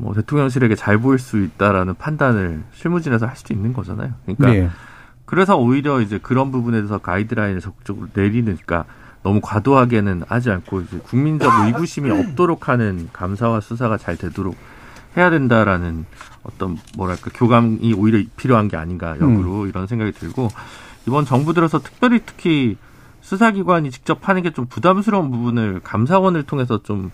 뭐 0.00 0.14
대통령실에게 0.14 0.74
잘 0.74 0.98
보일 0.98 1.18
수 1.18 1.38
있다라는 1.42 1.94
판단을 1.96 2.62
실무진에서 2.72 3.26
할 3.26 3.36
수도 3.36 3.52
있는 3.54 3.72
거잖아요. 3.72 4.12
그러니까 4.24 4.54
예. 4.54 4.70
그래서 5.26 5.56
오히려 5.56 6.00
이제 6.00 6.18
그런 6.20 6.50
부분에 6.50 6.78
대해서 6.78 6.98
가이드라인을 6.98 7.60
적극적으로 7.60 8.08
내리니까 8.14 8.84
너무 9.22 9.40
과도하게는 9.42 10.22
하지 10.26 10.50
않고 10.50 10.80
이제 10.80 10.98
국민적 11.04 11.66
의구심이 11.66 12.10
없도록 12.10 12.68
하는 12.68 13.08
감사와 13.12 13.60
수사가 13.60 13.98
잘 13.98 14.16
되도록 14.16 14.56
해야 15.16 15.28
된다라는 15.28 16.06
어떤 16.42 16.78
뭐랄까 16.96 17.30
교감이 17.34 17.92
오히려 17.94 18.24
필요한 18.36 18.68
게 18.68 18.76
아닌가 18.76 19.16
역으로 19.20 19.66
이런 19.66 19.86
생각이 19.86 20.12
들고 20.12 20.48
이번 21.06 21.26
정부 21.26 21.52
들어서 21.52 21.78
특별히 21.80 22.20
특히 22.24 22.78
수사기관이 23.20 23.90
직접 23.90 24.26
하는 24.28 24.42
게 24.42 24.50
좀 24.50 24.66
부담스러운 24.66 25.30
부분을 25.30 25.80
감사원을 25.84 26.44
통해서 26.44 26.82
좀 26.82 27.10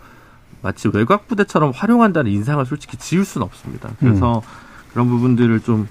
마치 0.63 0.89
외곽 0.93 1.29
부대처럼 1.29 1.73
활용한다는 1.75 2.31
인상을 2.31 2.65
솔직히 2.67 2.97
지울 2.97 3.25
수는 3.25 3.45
없습니다. 3.47 3.91
그래서 4.01 4.43
그런 4.93 5.09
부분들을 5.09 5.61
좀 5.61 5.89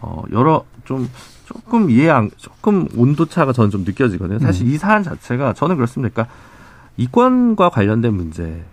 어, 0.00 0.22
여러 0.32 0.64
좀 0.84 1.08
조금 1.44 1.90
이해 1.90 2.10
안 2.10 2.30
조금 2.36 2.88
온도 2.96 3.26
차가 3.26 3.52
저는 3.52 3.70
좀 3.70 3.84
느껴지거든요. 3.84 4.38
사실 4.40 4.66
이 4.66 4.76
사안 4.78 5.02
자체가 5.02 5.52
저는 5.52 5.76
그렇습니다. 5.76 6.12
그러니까 6.12 6.34
이권과 6.96 7.68
관련된 7.70 8.14
문제, 8.14 8.64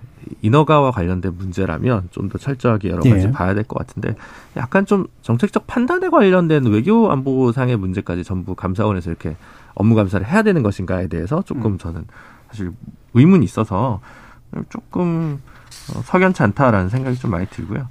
인허가와 0.42 0.92
관련된 0.92 1.36
문제라면 1.38 2.08
좀 2.12 2.30
더 2.30 2.38
철저하게 2.38 2.90
여러 2.90 3.02
가지 3.04 3.28
예. 3.28 3.32
봐야 3.32 3.54
될 3.54 3.64
것 3.66 3.78
같은데 3.78 4.16
약간 4.58 4.86
좀 4.86 5.06
정책적 5.22 5.68
판단에 5.68 6.10
관련된 6.10 6.66
외교 6.68 7.12
안보상의 7.12 7.78
문제까지 7.78 8.24
전부 8.24 8.56
감사원에서 8.56 9.10
이렇게 9.10 9.36
업무 9.76 9.96
감사를 9.96 10.26
해야 10.26 10.42
되는 10.42 10.64
것인가에 10.64 11.08
대해서 11.08 11.42
조금 11.44 11.78
저는 11.78 12.06
사실 12.50 12.72
의문이 13.14 13.44
있어서 13.46 14.00
조금 14.70 15.40
어, 15.96 16.02
석연치 16.04 16.44
않다라는 16.44 16.90
생각이 16.90 17.18
좀 17.18 17.32
많이 17.32 17.46
들고요. 17.48 17.88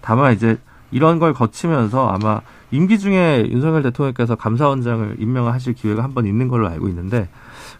다만 0.00 0.32
이제 0.34 0.58
이런 0.90 1.18
걸 1.18 1.32
거치면서 1.34 2.08
아마 2.08 2.40
임기 2.70 2.98
중에 2.98 3.46
윤석열 3.50 3.82
대통령께서 3.82 4.34
감사원장을 4.36 5.16
임명하실 5.18 5.74
기회가 5.74 6.02
한 6.02 6.14
번 6.14 6.26
있는 6.26 6.48
걸로 6.48 6.68
알고 6.68 6.88
있는데 6.88 7.28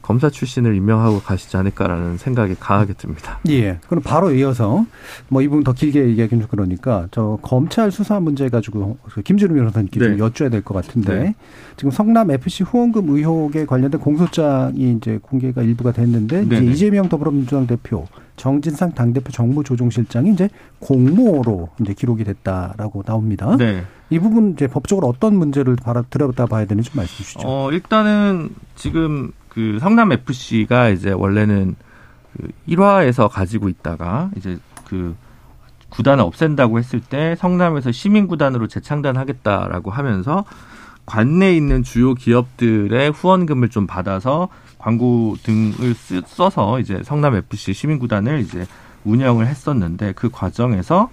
검사 0.02 0.28
출신을 0.30 0.74
임명하고 0.76 1.20
가시지 1.20 1.56
않을까라는 1.56 2.16
생각이 2.18 2.54
강하게 2.60 2.92
듭니다. 2.94 3.40
예. 3.48 3.78
그럼 3.88 4.02
바로 4.04 4.32
이어서 4.32 4.84
뭐 5.28 5.42
이 5.42 5.48
부분 5.48 5.64
더 5.64 5.72
길게 5.72 6.00
얘기하기는 6.08 6.42
좀 6.42 6.48
그러니까 6.50 7.08
저 7.10 7.38
검찰 7.42 7.90
수사 7.90 8.20
문제 8.20 8.48
가지고 8.48 8.98
그 9.10 9.22
김준우 9.22 9.54
변호사님께 9.54 9.98
좀 10.00 10.16
네. 10.16 10.22
여쭤야 10.22 10.50
될 10.50 10.62
것 10.62 10.74
같은데 10.74 11.18
네. 11.18 11.34
지금 11.76 11.90
성남 11.90 12.30
FC 12.30 12.62
후원금 12.64 13.08
의혹에 13.08 13.66
관련된 13.66 14.00
공소장이 14.00 14.92
이제 14.98 15.18
공개가 15.22 15.62
일부가 15.62 15.92
됐는데 15.92 16.42
이제 16.44 16.60
네네. 16.60 16.72
이재명 16.72 17.08
더불어민주당 17.08 17.66
대표 17.66 18.06
정진상 18.36 18.92
당대표 18.92 19.30
정무조정실장이 19.32 20.30
이제 20.30 20.48
공모로 20.78 21.70
이제 21.80 21.94
기록이 21.94 22.24
됐다라고 22.24 23.02
나옵니다. 23.02 23.56
네. 23.56 23.84
이 24.10 24.18
부분 24.18 24.52
이제 24.52 24.66
법적으로 24.66 25.08
어떤 25.08 25.36
문제를 25.36 25.76
바라 25.76 26.02
들여다 26.02 26.46
봐야 26.46 26.64
되는지 26.64 26.90
좀 26.90 26.98
말씀해 26.98 27.16
주시죠. 27.16 27.40
어, 27.44 27.72
일단은 27.72 28.50
지금 28.74 29.32
그 29.48 29.78
성남 29.80 30.12
FC가 30.12 30.90
이제 30.90 31.10
원래는 31.10 31.76
그 32.36 32.48
1화에서 32.68 33.28
가지고 33.28 33.68
있다가 33.68 34.30
이제 34.36 34.58
그 34.86 35.16
구단을 35.88 36.24
없앤다고 36.24 36.78
했을 36.78 37.00
때 37.00 37.36
성남에서 37.38 37.90
시민 37.92 38.26
구단으로 38.26 38.68
재창단하겠다라고 38.68 39.90
하면서 39.90 40.44
관내에 41.06 41.56
있는 41.56 41.82
주요 41.82 42.14
기업들의 42.14 43.10
후원금을 43.12 43.70
좀 43.70 43.86
받아서 43.86 44.48
광고 44.86 45.34
등을 45.42 45.94
쓰, 45.94 46.22
써서 46.24 46.78
이제 46.78 47.00
성남 47.02 47.34
FC 47.34 47.72
시민 47.72 47.98
구단을 47.98 48.38
이제 48.38 48.66
운영을 49.04 49.48
했었는데 49.48 50.12
그 50.12 50.28
과정에서 50.30 51.10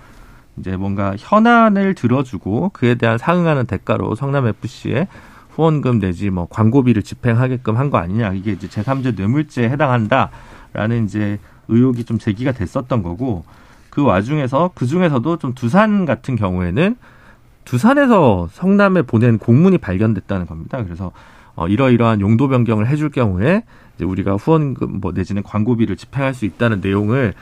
이제 0.57 0.77
뭔가 0.77 1.15
현안을 1.17 1.95
들어주고 1.95 2.69
그에 2.69 2.93
대한 2.93 3.17
상응하는 3.17 3.65
대가로 3.65 4.13
성남 4.13 4.45
FC에 4.45 5.07
후원금 5.55 5.97
내지 5.97 6.29
뭐 6.29 6.47
광고비를 6.51 7.01
집행하게끔 7.01 7.75
한 7.75 7.89
거 7.89 7.97
아니냐 7.97 8.33
이게 8.33 8.51
이제 8.51 8.67
제3제 8.67 9.15
뇌물죄에 9.15 9.69
해당한다라는 9.71 11.05
이제 11.05 11.39
의혹이 11.67 12.03
좀 12.03 12.19
제기가 12.19 12.51
됐었던 12.51 13.01
거고 13.01 13.43
그 13.89 14.03
와중에서 14.03 14.69
그 14.75 14.85
중에서도 14.85 15.37
좀 15.37 15.55
두산 15.55 16.05
같은 16.05 16.35
경우에는 16.35 16.95
두산에서 17.65 18.49
성남에 18.51 19.01
보낸 19.01 19.39
공문이 19.39 19.79
발견됐다는 19.79 20.45
겁니다. 20.45 20.83
그래서 20.83 21.11
어 21.55 21.67
이러이러한 21.67 22.21
용도 22.21 22.47
변경을 22.47 22.87
해줄 22.87 23.09
경우에 23.09 23.63
이제 23.95 24.05
우리가 24.05 24.35
후원금 24.35 24.99
뭐 25.01 25.11
내지는 25.11 25.43
광고비를 25.43 25.97
집행할 25.97 26.33
수 26.33 26.45
있다는 26.45 26.81
내용을 26.81 27.33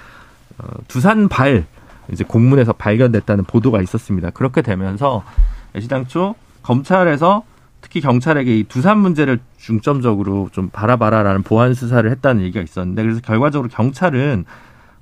어 0.57 0.65
두산 0.87 1.29
발 1.29 1.65
이제 2.11 2.23
공문에서 2.23 2.73
발견됐다는 2.73 3.45
보도가 3.45 3.81
있었습니다. 3.81 4.31
그렇게 4.31 4.61
되면서 4.61 5.23
애시당초 5.75 6.35
검찰에서 6.61 7.43
특히 7.81 8.01
경찰에게 8.01 8.57
이 8.57 8.63
두산 8.63 8.99
문제를 8.99 9.39
중점적으로 9.57 10.49
좀 10.51 10.69
바라봐라라는 10.69 11.43
보안 11.43 11.73
수사를 11.73 12.09
했다는 12.09 12.43
얘기가 12.43 12.61
있었는데 12.61 13.01
그래서 13.01 13.21
결과적으로 13.21 13.69
경찰은 13.69 14.45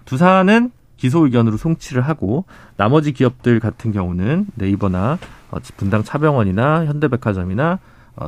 두산은 0.05 0.71
기소 0.97 1.25
의견으로 1.25 1.57
송치를 1.57 2.01
하고 2.01 2.45
나머지 2.75 3.13
기업들 3.13 3.59
같은 3.59 3.91
경우는 3.91 4.47
네이버나 4.55 5.17
어, 5.51 5.57
분당 5.77 6.03
차병원이나 6.03 6.85
현대백화점이나 6.85 7.71
어, 7.73 7.79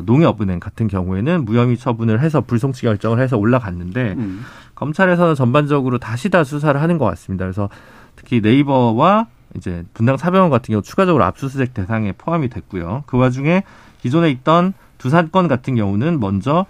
농협은행 0.06 0.60
같은 0.60 0.88
경우에는 0.88 1.46
무혐의 1.46 1.78
처분을 1.78 2.22
해서 2.22 2.42
불송치 2.42 2.84
결정을 2.84 3.20
해서 3.20 3.38
올라갔는데 3.38 4.16
음. 4.18 4.44
검찰에서는 4.76 5.36
전반적으로 5.36 5.98
다시 5.98 6.30
다 6.30 6.44
수사를 6.44 6.80
하는 6.82 6.98
것 6.98 7.06
같습니다. 7.06 7.46
그래서 7.46 7.70
특히 8.16 8.42
네이버와 8.42 9.28
이제 9.56 9.84
분당 9.94 10.18
사병원 10.18 10.50
같은 10.50 10.72
경우 10.72 10.82
추가적으로 10.82 11.24
압수수색 11.24 11.74
대상에 11.74 12.14
포함이 12.14 12.50
됐고요. 12.50 13.04
그 13.06 13.18
와중에 13.18 13.64
기존에 14.02 14.30
있던 14.32 14.74
두산 14.98 15.32
건 15.32 15.48
같은 15.48 15.76
경우는 15.76 16.20
먼저 16.20 16.66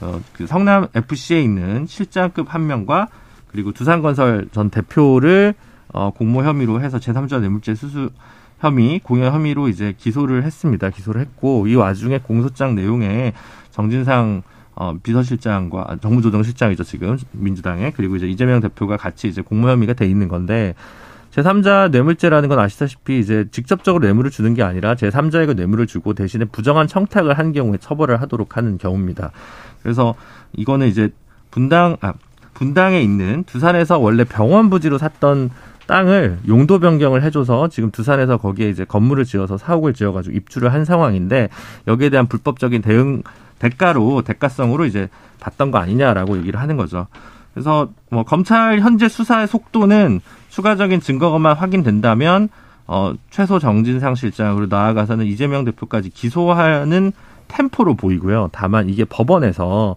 어, 0.00 0.20
그 0.32 0.46
성남 0.46 0.88
FC에 0.94 1.40
있는 1.40 1.86
실장급 1.86 2.52
한 2.52 2.66
명과 2.66 3.08
그리고 3.48 3.72
두산건설 3.72 4.48
전 4.52 4.70
대표를 4.70 5.54
어, 5.92 6.10
공모 6.10 6.42
혐의로 6.42 6.80
해서 6.80 6.98
제3자 6.98 7.40
뇌물죄 7.40 7.74
수수 7.74 8.10
혐의, 8.64 8.98
공여 8.98 9.30
혐의로 9.30 9.68
이제 9.68 9.94
기소를 9.98 10.42
했습니다. 10.42 10.88
기소를 10.88 11.20
했고 11.20 11.66
이 11.66 11.74
와중에 11.74 12.18
공소장 12.18 12.74
내용에 12.74 13.34
정진상 13.70 14.42
어, 14.74 14.94
비서실장과 15.02 15.84
아, 15.86 15.96
정무조정실장이죠 15.96 16.82
지금 16.82 17.18
민주당에 17.32 17.92
그리고 17.94 18.16
이제 18.16 18.26
이재명 18.26 18.60
대표가 18.60 18.96
같이 18.96 19.28
이제 19.28 19.40
공모 19.40 19.68
혐의가 19.68 19.92
돼 19.92 20.06
있는 20.06 20.26
건데 20.26 20.74
제3자 21.30 21.90
뇌물죄라는 21.90 22.48
건 22.48 22.58
아시다시피 22.58 23.18
이제 23.18 23.44
직접적으로 23.50 24.04
뇌물을 24.04 24.30
주는 24.30 24.54
게 24.54 24.62
아니라 24.62 24.94
제3자에게 24.94 25.54
뇌물을 25.54 25.86
주고 25.86 26.14
대신에 26.14 26.46
부정한 26.46 26.86
청탁을 26.86 27.38
한 27.38 27.52
경우에 27.52 27.76
처벌을 27.78 28.20
하도록 28.22 28.56
하는 28.56 28.78
경우입니다. 28.78 29.30
그래서 29.82 30.14
이거는 30.54 30.88
이제 30.88 31.10
분당 31.50 31.96
아 32.00 32.14
분당에 32.54 33.02
있는 33.02 33.44
두산에서 33.44 33.98
원래 33.98 34.24
병원 34.24 34.70
부지로 34.70 34.96
샀던 34.98 35.50
땅을 35.86 36.38
용도 36.48 36.78
변경을 36.78 37.22
해줘서 37.22 37.68
지금 37.68 37.90
두산에서 37.90 38.36
거기에 38.38 38.68
이제 38.70 38.84
건물을 38.84 39.24
지어서 39.24 39.58
사옥을 39.58 39.94
지어가지고 39.94 40.36
입주를 40.36 40.72
한 40.72 40.84
상황인데 40.84 41.48
여기에 41.86 42.10
대한 42.10 42.26
불법적인 42.26 42.82
대응 42.82 43.22
대가로 43.58 44.22
대가성으로 44.22 44.84
이제 44.86 45.08
받던 45.40 45.70
거 45.70 45.78
아니냐라고 45.78 46.38
얘기를 46.38 46.60
하는 46.60 46.76
거죠. 46.76 47.06
그래서 47.52 47.88
뭐 48.10 48.24
검찰 48.24 48.80
현재 48.80 49.08
수사의 49.08 49.46
속도는 49.46 50.20
추가적인 50.50 51.00
증거가만 51.00 51.56
확인된다면 51.56 52.48
어, 52.86 53.14
최소 53.30 53.58
정진상 53.58 54.14
실장 54.14 54.56
그리고 54.56 54.74
나아가서는 54.74 55.24
이재명 55.26 55.64
대표까지 55.64 56.10
기소하는 56.10 57.12
템포로 57.48 57.94
보이고요. 57.94 58.50
다만 58.52 58.88
이게 58.88 59.04
법원에서 59.04 59.96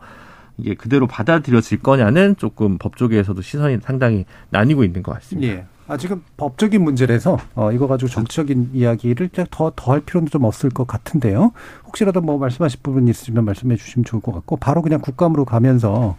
이게 0.58 0.74
그대로 0.74 1.08
받아들여질 1.08 1.80
거냐는 1.80 2.36
조금 2.38 2.78
법조계에서도 2.78 3.42
시선이 3.42 3.80
상당히 3.82 4.26
나뉘고 4.50 4.84
있는 4.84 5.04
것 5.04 5.14
같습니다. 5.14 5.54
예. 5.54 5.66
아직은 5.88 6.22
법적인 6.36 6.84
문제라서 6.84 7.38
어, 7.56 7.72
이거 7.72 7.88
가지고 7.88 8.10
정치적인 8.10 8.72
이야기를 8.74 9.30
더 9.50 9.72
더 9.76 9.92
할 9.94 10.02
필요는 10.02 10.28
좀 10.30 10.44
없을 10.44 10.70
것 10.70 10.86
같은데요. 10.86 11.52
혹시라도 11.86 12.22
뭐 12.22 12.38
말씀하실 12.38 12.80
부분 12.84 13.08
있으시면 13.08 13.46
말씀해 13.46 13.76
주시면 13.78 14.04
좋을 14.06 14.22
것 14.22 14.34
같고 14.34 14.58
바로 14.58 14.82
그냥 14.82 15.00
국감으로 15.02 15.46
가면서 15.46 16.18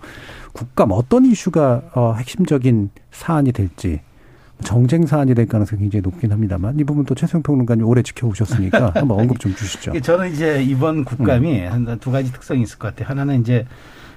국감 0.53 0.91
어떤 0.93 1.27
이슈가 1.27 1.83
어, 1.95 2.15
핵심적인 2.15 2.91
사안이 3.11 3.53
될지 3.53 4.01
정쟁 4.65 5.07
사안이 5.07 5.35
될 5.35 5.47
가능성이 5.47 5.83
굉장히 5.83 6.03
높긴 6.03 6.33
합니다만 6.33 6.79
이 6.81 6.85
부분 6.85 7.05
또 7.05 7.15
최수영 7.15 7.43
평론가님 7.43 7.87
오래 7.87 8.03
지켜오셨으니까 8.03 8.93
한번 8.97 9.21
언급 9.21 9.39
좀 9.39 9.55
주시죠. 9.55 10.01
저는 10.01 10.33
이제 10.33 10.63
이번 10.63 11.05
국감이 11.05 11.61
한두 11.61 12.11
가지 12.11 12.33
특성이 12.33 12.63
있을 12.63 12.79
것 12.79 12.89
같아요. 12.89 13.09
하나는 13.09 13.41
이제 13.41 13.67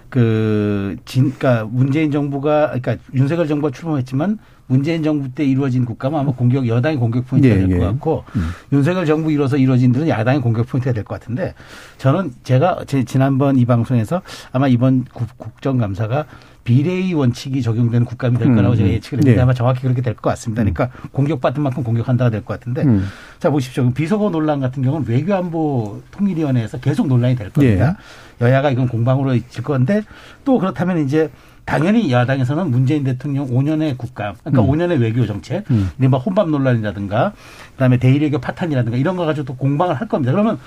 그, 0.10 0.98
진, 1.06 1.26
그니까 1.30 1.64
문재인 1.64 2.12
정부가, 2.12 2.68
그러니까 2.68 2.98
윤석열 3.14 3.48
정부가 3.48 3.72
출범했지만 3.72 4.40
문재인 4.72 5.04
정부 5.04 5.30
때 5.30 5.44
이루어진 5.44 5.84
국감은 5.84 6.18
아마 6.18 6.32
공격, 6.32 6.66
여당의 6.66 6.98
공격 6.98 7.28
포인트가 7.28 7.54
예, 7.54 7.60
될 7.60 7.68
것 7.68 7.76
예. 7.78 7.80
같고 7.86 8.24
윤석열 8.72 9.06
정부 9.06 9.30
이뤄서 9.30 9.58
이루어진 9.58 9.92
데는 9.92 10.08
야당의 10.08 10.40
공격 10.40 10.66
포인트가 10.68 10.94
될 10.94 11.04
것 11.04 11.20
같은데 11.20 11.54
저는 11.98 12.32
제가 12.44 12.86
제 12.88 13.04
지난번 13.04 13.58
이 13.58 13.66
방송에서 13.66 14.22
아마 14.54 14.70
이번 14.70 15.04
국, 15.14 15.28
국정감사가 15.38 16.26
비례의 16.64 17.14
원칙이 17.16 17.62
적용되는 17.64 18.06
국감이 18.06 18.38
될 18.38 18.54
거라고 18.56 18.76
음, 18.76 18.78
제가 18.78 18.88
음. 18.88 18.94
예측을 18.94 19.18
했는데 19.18 19.36
네. 19.36 19.42
아마 19.42 19.54
정확히 19.54 19.82
그렇게 19.82 20.02
될 20.02 20.14
것 20.14 20.30
같습니다. 20.30 20.62
그러니까 20.62 20.90
공격받은 21.12 21.62
만큼 21.62 21.84
공격한다가 21.84 22.30
될 22.30 22.44
것 22.46 22.58
같은데 22.60 22.84
음. 22.84 23.04
자 23.40 23.50
보십시오. 23.50 23.92
비서고 23.92 24.30
논란 24.30 24.60
같은 24.62 24.84
경우는 24.84 25.08
외교안보 25.08 26.02
통일위원회에서 26.12 26.80
계속 26.80 27.08
논란이 27.08 27.36
될 27.36 27.50
겁니다. 27.50 27.98
예. 28.40 28.46
여야가 28.46 28.70
이건 28.72 28.88
공방으로 28.88 29.38
질 29.50 29.64
건데 29.64 30.04
또 30.46 30.60
그렇다면 30.60 31.00
이제 31.00 31.30
당연히 31.66 32.12
야당에서는 32.12 32.70
문재인 32.72 33.04
대통령 33.04 33.48
5년의 33.48 33.98
국감, 33.98 34.36
그러니까 34.44 34.64
음. 34.64 34.68
5년의 34.68 35.00
외교 35.00 35.26
정책, 35.26 35.70
음. 35.72 35.90
이른바 36.00 36.18
혼밥 36.18 36.50
논란이라든가, 36.50 37.34
그다음에 37.74 37.98
대일외교 37.98 38.40
파탄이라든가 38.40 38.98
이런 38.98 39.16
거 39.16 39.26
가지고 39.26 39.46
또 39.46 39.56
공방을 39.56 39.96
할 39.96 40.08
겁니다. 40.08 40.32
그러면 40.32 40.60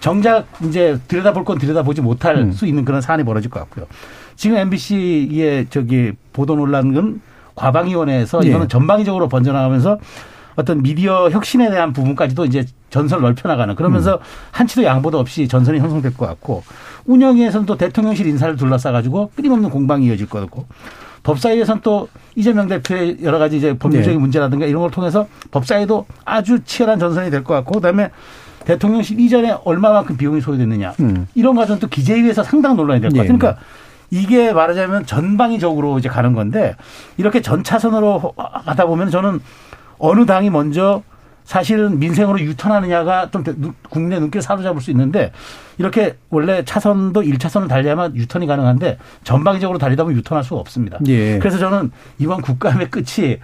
정작 0.00 0.46
이제 0.64 0.98
들여다볼 1.08 1.44
건 1.44 1.58
들여다보지 1.58 2.00
못할 2.00 2.36
음. 2.36 2.52
수 2.52 2.66
있는 2.66 2.84
그런 2.84 3.00
사안이 3.00 3.24
벌어질 3.24 3.50
것 3.50 3.60
같고요. 3.60 3.86
지금 4.36 4.56
MBC의 4.56 5.66
저기 5.70 6.12
보도 6.32 6.56
논란은 6.56 7.20
과방위원회에서 7.54 8.40
예. 8.44 8.48
이거는 8.48 8.68
전방위적으로 8.68 9.28
번져나가면서 9.28 9.98
어떤 10.56 10.82
미디어 10.82 11.30
혁신에 11.30 11.70
대한 11.70 11.92
부분까지도 11.92 12.44
이제 12.44 12.64
전선을 12.90 13.22
넓혀나가는 13.22 13.74
그러면서 13.74 14.18
한치도 14.50 14.84
양보도 14.84 15.18
없이 15.18 15.48
전선이 15.48 15.78
형성될 15.78 16.14
것 16.16 16.26
같고 16.26 16.62
운영위에서는 17.06 17.66
또 17.66 17.76
대통령실 17.76 18.26
인사를 18.26 18.54
둘러싸가지고 18.56 19.32
끊임없는 19.34 19.70
공방이 19.70 20.06
이어질 20.06 20.28
거고 20.28 20.66
법사위에서는 21.22 21.82
또 21.82 22.08
이재명 22.34 22.66
대표의 22.68 23.18
여러 23.22 23.38
가지 23.38 23.56
이제 23.56 23.76
법률적인 23.78 24.18
네. 24.18 24.20
문제라든가 24.20 24.66
이런 24.66 24.82
걸 24.82 24.90
통해서 24.90 25.26
법사위도 25.50 26.06
아주 26.24 26.62
치열한 26.64 26.98
전선이 26.98 27.30
될 27.30 27.44
것 27.44 27.54
같고 27.54 27.74
그다음에 27.74 28.10
대통령실 28.64 29.18
이전에 29.20 29.56
얼마만큼 29.64 30.16
비용이 30.16 30.40
소요됐느냐 30.40 30.94
음. 31.00 31.26
이런 31.34 31.56
과정 31.56 31.78
또 31.78 31.88
기재위에서 31.88 32.42
상당 32.44 32.76
논란이 32.76 33.00
될것 33.00 33.16
예, 33.16 33.22
같아요. 33.22 33.38
그러니까 33.38 33.62
이게 34.10 34.52
말하자면 34.52 35.06
전방위적으로 35.06 35.98
이제 35.98 36.08
가는 36.08 36.34
건데 36.34 36.76
이렇게 37.16 37.40
전 37.40 37.64
차선으로 37.64 38.34
가다 38.36 38.86
보면 38.86 39.10
저는 39.10 39.40
어느 40.04 40.26
당이 40.26 40.50
먼저 40.50 41.02
사실은 41.44 41.98
민생으로 42.00 42.40
유턴하느냐가 42.40 43.30
좀 43.30 43.44
눈- 43.44 43.74
국민의 43.88 44.18
눈길을 44.20 44.42
사로잡을 44.42 44.80
수 44.82 44.90
있는데 44.90 45.32
이렇게 45.78 46.16
원래 46.30 46.64
차선도 46.64 47.22
1차선을 47.22 47.68
달리면 47.68 48.16
유턴이 48.16 48.46
가능한데 48.46 48.98
전방위적으로 49.24 49.78
달리다 49.78 50.04
보면 50.04 50.16
유턴할 50.18 50.44
수가 50.44 50.60
없습니다. 50.60 50.98
예. 51.08 51.38
그래서 51.38 51.58
저는 51.58 51.90
이번 52.18 52.40
국감의 52.40 52.90
끝이 52.90 53.38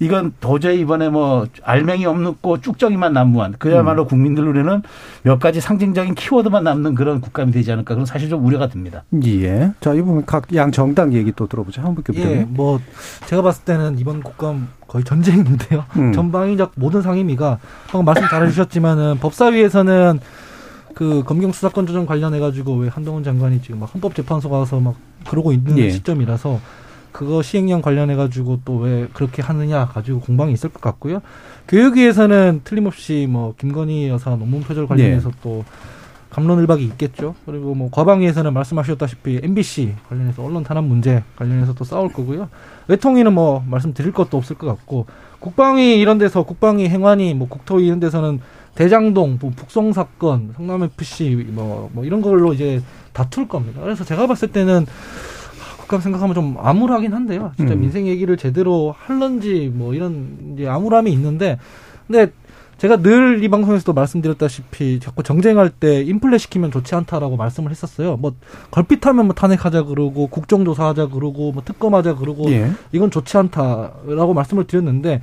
이건 0.00 0.32
도저히 0.40 0.80
이번에 0.80 1.08
뭐 1.08 1.46
알맹이 1.62 2.04
없고 2.06 2.60
쭉정이만 2.60 3.12
난무한 3.12 3.54
그야말로 3.58 4.02
음. 4.02 4.08
국민들 4.08 4.44
눈에는 4.44 4.82
몇 5.22 5.38
가지 5.38 5.60
상징적인 5.60 6.14
키워드만 6.14 6.64
남는 6.64 6.94
그런 6.94 7.20
국감이 7.20 7.52
되지 7.52 7.72
않을까 7.72 7.94
그런 7.94 8.06
사실 8.06 8.28
좀 8.28 8.44
우려가 8.44 8.68
듭니다. 8.68 9.04
예. 9.24 9.72
자, 9.80 9.94
이 9.94 10.00
부분 10.02 10.24
각 10.26 10.48
양 10.54 10.72
정당 10.72 11.12
얘기 11.12 11.32
또 11.32 11.46
들어보죠. 11.46 11.82
한번 11.82 12.02
예, 12.14 12.40
부터. 12.40 12.46
뭐 12.50 12.80
제가 13.26 13.42
봤을 13.42 13.64
때는 13.64 13.98
이번 13.98 14.22
국감 14.22 14.68
거의 14.86 15.04
전쟁인데요. 15.04 15.84
음. 15.96 16.12
전방위적 16.12 16.72
모든 16.76 17.02
상임위가 17.02 17.58
방금 17.88 18.04
말씀 18.04 18.26
잘 18.28 18.44
해주셨지만은 18.46 19.18
법사위에서는 19.20 20.20
그 20.98 21.22
검경 21.24 21.52
수사권 21.52 21.86
조정 21.86 22.06
관련해 22.06 22.40
가지고 22.40 22.74
왜 22.74 22.88
한동훈 22.88 23.22
장관이 23.22 23.62
지금 23.62 23.78
막 23.78 23.94
헌법재판소 23.94 24.50
가서 24.50 24.80
막 24.80 24.96
그러고 25.28 25.52
있는 25.52 25.78
예. 25.78 25.90
시점이라서 25.90 26.58
그거 27.12 27.40
시행령 27.40 27.82
관련해 27.82 28.16
가지고 28.16 28.58
또 28.64 28.78
왜 28.78 29.06
그렇게 29.12 29.40
하느냐 29.40 29.86
가지고 29.86 30.18
공방이 30.18 30.52
있을 30.52 30.70
것 30.70 30.80
같고요. 30.80 31.22
교육위에서는 31.68 32.62
틀림없이 32.64 33.28
뭐 33.30 33.54
김건희 33.56 34.08
여사 34.08 34.30
논문 34.30 34.62
표절 34.62 34.88
관련해서 34.88 35.30
또 35.40 35.64
감론을박이 36.30 36.84
있겠죠. 36.86 37.36
그리고 37.46 37.76
뭐 37.76 37.90
과방위에서는 37.92 38.52
말씀하셨다시피 38.52 39.38
MBC 39.44 39.94
관련해서 40.08 40.44
언론 40.44 40.64
탄압 40.64 40.82
문제 40.82 41.22
관련해서 41.36 41.74
또 41.74 41.84
싸울 41.84 42.12
거고요. 42.12 42.48
외통위는 42.88 43.32
뭐 43.32 43.62
말씀드릴 43.68 44.10
것도 44.10 44.36
없을 44.36 44.56
것 44.56 44.66
같고 44.66 45.06
국방위 45.38 46.00
이런 46.00 46.18
데서 46.18 46.42
국방위 46.42 46.88
행안위 46.88 47.34
뭐 47.34 47.46
국토위 47.46 47.86
이런 47.86 48.00
데서는 48.00 48.40
대장동 48.78 49.38
뭐 49.40 49.50
북송 49.56 49.92
사건 49.92 50.52
성남 50.54 50.84
FC 50.84 51.48
뭐, 51.48 51.90
뭐 51.92 52.04
이런 52.04 52.22
걸로 52.22 52.52
이제 52.52 52.80
다툴 53.12 53.48
겁니다. 53.48 53.80
그래서 53.82 54.04
제가 54.04 54.28
봤을 54.28 54.52
때는 54.52 54.86
아, 54.86 55.76
국감 55.78 56.00
생각하면 56.00 56.32
좀 56.32 56.56
암울하긴 56.56 57.12
한데요. 57.12 57.50
진짜 57.56 57.74
음. 57.74 57.80
민생 57.80 58.06
얘기를 58.06 58.36
제대로 58.36 58.94
할런지 58.96 59.72
뭐 59.74 59.94
이런 59.94 60.54
이제 60.54 60.68
암울함이 60.68 61.10
있는데 61.10 61.58
근데 62.06 62.30
제가 62.76 62.98
늘 62.98 63.42
이 63.42 63.48
방송에서도 63.48 63.92
말씀드렸다시피 63.92 65.00
자꾸 65.00 65.24
정쟁할 65.24 65.70
때 65.70 66.00
인플레 66.02 66.38
시키면 66.38 66.70
좋지 66.70 66.94
않다라고 66.94 67.36
말씀을 67.36 67.72
했었어요. 67.72 68.16
뭐 68.16 68.34
걸핏하면 68.70 69.26
뭐 69.26 69.34
탄핵하자 69.34 69.82
그러고 69.84 70.28
국정조사하자 70.28 71.08
그러고 71.08 71.50
뭐 71.50 71.64
특검하자 71.64 72.14
그러고 72.14 72.48
예. 72.52 72.70
이건 72.92 73.10
좋지 73.10 73.36
않다라고 73.36 74.34
말씀을 74.34 74.68
드렸는데 74.68 75.20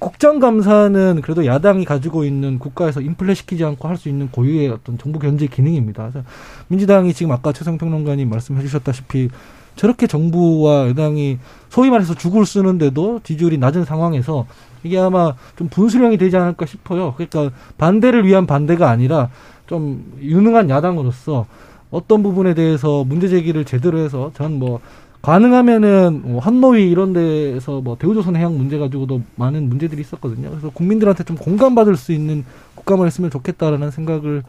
국정감사는 0.00 1.20
그래도 1.22 1.46
야당이 1.46 1.84
가지고 1.84 2.24
있는 2.24 2.58
국가에서 2.58 3.00
인플레 3.00 3.34
시키지 3.34 3.64
않고 3.64 3.86
할 3.86 3.96
수 3.96 4.08
있는 4.08 4.30
고유의 4.30 4.70
어떤 4.70 4.96
정부 4.96 5.18
견제 5.18 5.46
기능입니다. 5.46 6.10
그래서 6.10 6.26
민주당이 6.68 7.12
지금 7.12 7.32
아까 7.32 7.52
최성 7.52 7.76
평론가님 7.76 8.30
말씀해 8.30 8.62
주셨다시피 8.62 9.28
저렇게 9.76 10.06
정부와 10.06 10.88
여당이 10.88 11.38
소위 11.68 11.90
말해서 11.90 12.14
죽을 12.14 12.46
쓰는데도 12.46 13.20
지지율이 13.22 13.58
낮은 13.58 13.84
상황에서 13.84 14.46
이게 14.82 14.98
아마 14.98 15.34
좀 15.56 15.68
분수령이 15.68 16.16
되지 16.16 16.36
않을까 16.36 16.64
싶어요. 16.64 17.14
그러니까 17.16 17.54
반대를 17.76 18.26
위한 18.26 18.46
반대가 18.46 18.88
아니라 18.88 19.28
좀 19.66 20.14
유능한 20.20 20.70
야당으로서 20.70 21.46
어떤 21.90 22.22
부분에 22.22 22.54
대해서 22.54 23.04
문제 23.04 23.28
제기를 23.28 23.64
제대로 23.66 23.98
해서 23.98 24.30
전 24.34 24.52
뭐 24.52 24.80
가능하면은 25.22 26.22
뭐 26.24 26.40
한노위 26.40 26.90
이런 26.90 27.12
데에서 27.12 27.80
뭐 27.80 27.96
대우조선 27.98 28.36
해양 28.36 28.56
문제 28.56 28.78
가지고도 28.78 29.22
많은 29.36 29.68
문제들이 29.68 30.00
있었거든요. 30.00 30.48
그래서 30.50 30.70
국민들한테 30.70 31.24
좀 31.24 31.36
공감받을 31.36 31.96
수 31.96 32.12
있는 32.12 32.44
국감을 32.74 33.06
했으면 33.06 33.30
좋겠다라는 33.30 33.90
생각을 33.90 34.42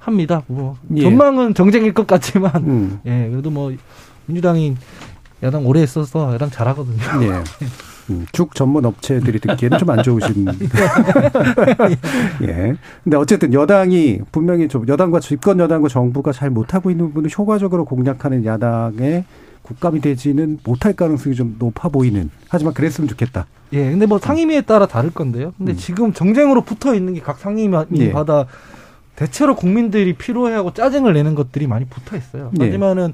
합니다. 0.00 0.42
뭐 0.48 0.76
예. 0.96 1.02
전망은 1.02 1.54
정쟁일 1.54 1.94
것 1.94 2.06
같지만 2.06 2.52
음. 2.56 3.00
예 3.06 3.28
그래도 3.30 3.50
뭐 3.50 3.72
민주당이 4.26 4.76
야당 5.42 5.66
오래 5.66 5.80
했어서 5.80 6.34
야당 6.34 6.50
잘하거든요. 6.50 6.98
예. 7.22 7.42
음, 8.10 8.24
죽 8.32 8.54
전문 8.54 8.84
업체들이 8.84 9.40
듣기에는 9.40 9.78
좀 9.78 9.90
안 9.90 10.02
좋으신. 10.02 10.46
예. 12.42 12.74
근데 13.04 13.16
어쨌든 13.16 13.52
여당이 13.52 14.20
분명히 14.32 14.68
좀 14.68 14.86
여당과 14.86 15.20
집권 15.20 15.58
여당과 15.58 15.88
정부가 15.88 16.32
잘 16.32 16.50
못하고 16.50 16.90
있는 16.90 17.06
부분을 17.08 17.30
효과적으로 17.36 17.84
공략하는 17.84 18.44
야당의 18.44 19.24
국감이 19.66 20.00
되지는 20.00 20.60
못할 20.64 20.92
가능성이 20.94 21.34
좀 21.34 21.56
높아 21.58 21.88
보이는. 21.88 22.30
하지만 22.48 22.72
그랬으면 22.72 23.08
좋겠다. 23.08 23.46
예, 23.72 23.90
근데 23.90 24.06
뭐 24.06 24.18
상임위에 24.18 24.60
따라 24.62 24.86
다를 24.86 25.10
건데요. 25.10 25.52
근데 25.58 25.72
음. 25.72 25.76
지금 25.76 26.12
정쟁으로 26.12 26.62
붙어 26.62 26.94
있는 26.94 27.14
게 27.14 27.20
각 27.20 27.38
상임위마다 27.38 28.38
예. 28.40 28.44
대체로 29.16 29.56
국민들이 29.56 30.12
필요해하고 30.12 30.72
짜증을 30.72 31.12
내는 31.14 31.34
것들이 31.34 31.66
많이 31.66 31.84
붙어 31.86 32.16
있어요. 32.16 32.52
예. 32.60 32.64
하지만은 32.64 33.12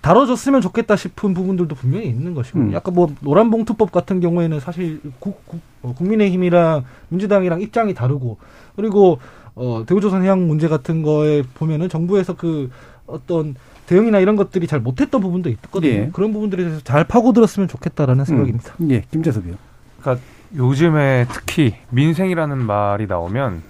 다뤄줬으면 0.00 0.60
좋겠다 0.60 0.96
싶은 0.96 1.34
부분들도 1.34 1.74
분명히 1.74 2.06
있는 2.06 2.34
것이고, 2.34 2.58
음. 2.58 2.72
약간 2.72 2.94
뭐 2.94 3.12
노란봉투법 3.20 3.90
같은 3.92 4.20
경우에는 4.20 4.60
사실 4.60 5.00
국, 5.18 5.44
국, 5.46 5.60
어, 5.82 5.94
국민의힘이랑 5.94 6.84
민주당이랑 7.08 7.60
입장이 7.60 7.92
다르고, 7.94 8.38
그리고 8.76 9.18
어, 9.56 9.82
대우조선 9.86 10.22
해양 10.22 10.46
문제 10.46 10.68
같은 10.68 11.02
거에 11.02 11.42
보면은 11.54 11.88
정부에서 11.88 12.34
그 12.36 12.70
어떤 13.06 13.56
대응이나 13.90 14.20
이런 14.20 14.36
것들이 14.36 14.68
잘 14.68 14.78
못했던 14.78 15.20
부분도 15.20 15.48
있거든요. 15.50 15.90
예. 15.90 16.10
그런 16.12 16.32
부분들에 16.32 16.62
대해서 16.62 16.80
잘 16.84 17.02
파고들었으면 17.02 17.68
좋겠다라는 17.68 18.24
생각입니다. 18.24 18.72
음. 18.80 18.90
예. 18.92 19.02
김재섭이요. 19.10 19.56
그러니까 20.00 20.24
요즘에 20.54 21.26
특히 21.32 21.74
민생이라는 21.90 22.56
말이 22.56 23.08
나오면 23.08 23.62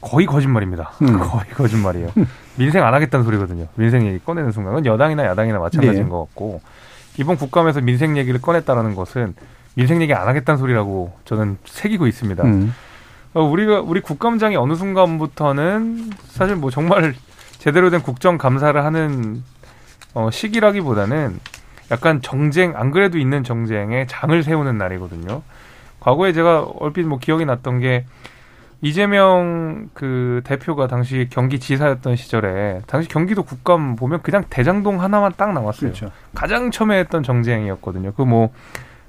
거의 0.00 0.24
거짓말입니다. 0.26 0.92
음. 1.02 1.18
거의 1.18 1.50
거짓말이에요. 1.52 2.10
민생 2.54 2.84
안 2.84 2.94
하겠다는 2.94 3.24
소리거든요. 3.24 3.66
민생 3.74 4.06
얘기 4.06 4.24
꺼내는 4.24 4.52
순간은 4.52 4.86
여당이나 4.86 5.24
야당이나 5.24 5.58
마찬가지인 5.58 6.04
네. 6.04 6.10
것 6.10 6.20
같고 6.20 6.60
이번 7.18 7.36
국감에서 7.36 7.80
민생 7.80 8.16
얘기를 8.16 8.40
꺼냈다라는 8.40 8.94
것은 8.94 9.34
민생 9.74 10.00
얘기 10.00 10.14
안 10.14 10.28
하겠다는 10.28 10.58
소리라고 10.58 11.12
저는 11.24 11.58
새기고 11.64 12.06
있습니다. 12.06 12.44
음. 12.44 12.72
어, 13.34 13.42
우리가 13.42 13.80
우리 13.80 14.00
국감장이 14.00 14.54
어느 14.54 14.76
순간부터는 14.76 16.10
사실 16.28 16.54
뭐 16.54 16.70
정말 16.70 17.16
제대로 17.58 17.90
된 17.90 18.00
국정 18.00 18.38
감사를 18.38 18.82
하는 18.84 19.42
어, 20.16 20.30
시기라기보다는 20.30 21.38
약간 21.90 22.22
정쟁 22.22 22.74
안 22.74 22.90
그래도 22.90 23.18
있는 23.18 23.44
정쟁에 23.44 24.06
장을 24.06 24.42
세우는 24.42 24.78
날이거든요. 24.78 25.42
과거에 26.00 26.32
제가 26.32 26.66
얼핏 26.80 27.02
뭐 27.02 27.18
기억이 27.18 27.44
났던 27.44 27.80
게 27.80 28.06
이재명 28.80 29.90
그 29.92 30.40
대표가 30.44 30.86
당시 30.86 31.28
경기지사였던 31.30 32.16
시절에 32.16 32.80
당시 32.86 33.08
경기도 33.10 33.42
국감 33.42 33.94
보면 33.96 34.22
그냥 34.22 34.44
대장동 34.48 35.02
하나만 35.02 35.34
딱 35.36 35.52
나왔어요. 35.52 35.92
그렇죠. 35.92 36.10
가장 36.34 36.70
처음에 36.70 36.98
했던 36.98 37.22
정쟁이었거든요. 37.22 38.12
그 38.12 38.22
뭐 38.24 38.50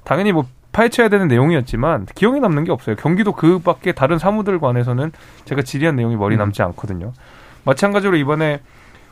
당연히 0.03 0.33
뭐 0.33 0.45
파헤쳐야 0.73 1.07
되는 1.07 1.29
내용이었지만 1.29 2.05
기억에 2.15 2.39
남는 2.41 2.65
게 2.65 2.71
없어요. 2.73 2.97
경기도 2.97 3.31
그 3.31 3.59
밖에 3.59 3.93
다른 3.93 4.17
사무들 4.19 4.59
관해서는 4.59 5.13
제가 5.45 5.61
질의한 5.61 5.95
내용이 5.95 6.17
머리 6.17 6.35
음. 6.35 6.39
남지 6.39 6.61
않거든요. 6.63 7.13
마찬가지로 7.63 8.17
이번에 8.17 8.59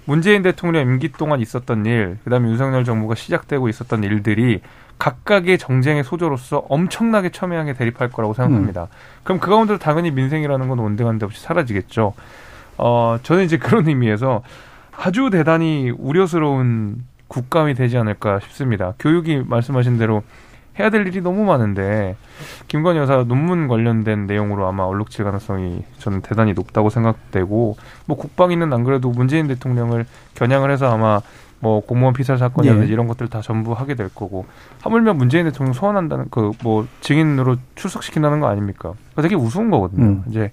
문재인 0.06 0.42
대통령 0.44 0.84
임기 0.84 1.12
동안 1.12 1.40
있었던 1.40 1.86
일, 1.86 2.18
그다음에 2.24 2.50
윤석열 2.50 2.84
정부가 2.86 3.16
시작되고 3.16 3.68
있었던 3.70 4.04
일들이 4.04 4.62
각각의 4.98 5.58
정쟁의 5.58 6.04
소조로서 6.04 6.66
엄청나게 6.70 7.30
첨예하게 7.30 7.74
대립할 7.74 8.10
거라고 8.10 8.34
생각합니다. 8.34 8.84
음. 8.84 8.88
그럼 9.24 9.40
그 9.40 9.50
가운데도 9.50 9.80
당연히 9.80 10.12
민생이라는 10.12 10.68
건 10.68 10.80
온데간데 10.80 11.26
없이 11.26 11.42
사라지겠죠. 11.42 12.14
어, 12.78 13.18
저는 13.24 13.44
이제 13.44 13.58
그런 13.58 13.88
의미에서 13.88 14.44
아주 14.96 15.30
대단히 15.30 15.92
우려스러운 15.98 17.04
국감이 17.28 17.74
되지 17.74 17.98
않을까 17.98 18.40
싶습니다. 18.42 18.94
교육이 19.00 19.44
말씀하신 19.46 19.98
대로 19.98 20.24
해야 20.80 20.90
될 20.90 21.08
일이 21.08 21.22
너무 21.22 21.46
많은데 21.46 22.16
김건희 22.68 23.00
여사 23.00 23.24
논문 23.24 23.68
관련된 23.68 24.28
내용으로 24.28 24.68
아마 24.68 24.84
얼룩질 24.84 25.24
가능성이 25.24 25.84
저는 26.00 26.22
대단히 26.22 26.54
높다고 26.54 26.90
생각되고 26.90 27.78
뭐 28.06 28.18
국방위는 28.18 28.74
안 28.74 28.84
그래도 28.84 29.10
문재인 29.10 29.48
대통령을 29.48 30.06
겨냥을 30.36 30.72
해서 30.72 30.92
아마 30.92 31.22
뭐 31.60 31.80
공무원 31.80 32.14
피살 32.14 32.38
사건이라든지 32.38 32.90
예. 32.90 32.94
이런 32.94 33.08
것들 33.08 33.30
다 33.30 33.42
전부 33.42 33.72
하게 33.74 33.96
될 33.96 34.10
거고 34.14 34.46
하물며 34.84 35.14
문재인 35.14 35.46
대통령 35.46 35.74
소환한다는 35.74 36.30
그 36.30 36.52
뭐 36.62 36.86
증인으로 37.02 37.58
출석시킨다는 37.76 38.40
거 38.40 38.48
아닙니까? 38.48 38.94
그거 39.12 39.22
되게 39.22 39.36
우스운 39.36 39.70
거거든요. 39.72 40.06
음. 40.06 40.24
이제 40.30 40.52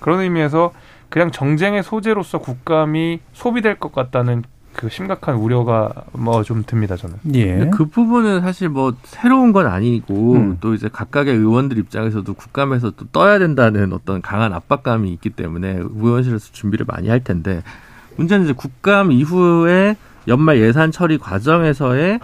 그런 0.00 0.20
의미에서 0.20 0.72
그냥 1.08 1.30
정쟁의 1.30 1.82
소재로서 1.82 2.38
국감이 2.38 3.20
소비될 3.32 3.78
것 3.78 3.92
같다는 3.92 4.44
그 4.74 4.88
심각한 4.88 5.36
우려가 5.36 5.92
뭐 6.12 6.42
좀 6.42 6.64
듭니다 6.66 6.96
저는. 6.96 7.16
예. 7.34 7.58
근데 7.58 7.70
그 7.70 7.86
부분은 7.86 8.40
사실 8.40 8.68
뭐 8.68 8.94
새로운 9.04 9.52
건 9.52 9.66
아니고 9.66 10.34
음. 10.34 10.58
또 10.60 10.74
이제 10.74 10.88
각각의 10.90 11.34
의원들 11.34 11.78
입장에서도 11.78 12.32
국감에서 12.34 12.90
또 12.92 13.06
떠야 13.12 13.38
된다는 13.38 13.92
어떤 13.92 14.22
강한 14.22 14.52
압박감이 14.52 15.12
있기 15.12 15.30
때문에 15.30 15.80
의원실에서 15.82 16.52
준비를 16.52 16.86
많이 16.88 17.08
할 17.08 17.22
텐데 17.22 17.62
문제는 18.16 18.44
이제 18.44 18.52
국감 18.52 19.12
이후에 19.12 19.96
연말 20.28 20.58
예산 20.60 20.90
처리 20.90 21.18
과정에서의 21.18 22.20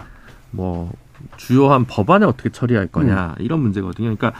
뭐 0.51 0.91
주요한 1.37 1.85
법안을 1.85 2.27
어떻게 2.27 2.49
처리할 2.49 2.87
거냐 2.87 3.35
이런 3.39 3.59
문제거든요. 3.59 4.15
그러니까 4.15 4.33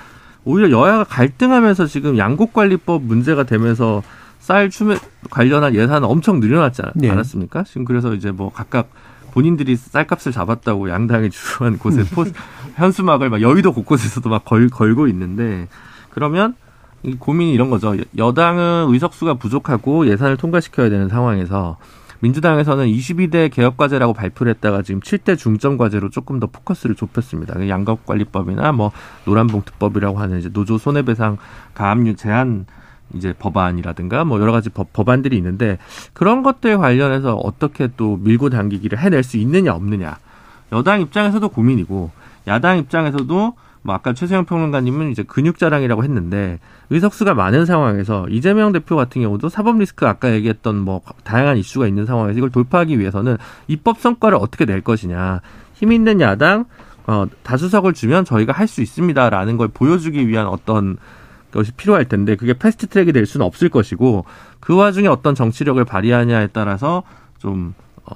오히려 0.45 0.71
여야가 0.71 1.03
갈등하면서 1.03 1.85
지금 1.87 2.17
양국관리법 2.17 3.03
문제가 3.03 3.43
되면서 3.43 4.01
쌀 4.49 4.71
추매 4.71 4.95
관련한 5.29 5.75
예산은 5.75 6.07
엄청 6.07 6.39
늘어났지 6.39 6.81
않- 6.81 6.91
네. 6.95 7.07
않았습니까? 7.11 7.65
지금 7.65 7.85
그래서 7.85 8.15
이제 8.15 8.31
뭐 8.31 8.51
각각 8.51 8.89
본인들이 9.31 9.75
쌀값을 9.75 10.31
잡았다고 10.31 10.89
양당의 10.89 11.29
주요한 11.29 11.77
곳에 11.77 12.03
포, 12.15 12.25
현수막을 12.75 13.29
막 13.29 13.41
여의도 13.43 13.73
곳곳에서도 13.73 14.27
막 14.27 14.43
걸, 14.45 14.67
걸고 14.69 15.07
있는데 15.09 15.67
그러면 16.09 16.55
이 17.03 17.13
고민이 17.13 17.53
이런 17.53 17.69
거죠. 17.69 17.95
여당은 18.17 18.87
의석수가 18.89 19.35
부족하고 19.35 20.07
예산을 20.07 20.35
통과시켜야 20.37 20.89
되는 20.89 21.09
상황에서 21.09 21.77
민주당에서는 22.21 22.87
22대 22.87 23.53
개혁과제라고 23.53 24.13
발표를 24.13 24.51
했다가 24.55 24.81
지금 24.81 24.99
7대 24.99 25.37
중점과제로 25.37 26.09
조금 26.09 26.39
더 26.39 26.47
포커스를 26.47 26.95
좁혔습니다. 26.95 27.53
그 27.53 27.69
양가관리법이나 27.69 28.71
뭐 28.71 28.91
노란봉투법이라고 29.25 30.17
하는 30.17 30.39
이제 30.39 30.49
노조 30.51 30.79
손해배상 30.79 31.37
가압류 31.75 32.15
제한 32.15 32.65
이제 33.13 33.33
법안이라든가 33.37 34.23
뭐 34.23 34.39
여러 34.39 34.51
가지 34.51 34.69
법, 34.69 34.93
법안들이 34.93 35.35
있는데 35.37 35.77
그런 36.13 36.43
것들 36.43 36.77
관련해서 36.77 37.35
어떻게 37.35 37.89
또 37.97 38.17
밀고 38.17 38.49
당기기를 38.49 38.99
해낼 38.99 39.23
수 39.23 39.37
있느냐 39.37 39.73
없느냐. 39.73 40.17
여당 40.71 41.01
입장에서도 41.01 41.47
고민이고 41.49 42.11
야당 42.47 42.77
입장에서도 42.77 43.53
뭐 43.81 43.95
아까 43.95 44.13
최세영 44.13 44.45
평론가님은 44.45 45.11
이제 45.11 45.23
근육 45.23 45.57
자랑이라고 45.57 46.03
했는데 46.03 46.59
의석수가 46.89 47.33
많은 47.33 47.65
상황에서 47.65 48.27
이재명 48.29 48.71
대표 48.71 48.95
같은 48.95 49.21
경우도 49.21 49.49
사법 49.49 49.77
리스크 49.79 50.05
아까 50.05 50.31
얘기했던 50.33 50.77
뭐 50.77 51.01
다양한 51.23 51.57
이슈가 51.57 51.87
있는 51.87 52.05
상황에서 52.05 52.37
이걸 52.37 52.49
돌파하기 52.49 52.99
위해서는 52.99 53.37
입법 53.67 53.99
성과를 53.99 54.37
어떻게 54.39 54.65
낼 54.65 54.81
것이냐. 54.81 55.41
힘 55.73 55.91
있는 55.91 56.19
야당 56.19 56.65
어, 57.07 57.25
다수석을 57.41 57.93
주면 57.93 58.25
저희가 58.25 58.53
할 58.53 58.67
수 58.67 58.81
있습니다라는 58.81 59.57
걸 59.57 59.67
보여주기 59.69 60.27
위한 60.27 60.45
어떤 60.45 60.97
것이 61.51 61.71
필요할 61.71 62.05
텐데 62.05 62.35
그게 62.35 62.53
패스트 62.53 62.87
트랙이 62.87 63.11
될 63.11 63.25
수는 63.25 63.45
없을 63.45 63.69
것이고 63.69 64.25
그 64.59 64.75
와중에 64.75 65.07
어떤 65.07 65.35
정치력을 65.35 65.83
발휘하냐에 65.83 66.47
따라서 66.53 67.03
좀 67.39 67.73
어, 68.05 68.13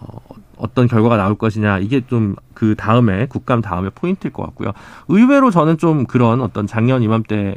어떤 0.57 0.87
결과가 0.87 1.17
나올 1.17 1.35
것이냐 1.35 1.79
이게 1.79 2.01
좀 2.07 2.35
그 2.63 2.75
다음에 2.75 3.25
국감 3.25 3.61
다음에 3.61 3.89
포인트일 3.93 4.31
것 4.31 4.43
같고요. 4.43 4.71
의외로 5.09 5.51
저는 5.51 5.77
좀 5.77 6.05
그런 6.05 6.39
어떤 6.39 6.65
작년 6.65 7.03
이맘때 7.03 7.55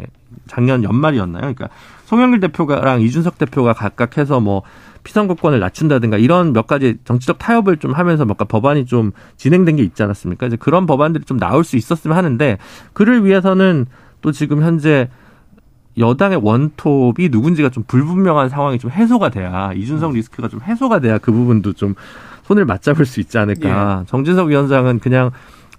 작년 0.48 0.82
연말이었나요? 0.82 1.42
그러니까 1.42 1.68
송영길 2.06 2.40
대표랑 2.40 3.02
이준석 3.02 3.38
대표가 3.38 3.72
각각 3.72 4.18
해서 4.18 4.40
뭐 4.40 4.62
피선거권을 5.04 5.60
낮춘다든가 5.60 6.18
이런 6.18 6.52
몇 6.52 6.66
가지 6.66 6.98
정치적 7.04 7.38
타협을 7.38 7.76
좀 7.76 7.92
하면서 7.92 8.24
몇 8.24 8.36
가지 8.36 8.48
법안이 8.48 8.86
좀 8.86 9.12
진행된 9.36 9.76
게 9.76 9.84
있지 9.84 10.02
않았습니까? 10.02 10.48
이제 10.48 10.56
그런 10.56 10.86
법안들이 10.86 11.24
좀 11.24 11.38
나올 11.38 11.62
수 11.62 11.76
있었으면 11.76 12.16
하는데 12.16 12.58
그를 12.92 13.24
위해서는 13.24 13.86
또 14.22 14.32
지금 14.32 14.60
현재 14.62 15.08
여당의 15.98 16.40
원톱이 16.42 17.28
누군지가 17.30 17.70
좀 17.70 17.84
불분명한 17.86 18.48
상황이 18.48 18.78
좀 18.78 18.90
해소가 18.90 19.30
돼야 19.30 19.72
이준석 19.74 20.12
리스크가 20.12 20.48
좀 20.48 20.60
해소가 20.62 21.00
돼야 21.00 21.18
그 21.18 21.32
부분도 21.32 21.72
좀 21.72 21.94
손을 22.44 22.64
맞잡을 22.64 23.06
수 23.06 23.20
있지 23.20 23.38
않을까. 23.38 24.04
정진석 24.06 24.48
위원장은 24.48 25.00
그냥 25.00 25.30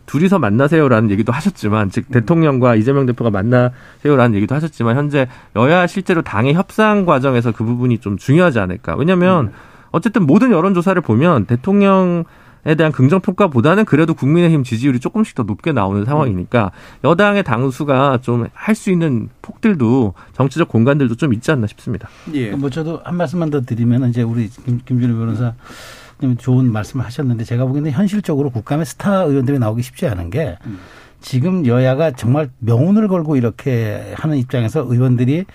둘이서 0.05 0.39
만나세요라는 0.39 1.11
얘기도 1.11 1.31
하셨지만 1.33 1.89
즉 1.89 2.09
대통령과 2.09 2.75
이재명 2.75 3.05
대표가 3.05 3.29
만나세요라는 3.29 4.35
얘기도 4.35 4.55
하셨지만 4.55 4.97
현재 4.97 5.27
여야 5.55 5.85
실제로 5.85 6.21
당의 6.21 6.53
협상 6.53 7.05
과정에서 7.05 7.51
그 7.51 7.63
부분이 7.63 7.99
좀 7.99 8.17
중요하지 8.17 8.59
않을까. 8.59 8.95
왜냐하면 8.95 9.51
어쨌든 9.91 10.25
모든 10.25 10.51
여론조사를 10.51 11.01
보면 11.01 11.45
대통령 11.45 12.23
에 12.23 12.46
대한 12.75 12.91
긍정 12.91 13.21
평가보다는 13.21 13.85
그래도 13.85 14.13
국민의힘 14.13 14.63
지지율이 14.63 14.99
조금씩 14.99 15.35
더 15.35 15.43
높게 15.43 15.71
나오는 15.71 16.03
상황이니까 16.05 16.71
여당의 17.03 17.43
당수가 17.43 18.19
좀 18.21 18.47
할 18.53 18.75
수 18.75 18.91
있는 18.91 19.29
폭들도 19.41 20.13
정치적 20.33 20.67
공간들도 20.67 21.15
좀 21.15 21.33
있지 21.33 21.51
않나 21.51 21.67
싶습니다. 21.67 22.07
예. 22.33 22.51
뭐 22.51 22.69
저도 22.69 23.01
한 23.03 23.15
말씀만 23.15 23.49
더 23.49 23.61
드리면 23.61 24.09
이제 24.09 24.21
우리 24.21 24.47
김, 24.49 24.79
김준우 24.85 25.17
변호사 25.17 25.53
님 26.21 26.35
좋은 26.37 26.71
말씀을 26.71 27.05
하셨는데 27.05 27.43
제가 27.43 27.65
보기에는 27.65 27.91
현실적으로 27.91 28.49
국감에 28.49 28.85
스타 28.85 29.21
의원들이 29.23 29.59
나오기 29.59 29.81
쉽지 29.83 30.07
않은 30.07 30.29
게 30.29 30.57
지금 31.21 31.65
여야가 31.65 32.11
정말 32.11 32.49
명운을 32.59 33.07
걸고 33.07 33.35
이렇게 33.35 34.13
하는 34.15 34.37
입장에서 34.37 34.85
의원들이 34.87 35.45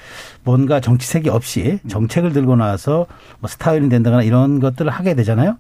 뭔가 0.44 0.80
정치색이 0.80 1.28
없이 1.28 1.78
정책을 1.88 2.32
들고 2.32 2.56
나와서 2.56 3.06
뭐 3.40 3.48
스타 3.48 3.72
의원이 3.72 3.88
된다거나 3.88 4.22
이런 4.22 4.60
것들을 4.60 4.90
하게 4.90 5.14
되잖아요. 5.14 5.56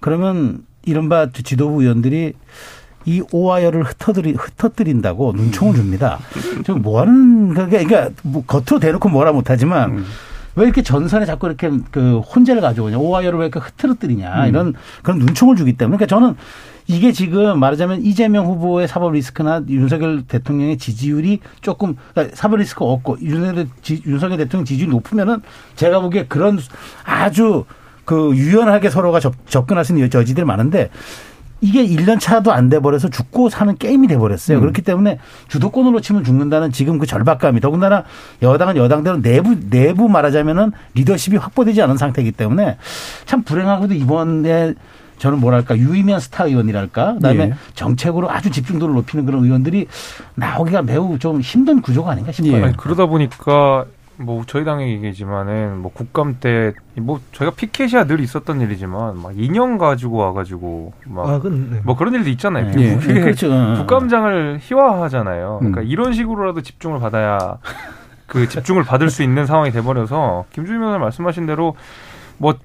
그러면 0.00 0.64
이른바 0.84 1.28
지도부 1.32 1.82
의원들이 1.82 2.32
이 3.04 3.22
오하열을 3.32 3.82
흩어뜨리, 3.82 4.32
흩어뜨린다고 4.32 5.32
눈총을 5.32 5.74
줍니다. 5.74 6.18
좀뭐 6.64 7.00
하는, 7.00 7.52
그게, 7.54 7.84
그러니까 7.84 8.10
뭐 8.22 8.44
겉으로 8.46 8.78
대놓고 8.78 9.08
뭐라 9.08 9.32
못하지만 9.32 10.04
왜 10.54 10.64
이렇게 10.66 10.82
전선에 10.82 11.24
자꾸 11.24 11.46
이렇게 11.48 11.70
그 11.90 12.18
혼재를 12.18 12.60
가져오냐. 12.60 12.98
오하열을 12.98 13.38
왜 13.40 13.46
이렇게 13.46 13.58
흐트러뜨리냐. 13.58 14.46
이런 14.46 14.74
그런 15.02 15.18
눈총을 15.18 15.56
주기 15.56 15.72
때문에. 15.72 15.96
그러니까 15.96 16.14
저는 16.14 16.36
이게 16.86 17.10
지금 17.12 17.58
말하자면 17.58 18.02
이재명 18.02 18.44
후보의 18.46 18.86
사법 18.86 19.12
리스크나 19.12 19.62
윤석열 19.68 20.22
대통령의 20.22 20.78
지지율이 20.78 21.40
조금 21.60 21.96
그러니까 22.12 22.36
사법 22.36 22.58
리스크 22.58 22.84
없고 22.84 23.18
윤석열, 23.22 23.66
지- 23.82 24.02
윤석열 24.06 24.36
대통령 24.38 24.64
지지율이 24.64 24.90
높으면은 24.92 25.40
제가 25.74 26.00
보기에 26.00 26.26
그런 26.26 26.58
아주 27.04 27.64
그 28.04 28.32
유연하게 28.34 28.90
서로가 28.90 29.20
접, 29.20 29.34
접근할 29.48 29.84
수 29.84 29.92
있는 29.92 30.08
여지들이 30.12 30.44
많은데 30.44 30.90
이게 31.60 31.86
1년 31.86 32.18
차도 32.18 32.50
안 32.52 32.68
돼 32.68 32.80
버려서 32.80 33.08
죽고 33.08 33.48
사는 33.48 33.76
게임이 33.76 34.08
돼 34.08 34.16
버렸어요. 34.18 34.58
음. 34.58 34.60
그렇기 34.62 34.82
때문에 34.82 35.18
주도권으로 35.46 36.00
치면 36.00 36.24
죽는다는 36.24 36.72
지금 36.72 36.98
그 36.98 37.06
절박감이 37.06 37.60
더군다나 37.60 38.02
여당은 38.42 38.76
여당대로 38.76 39.22
내부 39.22 39.56
내부 39.70 40.08
말하자면은 40.08 40.72
리더십이 40.94 41.36
확보되지 41.36 41.80
않은 41.82 41.96
상태이기 41.96 42.32
때문에 42.32 42.78
참 43.26 43.44
불행하고도 43.44 43.94
이번에 43.94 44.74
저는 45.18 45.38
뭐랄까 45.38 45.76
유의미한 45.76 46.20
스타 46.20 46.46
의원이랄까 46.46 47.14
그다음에 47.14 47.44
예. 47.44 47.54
정책으로 47.74 48.28
아주 48.28 48.50
집중도를 48.50 48.92
높이는 48.96 49.24
그런 49.24 49.44
의원들이 49.44 49.86
나오기가 50.34 50.82
매우 50.82 51.16
좀 51.20 51.40
힘든 51.40 51.80
구조가 51.80 52.10
아닌가 52.10 52.32
싶어요. 52.32 52.54
예. 52.58 52.62
아니, 52.64 52.76
그러다 52.76 53.06
보니까 53.06 53.84
뭐 54.16 54.44
저희 54.46 54.64
당의 54.64 54.92
얘기지만은 54.92 55.78
뭐 55.78 55.92
국감 55.92 56.38
때 56.40 56.72
뭐 56.96 57.20
저희가 57.32 57.54
피켓이야 57.56 58.04
늘 58.04 58.20
있었던 58.20 58.60
일이지만 58.60 59.20
막 59.20 59.32
인형 59.34 59.78
가지고 59.78 60.18
와가지고 60.18 60.92
막 61.06 61.28
아, 61.28 61.40
네. 61.42 61.80
뭐 61.84 61.96
그런 61.96 62.12
일도 62.14 62.28
있잖아요. 62.30 62.70
네. 62.72 62.92
예. 62.92 62.96
그게 62.96 63.20
그렇죠. 63.20 63.48
국감장을 63.78 64.58
희화하잖아요. 64.60 65.58
그러니까 65.60 65.80
음. 65.80 65.86
이런 65.86 66.12
식으로라도 66.12 66.60
집중을 66.60 67.00
받아야 67.00 67.58
그 68.26 68.48
집중을 68.48 68.84
받을 68.84 69.08
수 69.08 69.22
있는 69.22 69.46
상황이 69.46 69.70
돼버려서 69.70 70.44
김주희 70.52 70.76
의원 70.76 71.00
말씀하신 71.00 71.46
대로 71.46 71.76
뭐그 72.36 72.58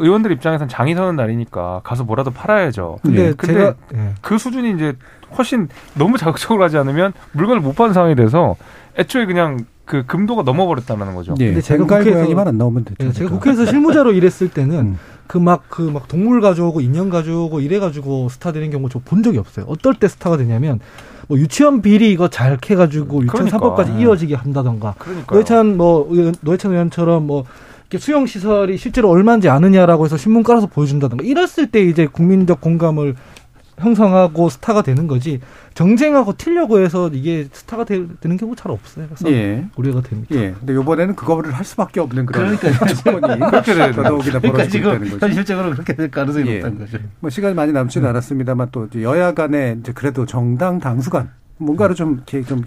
의원들 0.00 0.32
입장에선 0.32 0.68
장이 0.68 0.94
서는 0.94 1.16
날이니까 1.16 1.82
가서 1.84 2.04
뭐라도 2.04 2.30
팔아야죠. 2.30 2.98
근데 3.02 3.28
예. 3.28 3.32
근데 3.34 3.54
제가 3.54 3.74
예. 3.94 4.14
그 4.22 4.38
수준이 4.38 4.72
이제 4.72 4.94
훨씬 5.36 5.68
너무 5.94 6.16
자극적으로 6.16 6.64
하지 6.64 6.78
않으면 6.78 7.12
물건을 7.32 7.60
못 7.60 7.76
파는 7.76 7.92
상황이 7.92 8.14
돼서 8.14 8.56
애초에 8.98 9.26
그냥 9.26 9.66
그 9.90 10.06
금도가 10.06 10.42
넘어버렸다는 10.42 11.16
거죠. 11.16 11.34
예. 11.40 11.46
근데 11.46 11.60
제가 11.60 11.84
갈 11.84 12.04
국회에서- 12.04 12.46
안 12.46 12.56
나오면 12.58 12.84
되죠. 12.84 12.94
예, 13.00 13.04
제가 13.12 13.28
그러니까. 13.28 13.38
국회에서 13.38 13.66
실무자로 13.66 14.12
일했을 14.12 14.48
때는 14.48 14.78
음. 14.78 14.98
그막그막 15.26 16.06
동물 16.06 16.40
가져오고 16.40 16.80
인형 16.80 17.10
가져오고 17.10 17.58
이래 17.60 17.80
가지고 17.80 18.28
스타 18.28 18.52
되는 18.52 18.70
경우 18.70 18.88
저 18.88 19.00
본 19.04 19.24
적이 19.24 19.38
없어요. 19.38 19.64
어떨 19.68 19.94
때 19.94 20.06
스타가 20.06 20.36
되냐면 20.36 20.78
뭐 21.26 21.38
유치원 21.38 21.82
비리 21.82 22.12
이거 22.12 22.28
잘 22.28 22.56
캐가지고 22.56 23.24
유치원 23.24 23.26
그러니까. 23.46 23.50
사법까지 23.50 23.92
이어지게 24.00 24.36
한다던가 24.36 24.94
그러니까 24.98 25.34
노회찬 25.34 25.76
뭐 25.76 26.06
의원- 26.08 26.34
노회찬 26.40 26.70
의원처럼 26.70 27.26
뭐 27.26 27.44
수용 27.98 28.26
시설이 28.26 28.76
실제로 28.76 29.10
얼마인지 29.10 29.48
아느냐라고 29.48 30.04
해서 30.04 30.16
신문 30.16 30.44
깔아서 30.44 30.68
보여준다던가 30.68 31.24
이랬을 31.24 31.72
때 31.72 31.82
이제 31.82 32.06
국민적 32.06 32.60
공감을 32.60 33.16
형성하고 33.80 34.48
스타가 34.48 34.82
되는 34.82 35.06
거지 35.06 35.40
정쟁하고 35.74 36.36
튀려고 36.36 36.80
해서 36.80 37.08
이게 37.12 37.48
스타가 37.52 37.84
되, 37.84 37.98
는 37.98 38.36
경우 38.36 38.54
잘 38.54 38.70
없어요. 38.70 39.06
그래서 39.06 39.30
예. 39.32 39.66
우려가 39.76 40.00
됩니다. 40.02 40.34
예. 40.34 40.52
근데 40.58 40.74
요번에는 40.74 41.16
그거를 41.16 41.52
할 41.52 41.64
수밖에 41.64 42.00
없는 42.00 42.26
그런 42.26 42.56
조건이 42.56 43.40
그렇게. 43.50 43.92
더더욱이나 43.92 44.38
그러니까 44.40 44.66
지금. 44.68 45.04
현실적으로 45.18 45.70
그렇게 45.70 45.94
될 45.94 46.10
가능성이 46.10 46.48
예. 46.48 46.54
높다는 46.56 46.78
거죠. 46.78 46.98
뭐 47.20 47.30
시간이 47.30 47.54
많이 47.54 47.72
남지는 47.72 48.08
않았습니다만 48.08 48.68
또 48.72 48.88
여야 49.00 49.32
간에 49.32 49.76
이제 49.80 49.92
그래도 49.92 50.26
정당 50.26 50.78
당수간 50.78 51.30
뭔가를 51.58 51.94
좀 51.94 52.14
이렇게 52.14 52.42
좀 52.42 52.64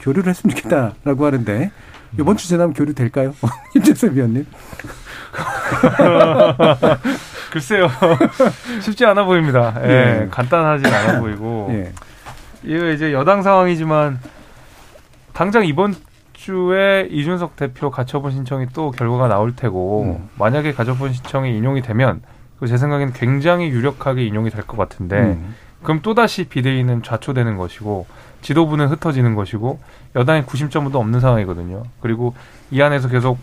교류를 0.00 0.30
했으면 0.30 0.56
좋겠다라고 0.56 1.26
하는데 1.26 1.70
이번 2.18 2.36
주 2.36 2.48
지나면 2.48 2.72
교류 2.74 2.94
될까요? 2.94 3.34
임재섭 3.76 4.12
위원님. 4.12 4.46
글쎄요 7.50 7.88
쉽지 8.80 9.04
않아 9.06 9.24
보입니다. 9.24 9.74
예, 9.84 9.88
예. 10.22 10.28
간단하진 10.30 10.86
않아 10.86 11.20
보이고 11.20 11.68
예. 11.72 11.92
이거 12.62 12.90
이제 12.90 13.12
여당 13.12 13.42
상황이지만 13.42 14.20
당장 15.32 15.64
이번 15.64 15.94
주에 16.32 17.06
이준석 17.10 17.56
대표 17.56 17.90
가처분 17.90 18.30
신청이 18.32 18.66
또 18.72 18.90
결과가 18.90 19.28
나올 19.28 19.54
테고 19.54 20.02
음. 20.04 20.28
만약에 20.38 20.72
가처분 20.72 21.12
신청이 21.12 21.56
인용이 21.56 21.82
되면 21.82 22.22
그제 22.58 22.76
생각에는 22.76 23.12
굉장히 23.12 23.68
유력하게 23.68 24.24
인용이 24.24 24.50
될 24.50 24.64
것 24.64 24.76
같은데 24.76 25.16
음. 25.18 25.54
그럼 25.82 26.00
또다시 26.02 26.44
비대위는 26.44 27.02
좌초되는 27.02 27.56
것이고 27.56 28.06
지도부는 28.42 28.88
흩어지는 28.88 29.34
것이고 29.34 29.80
여당의 30.16 30.44
구심점도 30.44 30.98
없는 30.98 31.20
상황이거든요. 31.20 31.84
그리고 32.00 32.34
이 32.70 32.80
안에서 32.82 33.08
계속 33.08 33.38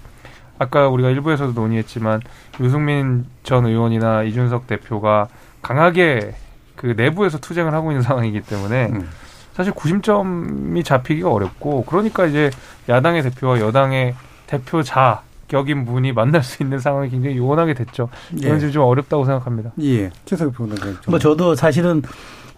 아까 0.59 0.87
우리가 0.87 1.09
일부에서도 1.09 1.53
논의했지만 1.53 2.21
유승민 2.59 3.25
전 3.43 3.65
의원이나 3.65 4.23
이준석 4.23 4.67
대표가 4.67 5.27
강하게 5.61 6.35
그 6.75 6.93
내부에서 6.95 7.39
투쟁을 7.39 7.73
하고 7.73 7.91
있는 7.91 8.01
상황이기 8.01 8.41
때문에 8.41 8.87
음. 8.87 9.09
사실 9.53 9.73
구심점이 9.73 10.83
잡히기가 10.83 11.31
어렵고 11.31 11.85
그러니까 11.85 12.25
이제 12.25 12.51
야당의 12.87 13.23
대표와 13.23 13.59
여당의 13.59 14.15
대표 14.45 14.83
자 14.83 15.23
격인 15.47 15.85
분이 15.85 16.11
만날 16.11 16.43
수 16.43 16.61
있는 16.61 16.79
상황이 16.79 17.09
굉장히 17.09 17.37
요원하게 17.37 17.73
됐죠. 17.73 18.09
예. 18.43 18.47
이건 18.47 18.71
좀 18.71 18.83
어렵다고 18.83 19.25
생각합니다. 19.25 19.71
예. 19.81 20.09
최석희 20.25 20.51
평론가님. 20.51 20.97
좀. 21.01 21.11
뭐 21.11 21.19
저도 21.19 21.55
사실은 21.55 22.01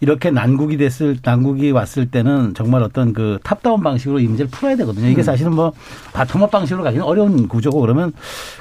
이렇게 0.01 0.31
난국이 0.31 0.77
됐을 0.77 1.17
난국이 1.23 1.71
왔을 1.71 2.09
때는 2.09 2.53
정말 2.53 2.83
어떤 2.83 3.13
그 3.13 3.39
탑다운 3.43 3.81
방식으로 3.81 4.19
이 4.19 4.27
문제를 4.27 4.49
풀어야 4.49 4.75
되거든요. 4.77 5.07
이게 5.07 5.23
사실은 5.23 5.53
뭐 5.53 5.73
바텀업 6.13 6.51
방식으로 6.51 6.83
가기는 6.83 7.05
어려운 7.05 7.47
구조고 7.47 7.81
그러면 7.81 8.13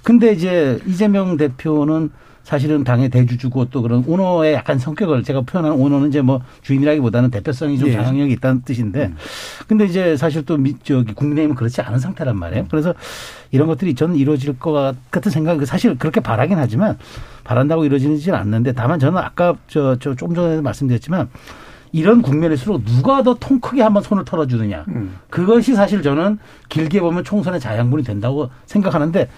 근데 0.03 0.33
이제 0.33 0.81
이재명 0.87 1.37
대표는 1.37 2.11
사실은 2.49 2.83
당의 2.83 3.11
대주주고 3.11 3.67
또 3.67 3.83
그런 3.83 4.03
오너의 4.07 4.55
약간 4.55 4.79
성격을 4.79 5.23
제가 5.23 5.43
표현하는 5.43 5.77
오너는 5.79 6.09
이제 6.09 6.23
뭐 6.23 6.41
주인이라기보다는 6.63 7.31
대표성이 7.31 7.79
좀 7.79 7.89
예. 7.89 7.93
장악력이 7.93 8.33
있다는 8.33 8.63
뜻인데 8.63 9.13
근데 9.67 9.85
이제 9.85 10.17
사실 10.17 10.47
또 10.47 10.57
미, 10.57 10.75
저기 10.83 11.13
국민의힘은 11.13 11.55
그렇지 11.55 11.83
않은 11.83 11.99
상태란 11.99 12.39
말이에요. 12.39 12.65
그래서 12.71 12.95
이런 13.51 13.69
것들이 13.69 13.95
저는 13.95 14.17
이루어질 14.17 14.59
것 14.59 14.95
같은 15.11 15.31
생각이 15.31 15.67
사실 15.67 15.99
그렇게 15.99 16.21
바라긴 16.21 16.57
하지만 16.57 16.97
바란다고 17.45 17.85
이루어지지는 17.85 18.39
않는데 18.39 18.73
다만 18.73 18.99
저는 18.99 19.19
아까 19.19 19.55
저, 19.67 19.99
저 20.01 20.15
조금 20.15 20.35
전에 20.35 20.63
말씀드렸지만 20.63 21.29
이런 21.93 22.23
국면일수록 22.23 22.83
누가 22.85 23.23
더 23.23 23.35
통 23.35 23.61
크게 23.61 23.83
한번 23.83 24.03
손을 24.03 24.25
털어주느냐. 24.25 24.87
음. 24.89 25.17
그것이 25.29 25.75
사실 25.75 26.03
저는 26.03 26.39
길게 26.71 27.01
보면 27.01 27.25
총선의 27.25 27.61
자양분이 27.61 28.05
된다고 28.05 28.49
생각하는데 28.65 29.29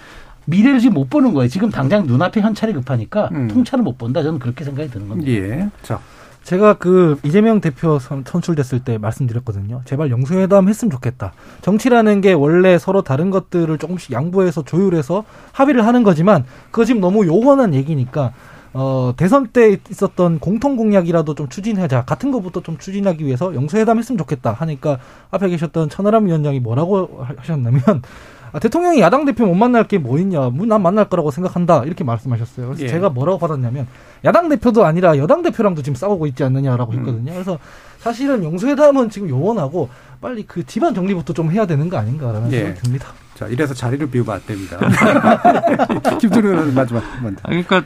미래를 0.50 0.80
지금 0.80 0.94
못 0.94 1.08
보는 1.08 1.32
거예요. 1.32 1.48
지금 1.48 1.70
당장 1.70 2.06
눈앞에 2.06 2.40
현찰이 2.40 2.72
급하니까 2.72 3.28
음. 3.32 3.48
통찰을 3.48 3.82
못 3.84 3.96
본다. 3.96 4.22
저는 4.22 4.38
그렇게 4.38 4.64
생각이 4.64 4.90
드는 4.90 5.08
겁니다. 5.08 5.30
예. 5.30 5.68
자. 5.82 6.00
제가 6.42 6.74
그 6.78 7.18
이재명 7.22 7.60
대표 7.60 7.98
선- 7.98 8.24
선출됐을 8.26 8.80
때 8.80 8.96
말씀드렸거든요. 8.96 9.82
제발 9.84 10.10
영수회담 10.10 10.68
했으면 10.70 10.90
좋겠다. 10.90 11.32
정치라는 11.60 12.22
게 12.22 12.32
원래 12.32 12.78
서로 12.78 13.02
다른 13.02 13.30
것들을 13.30 13.76
조금씩 13.76 14.12
양보해서 14.12 14.62
조율해서 14.64 15.24
합의를 15.52 15.86
하는 15.86 16.02
거지만 16.02 16.44
그거 16.70 16.86
지금 16.86 17.02
너무 17.02 17.26
요원한 17.26 17.74
얘기니까 17.74 18.32
어 18.72 19.12
대선 19.18 19.48
때 19.48 19.78
있었던 19.90 20.38
공통 20.38 20.76
공약이라도 20.76 21.34
좀 21.34 21.48
추진하자 21.48 22.04
같은 22.06 22.30
것부터 22.30 22.62
좀 22.62 22.78
추진하기 22.78 23.24
위해서 23.26 23.54
영수회담 23.54 23.98
했으면 23.98 24.16
좋겠다 24.16 24.52
하니까 24.52 24.98
앞에 25.30 25.48
계셨던 25.50 25.90
천하람 25.90 26.26
위원장이 26.26 26.60
뭐라고 26.60 27.20
하- 27.22 27.34
하셨냐면 27.36 27.82
아, 28.52 28.58
대통령이 28.58 29.00
야당 29.00 29.24
대표 29.24 29.46
못 29.46 29.54
만날 29.54 29.84
게 29.86 29.98
뭐 29.98 30.18
있냐, 30.18 30.48
뭐난 30.50 30.82
만날 30.82 31.08
거라고 31.08 31.30
생각한다 31.30 31.84
이렇게 31.84 32.04
말씀하셨어요. 32.04 32.66
그래서 32.66 32.82
예. 32.84 32.88
제가 32.88 33.10
뭐라고 33.10 33.38
받았냐면 33.38 33.86
야당 34.24 34.48
대표도 34.48 34.84
아니라 34.84 35.16
여당 35.18 35.42
대표랑도 35.42 35.82
지금 35.82 35.94
싸우고 35.94 36.26
있지 36.28 36.42
않느냐라고 36.44 36.92
했거든요. 36.94 37.32
그래서 37.32 37.58
사실은 37.98 38.42
영수회담은 38.44 39.10
지금 39.10 39.28
요원하고 39.28 39.88
빨리 40.20 40.44
그 40.46 40.64
집안 40.64 40.94
정리부터 40.94 41.32
좀 41.32 41.50
해야 41.50 41.66
되는 41.66 41.88
거 41.88 41.98
아닌가라는 41.98 42.52
예. 42.52 42.58
생각이 42.58 42.80
듭니다. 42.82 43.08
자, 43.34 43.46
이래서 43.46 43.72
자리를 43.74 44.10
비우면 44.10 44.34
안 44.34 44.40
됩니다. 44.46 44.78
김준호 46.20 46.48
의원님 46.48 46.74
마지막. 46.74 47.02
아, 47.42 47.48
그러니까 47.48 47.82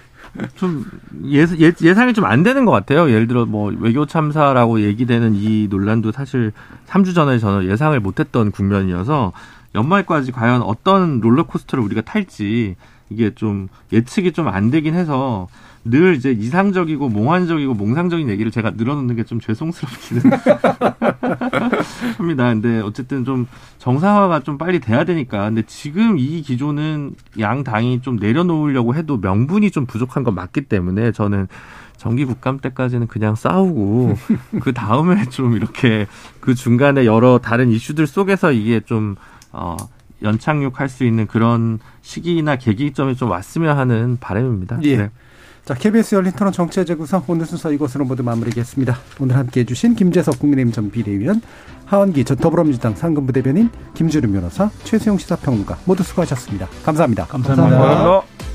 좀 0.56 0.84
예, 1.30 1.46
예, 1.60 1.72
예상이 1.80 2.12
좀 2.12 2.24
안 2.24 2.42
되는 2.42 2.64
것 2.64 2.72
같아요. 2.72 3.08
예를 3.10 3.28
들어 3.28 3.44
뭐 3.46 3.72
외교 3.78 4.06
참사라고 4.06 4.80
얘기되는 4.80 5.34
이 5.34 5.68
논란도 5.70 6.10
사실 6.12 6.52
3주 6.88 7.14
전에 7.14 7.38
저는 7.38 7.68
예상을 7.68 7.98
못했던 8.00 8.50
국면이어서 8.50 9.32
연말까지 9.74 10.32
과연 10.32 10.62
어떤 10.62 11.20
롤러코스터를 11.20 11.82
우리가 11.84 12.00
탈지 12.02 12.76
이게 13.10 13.34
좀 13.34 13.68
예측이 13.92 14.32
좀 14.32 14.48
안 14.48 14.70
되긴 14.70 14.94
해서 14.94 15.46
늘 15.86 16.14
이제 16.16 16.30
이상적이고 16.32 17.10
몽환적이고 17.10 17.74
몽상적인 17.74 18.30
얘기를 18.30 18.50
제가 18.50 18.70
늘어놓는 18.70 19.16
게 19.16 19.24
좀 19.24 19.38
죄송스럽기는 19.40 20.22
합니다. 22.16 22.44
근데 22.48 22.80
어쨌든 22.80 23.24
좀 23.24 23.46
정상화가 23.78 24.40
좀 24.40 24.56
빨리 24.58 24.80
돼야 24.80 25.04
되니까. 25.04 25.44
근데 25.44 25.62
지금 25.66 26.18
이 26.18 26.40
기조는 26.42 27.14
양 27.38 27.64
당이 27.64 28.00
좀 28.00 28.16
내려놓으려고 28.16 28.94
해도 28.94 29.18
명분이 29.18 29.70
좀 29.70 29.86
부족한 29.86 30.24
건 30.24 30.34
맞기 30.34 30.62
때문에 30.62 31.12
저는 31.12 31.48
정기 31.96 32.24
국감 32.24 32.58
때까지는 32.60 33.06
그냥 33.06 33.34
싸우고 33.34 34.16
그 34.60 34.72
다음에 34.72 35.24
좀 35.28 35.54
이렇게 35.54 36.06
그 36.40 36.54
중간에 36.54 37.04
여러 37.06 37.38
다른 37.38 37.70
이슈들 37.70 38.06
속에서 38.06 38.52
이게 38.52 38.80
좀 38.80 39.16
어, 39.54 39.76
연착륙할 40.22 40.88
수 40.88 41.04
있는 41.04 41.26
그런 41.26 41.78
시기나 42.02 42.56
계기점이 42.56 43.16
좀 43.16 43.30
왔으면 43.30 43.78
하는 43.78 44.18
바람입니다. 44.20 44.78
예. 44.82 44.96
네. 44.96 45.10
자, 45.64 45.72
KBS 45.72 46.16
열린 46.16 46.32
토론 46.32 46.52
정치의 46.52 46.84
재구성 46.84 47.24
오늘 47.26 47.46
순서 47.46 47.72
이것으로 47.72 48.04
모두 48.04 48.22
마무리하겠습니다. 48.22 48.98
오늘 49.18 49.36
함께 49.36 49.60
해 49.60 49.64
주신 49.64 49.94
김재석 49.94 50.38
국민의힘 50.38 50.72
전 50.72 50.90
비대위원, 50.90 51.40
하원기 51.86 52.24
전 52.24 52.36
더불어민주당 52.36 52.94
상근부 52.94 53.32
대변인, 53.32 53.70
김주름 53.94 54.32
변호사, 54.32 54.70
최수영 54.84 55.16
시사평론가 55.16 55.78
모두 55.86 56.02
수고하셨습니다. 56.02 56.68
감사합니다. 56.84 57.26
감사합니다. 57.26 57.78
감사합니다. 57.78 57.94
감사합니다. 57.94 58.53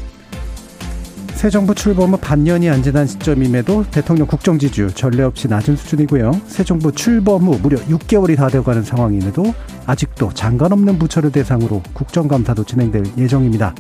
새 1.40 1.50
정부 1.50 1.74
출범 1.74 2.12
후 2.12 2.18
반년이 2.18 2.70
안 2.70 2.84
지난 2.84 3.08
시점임에도 3.08 3.86
대통령 3.92 4.28
국정 4.28 4.60
지지율 4.60 4.92
전례 4.92 5.24
없이 5.24 5.48
낮은 5.48 5.78
수준이고요. 5.78 6.42
새 6.48 6.66
정부 6.66 6.92
출범 6.92 7.44
후 7.44 7.58
무려 7.62 7.78
6개월이 7.78 8.36
다 8.36 8.50
되어가는 8.50 8.84
상황임에도 8.84 9.56
아직도 9.86 10.34
장관 10.34 10.74
없는 10.74 11.00
부처를 11.00 11.32
대상으로 11.32 11.82
국정감사도 11.94 12.66
진행될 12.66 13.06
예정입니다. 13.18 13.74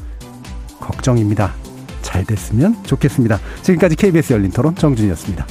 걱정입니다. 0.79 1.53
잘 2.01 2.23
됐으면 2.23 2.81
좋겠습니다. 2.85 3.37
지금까지 3.61 3.97
KBS 3.97 4.31
열린 4.31 4.51
토론 4.51 4.73
정준이었습니다. 4.73 5.45